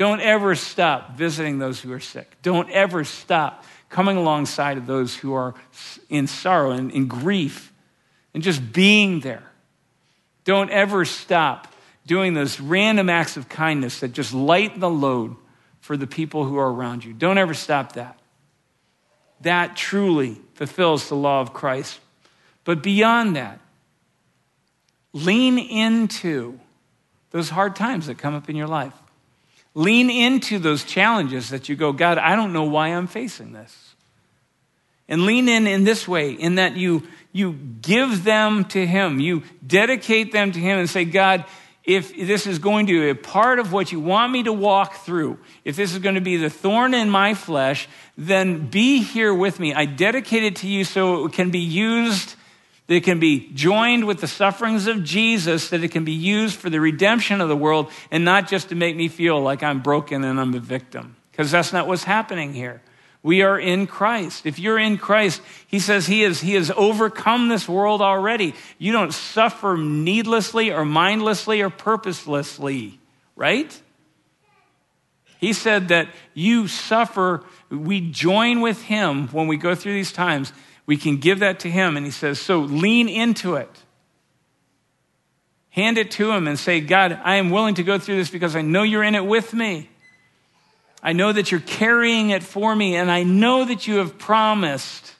Don't 0.00 0.22
ever 0.22 0.54
stop 0.54 1.14
visiting 1.18 1.58
those 1.58 1.78
who 1.78 1.92
are 1.92 2.00
sick. 2.00 2.34
Don't 2.40 2.70
ever 2.70 3.04
stop 3.04 3.66
coming 3.90 4.16
alongside 4.16 4.78
of 4.78 4.86
those 4.86 5.14
who 5.14 5.34
are 5.34 5.54
in 6.08 6.26
sorrow 6.26 6.70
and 6.70 6.90
in 6.90 7.06
grief 7.06 7.70
and 8.32 8.42
just 8.42 8.72
being 8.72 9.20
there. 9.20 9.42
Don't 10.44 10.70
ever 10.70 11.04
stop 11.04 11.70
doing 12.06 12.32
those 12.32 12.60
random 12.60 13.10
acts 13.10 13.36
of 13.36 13.50
kindness 13.50 14.00
that 14.00 14.14
just 14.14 14.32
lighten 14.32 14.80
the 14.80 14.88
load 14.88 15.36
for 15.82 15.98
the 15.98 16.06
people 16.06 16.46
who 16.46 16.56
are 16.56 16.72
around 16.72 17.04
you. 17.04 17.12
Don't 17.12 17.36
ever 17.36 17.52
stop 17.52 17.92
that. 17.92 18.18
That 19.42 19.76
truly 19.76 20.40
fulfills 20.54 21.10
the 21.10 21.14
law 21.14 21.42
of 21.42 21.52
Christ. 21.52 22.00
But 22.64 22.82
beyond 22.82 23.36
that, 23.36 23.60
lean 25.12 25.58
into 25.58 26.58
those 27.32 27.50
hard 27.50 27.76
times 27.76 28.06
that 28.06 28.16
come 28.16 28.34
up 28.34 28.48
in 28.48 28.56
your 28.56 28.66
life. 28.66 28.94
Lean 29.74 30.10
into 30.10 30.58
those 30.58 30.84
challenges 30.84 31.50
that 31.50 31.68
you 31.68 31.76
go, 31.76 31.92
God, 31.92 32.18
I 32.18 32.34
don't 32.34 32.52
know 32.52 32.64
why 32.64 32.88
I'm 32.88 33.06
facing 33.06 33.52
this. 33.52 33.94
And 35.08 35.26
lean 35.26 35.48
in 35.48 35.66
in 35.66 35.84
this 35.84 36.06
way, 36.06 36.32
in 36.32 36.56
that 36.56 36.76
you, 36.76 37.06
you 37.32 37.52
give 37.52 38.24
them 38.24 38.64
to 38.66 38.86
Him. 38.86 39.20
You 39.20 39.42
dedicate 39.64 40.32
them 40.32 40.52
to 40.52 40.58
Him 40.58 40.78
and 40.78 40.88
say, 40.88 41.04
God, 41.04 41.44
if 41.84 42.14
this 42.14 42.46
is 42.46 42.58
going 42.58 42.86
to 42.86 42.92
be 42.92 43.08
a 43.10 43.14
part 43.14 43.58
of 43.58 43.72
what 43.72 43.90
you 43.90 44.00
want 44.00 44.32
me 44.32 44.42
to 44.44 44.52
walk 44.52 44.94
through, 44.96 45.38
if 45.64 45.76
this 45.76 45.92
is 45.92 45.98
going 45.98 46.14
to 46.14 46.20
be 46.20 46.36
the 46.36 46.50
thorn 46.50 46.94
in 46.94 47.08
my 47.10 47.34
flesh, 47.34 47.88
then 48.16 48.68
be 48.68 49.02
here 49.02 49.34
with 49.34 49.58
me. 49.58 49.74
I 49.74 49.86
dedicate 49.86 50.44
it 50.44 50.56
to 50.56 50.68
you 50.68 50.84
so 50.84 51.26
it 51.26 51.32
can 51.32 51.50
be 51.50 51.60
used 51.60 52.36
that 52.90 52.96
it 52.96 53.04
can 53.04 53.20
be 53.20 53.48
joined 53.54 54.04
with 54.04 54.20
the 54.20 54.26
sufferings 54.26 54.88
of 54.88 55.04
Jesus, 55.04 55.70
that 55.70 55.84
it 55.84 55.92
can 55.92 56.04
be 56.04 56.10
used 56.10 56.56
for 56.56 56.68
the 56.68 56.80
redemption 56.80 57.40
of 57.40 57.48
the 57.48 57.56
world, 57.56 57.88
and 58.10 58.24
not 58.24 58.48
just 58.48 58.70
to 58.70 58.74
make 58.74 58.96
me 58.96 59.06
feel 59.06 59.40
like 59.40 59.62
I'm 59.62 59.80
broken 59.80 60.24
and 60.24 60.40
I'm 60.40 60.54
a 60.54 60.58
victim. 60.58 61.14
Because 61.30 61.52
that's 61.52 61.72
not 61.72 61.86
what's 61.86 62.02
happening 62.02 62.52
here. 62.52 62.82
We 63.22 63.42
are 63.42 63.56
in 63.56 63.86
Christ. 63.86 64.44
If 64.44 64.58
you're 64.58 64.76
in 64.76 64.98
Christ, 64.98 65.40
he 65.68 65.78
says 65.78 66.08
he, 66.08 66.24
is, 66.24 66.40
he 66.40 66.54
has 66.54 66.72
overcome 66.72 67.46
this 67.46 67.68
world 67.68 68.02
already. 68.02 68.56
You 68.76 68.90
don't 68.90 69.14
suffer 69.14 69.76
needlessly 69.76 70.72
or 70.72 70.84
mindlessly 70.84 71.62
or 71.62 71.70
purposelessly, 71.70 72.98
right? 73.36 73.80
He 75.38 75.52
said 75.52 75.90
that 75.90 76.08
you 76.34 76.66
suffer, 76.66 77.44
we 77.70 78.00
join 78.10 78.60
with 78.60 78.82
him 78.82 79.28
when 79.28 79.46
we 79.46 79.58
go 79.58 79.76
through 79.76 79.92
these 79.92 80.12
times 80.12 80.52
we 80.90 80.96
can 80.96 81.18
give 81.18 81.38
that 81.38 81.60
to 81.60 81.70
Him. 81.70 81.96
And 81.96 82.04
He 82.04 82.10
says, 82.10 82.40
So 82.40 82.58
lean 82.58 83.08
into 83.08 83.54
it. 83.54 83.70
Hand 85.68 85.98
it 85.98 86.10
to 86.12 86.32
Him 86.32 86.48
and 86.48 86.58
say, 86.58 86.80
God, 86.80 87.16
I 87.22 87.36
am 87.36 87.50
willing 87.50 87.76
to 87.76 87.84
go 87.84 87.96
through 87.96 88.16
this 88.16 88.28
because 88.28 88.56
I 88.56 88.62
know 88.62 88.82
you're 88.82 89.04
in 89.04 89.14
it 89.14 89.24
with 89.24 89.54
me. 89.54 89.88
I 91.00 91.12
know 91.12 91.30
that 91.32 91.52
you're 91.52 91.60
carrying 91.60 92.30
it 92.30 92.42
for 92.42 92.74
me, 92.74 92.96
and 92.96 93.08
I 93.08 93.22
know 93.22 93.64
that 93.64 93.86
you 93.86 93.98
have 93.98 94.18
promised 94.18 95.14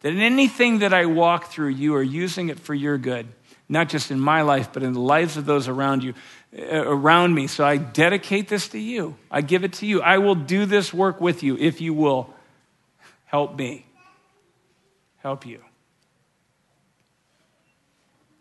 that 0.00 0.12
in 0.12 0.18
anything 0.18 0.80
that 0.80 0.92
I 0.92 1.06
walk 1.06 1.52
through, 1.52 1.68
you 1.68 1.94
are 1.94 2.02
using 2.02 2.48
it 2.48 2.58
for 2.58 2.74
your 2.74 2.98
good, 2.98 3.28
not 3.68 3.88
just 3.88 4.10
in 4.10 4.18
my 4.18 4.42
life, 4.42 4.70
but 4.72 4.82
in 4.82 4.92
the 4.92 5.00
lives 5.00 5.36
of 5.36 5.46
those 5.46 5.68
around 5.68 6.02
you, 6.02 6.14
uh, 6.58 6.82
around 6.84 7.32
me. 7.32 7.46
So 7.46 7.64
I 7.64 7.76
dedicate 7.76 8.48
this 8.48 8.66
to 8.70 8.78
you. 8.80 9.14
I 9.30 9.40
give 9.40 9.62
it 9.62 9.74
to 9.74 9.86
you. 9.86 10.02
I 10.02 10.18
will 10.18 10.34
do 10.34 10.66
this 10.66 10.92
work 10.92 11.20
with 11.20 11.44
you 11.44 11.56
if 11.58 11.80
you 11.80 11.94
will 11.94 12.34
help 13.26 13.56
me 13.56 13.86
help 15.22 15.46
you. 15.46 15.62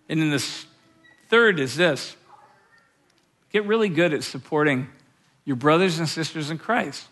And 0.09 0.21
then 0.21 0.29
this 0.29 0.65
third 1.29 1.59
is 1.59 1.77
this 1.77 2.15
get 3.49 3.65
really 3.65 3.89
good 3.89 4.13
at 4.13 4.23
supporting 4.23 4.88
your 5.45 5.55
brothers 5.55 5.99
and 5.99 6.07
sisters 6.07 6.49
in 6.49 6.57
Christ. 6.57 7.07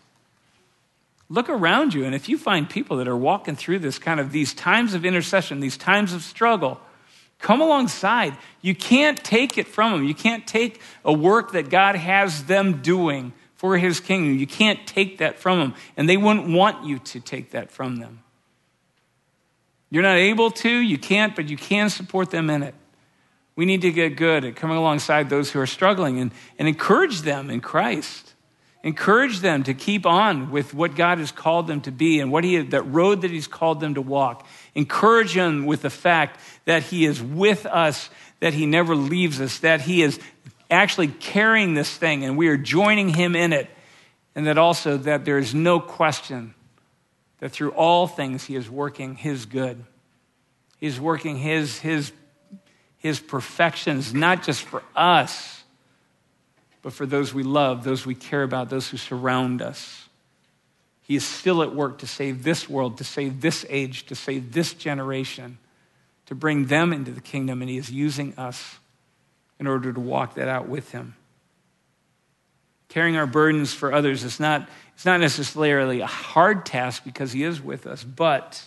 Look 1.28 1.48
around 1.48 1.94
you, 1.94 2.04
and 2.04 2.14
if 2.14 2.28
you 2.28 2.36
find 2.36 2.68
people 2.68 2.96
that 2.96 3.06
are 3.06 3.16
walking 3.16 3.54
through 3.54 3.78
this 3.78 3.98
kind 3.98 4.18
of 4.18 4.32
these 4.32 4.52
times 4.52 4.94
of 4.94 5.04
intercession, 5.04 5.60
these 5.60 5.76
times 5.76 6.12
of 6.12 6.22
struggle, 6.22 6.80
come 7.38 7.60
alongside. 7.60 8.36
You 8.60 8.74
can't 8.74 9.22
take 9.22 9.56
it 9.56 9.68
from 9.68 9.92
them. 9.92 10.04
You 10.04 10.14
can't 10.14 10.46
take 10.46 10.80
a 11.04 11.12
work 11.12 11.52
that 11.52 11.70
God 11.70 11.94
has 11.94 12.44
them 12.44 12.82
doing 12.82 13.32
for 13.54 13.78
his 13.78 14.00
kingdom. 14.00 14.38
You 14.38 14.46
can't 14.46 14.84
take 14.86 15.18
that 15.18 15.38
from 15.38 15.58
them, 15.58 15.74
and 15.96 16.08
they 16.08 16.16
wouldn't 16.16 16.48
want 16.48 16.84
you 16.84 16.98
to 16.98 17.20
take 17.20 17.52
that 17.52 17.70
from 17.70 17.96
them. 17.96 18.22
You're 19.90 20.04
not 20.04 20.16
able 20.16 20.52
to, 20.52 20.70
you 20.70 20.98
can't, 20.98 21.34
but 21.34 21.48
you 21.48 21.56
can 21.56 21.90
support 21.90 22.30
them 22.30 22.48
in 22.48 22.62
it. 22.62 22.74
We 23.56 23.66
need 23.66 23.82
to 23.82 23.90
get 23.90 24.16
good 24.16 24.44
at 24.44 24.56
coming 24.56 24.76
alongside 24.76 25.28
those 25.28 25.50
who 25.50 25.60
are 25.60 25.66
struggling 25.66 26.20
and, 26.20 26.30
and 26.58 26.68
encourage 26.68 27.22
them 27.22 27.50
in 27.50 27.60
Christ. 27.60 28.34
Encourage 28.82 29.40
them 29.40 29.64
to 29.64 29.74
keep 29.74 30.06
on 30.06 30.50
with 30.50 30.72
what 30.72 30.94
God 30.94 31.18
has 31.18 31.30
called 31.32 31.66
them 31.66 31.82
to 31.82 31.90
be 31.90 32.20
and 32.20 32.32
what 32.32 32.44
he, 32.44 32.56
that 32.58 32.82
road 32.84 33.20
that 33.20 33.30
He's 33.30 33.46
called 33.46 33.80
them 33.80 33.94
to 33.94 34.00
walk. 34.00 34.46
Encourage 34.74 35.34
them 35.34 35.66
with 35.66 35.82
the 35.82 35.90
fact 35.90 36.40
that 36.64 36.84
He 36.84 37.04
is 37.04 37.22
with 37.22 37.66
us, 37.66 38.08
that 38.38 38.54
He 38.54 38.64
never 38.64 38.96
leaves 38.96 39.40
us, 39.40 39.58
that 39.58 39.82
He 39.82 40.00
is 40.00 40.18
actually 40.70 41.08
carrying 41.08 41.74
this 41.74 41.94
thing 41.94 42.24
and 42.24 42.38
we 42.38 42.48
are 42.48 42.56
joining 42.56 43.10
Him 43.10 43.36
in 43.36 43.52
it. 43.52 43.68
And 44.34 44.46
that 44.46 44.56
also 44.56 44.96
that 44.96 45.26
there 45.26 45.36
is 45.36 45.54
no 45.54 45.80
question 45.80 46.54
that 47.40 47.50
through 47.50 47.72
all 47.72 48.06
things 48.06 48.44
He 48.44 48.56
is 48.56 48.70
working 48.70 49.16
His 49.16 49.46
good. 49.46 49.84
He's 50.78 51.00
working 51.00 51.36
His, 51.36 51.78
His 51.78 52.12
his 53.00 53.18
perfections, 53.18 54.12
not 54.12 54.42
just 54.42 54.60
for 54.60 54.82
us, 54.94 55.64
but 56.82 56.92
for 56.92 57.06
those 57.06 57.32
we 57.32 57.42
love, 57.42 57.82
those 57.82 58.04
we 58.04 58.14
care 58.14 58.42
about, 58.42 58.68
those 58.68 58.88
who 58.88 58.98
surround 58.98 59.62
us. 59.62 60.06
He 61.00 61.16
is 61.16 61.24
still 61.24 61.62
at 61.62 61.74
work 61.74 61.98
to 62.00 62.06
save 62.06 62.42
this 62.44 62.68
world, 62.68 62.98
to 62.98 63.04
save 63.04 63.40
this 63.40 63.64
age, 63.70 64.04
to 64.06 64.14
save 64.14 64.52
this 64.52 64.74
generation, 64.74 65.56
to 66.26 66.34
bring 66.34 66.66
them 66.66 66.92
into 66.92 67.10
the 67.10 67.22
kingdom, 67.22 67.62
and 67.62 67.70
He 67.70 67.78
is 67.78 67.90
using 67.90 68.34
us 68.36 68.78
in 69.58 69.66
order 69.66 69.94
to 69.94 70.00
walk 70.00 70.34
that 70.34 70.46
out 70.46 70.68
with 70.68 70.92
Him. 70.92 71.16
Carrying 72.90 73.16
our 73.16 73.26
burdens 73.26 73.72
for 73.72 73.92
others 73.92 74.24
is 74.24 74.38
not, 74.38 74.68
it's 74.94 75.06
not 75.06 75.20
necessarily 75.20 76.00
a 76.00 76.06
hard 76.06 76.66
task 76.66 77.04
because 77.04 77.32
He 77.32 77.42
is 77.42 77.62
with 77.62 77.86
us, 77.86 78.04
but 78.04 78.62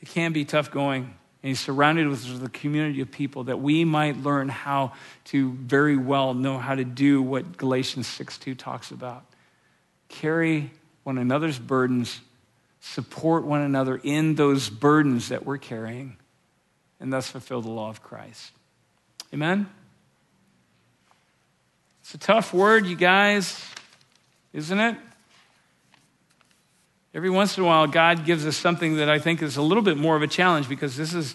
it 0.00 0.08
can 0.08 0.32
be 0.32 0.44
tough 0.44 0.70
going. 0.70 1.14
And 1.42 1.50
he's 1.50 1.60
surrounded 1.60 2.08
with 2.08 2.40
the 2.40 2.48
community 2.48 3.00
of 3.00 3.10
people 3.10 3.44
that 3.44 3.60
we 3.60 3.84
might 3.84 4.16
learn 4.16 4.48
how 4.48 4.92
to 5.26 5.52
very 5.52 5.96
well 5.96 6.34
know 6.34 6.58
how 6.58 6.74
to 6.74 6.84
do 6.84 7.22
what 7.22 7.56
Galatians 7.56 8.06
6 8.06 8.38
2 8.38 8.54
talks 8.54 8.90
about. 8.90 9.24
Carry 10.08 10.70
one 11.02 11.18
another's 11.18 11.58
burdens, 11.58 12.20
support 12.80 13.44
one 13.44 13.60
another 13.60 14.00
in 14.02 14.34
those 14.34 14.68
burdens 14.68 15.28
that 15.28 15.44
we're 15.44 15.58
carrying, 15.58 16.16
and 16.98 17.12
thus 17.12 17.30
fulfill 17.30 17.62
the 17.62 17.70
law 17.70 17.90
of 17.90 18.02
Christ. 18.02 18.52
Amen? 19.32 19.68
It's 22.06 22.14
a 22.14 22.18
tough 22.18 22.54
word, 22.54 22.86
you 22.86 22.94
guys, 22.94 23.60
isn't 24.52 24.78
it? 24.78 24.96
Every 27.12 27.30
once 27.30 27.58
in 27.58 27.64
a 27.64 27.66
while, 27.66 27.88
God 27.88 28.24
gives 28.24 28.46
us 28.46 28.56
something 28.56 28.98
that 28.98 29.08
I 29.08 29.18
think 29.18 29.42
is 29.42 29.56
a 29.56 29.62
little 29.62 29.82
bit 29.82 29.96
more 29.96 30.14
of 30.14 30.22
a 30.22 30.28
challenge 30.28 30.68
because 30.68 30.96
this 30.96 31.12
is, 31.12 31.34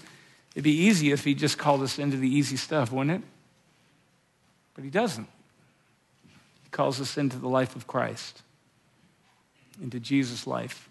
it'd 0.53 0.63
be 0.63 0.71
easy 0.71 1.11
if 1.11 1.25
He 1.25 1.35
just 1.35 1.57
called 1.57 1.81
us 1.81 1.99
into 1.99 2.15
the 2.15 2.29
easy 2.29 2.55
stuff, 2.55 2.89
wouldn't 2.89 3.21
it? 3.21 3.27
But 4.73 4.85
He 4.85 4.89
doesn't. 4.89 5.27
He 6.63 6.69
calls 6.69 7.01
us 7.01 7.17
into 7.17 7.37
the 7.37 7.49
life 7.49 7.75
of 7.75 7.85
Christ, 7.85 8.41
into 9.83 9.99
Jesus' 9.99 10.47
life, 10.47 10.87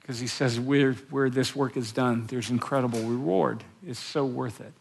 because 0.00 0.18
He 0.18 0.26
says 0.26 0.58
where, 0.58 0.94
where 1.10 1.28
this 1.28 1.54
work 1.54 1.76
is 1.76 1.92
done, 1.92 2.24
there's 2.28 2.48
incredible 2.48 3.02
reward. 3.02 3.64
It's 3.86 4.00
so 4.00 4.24
worth 4.24 4.62
it. 4.62 4.72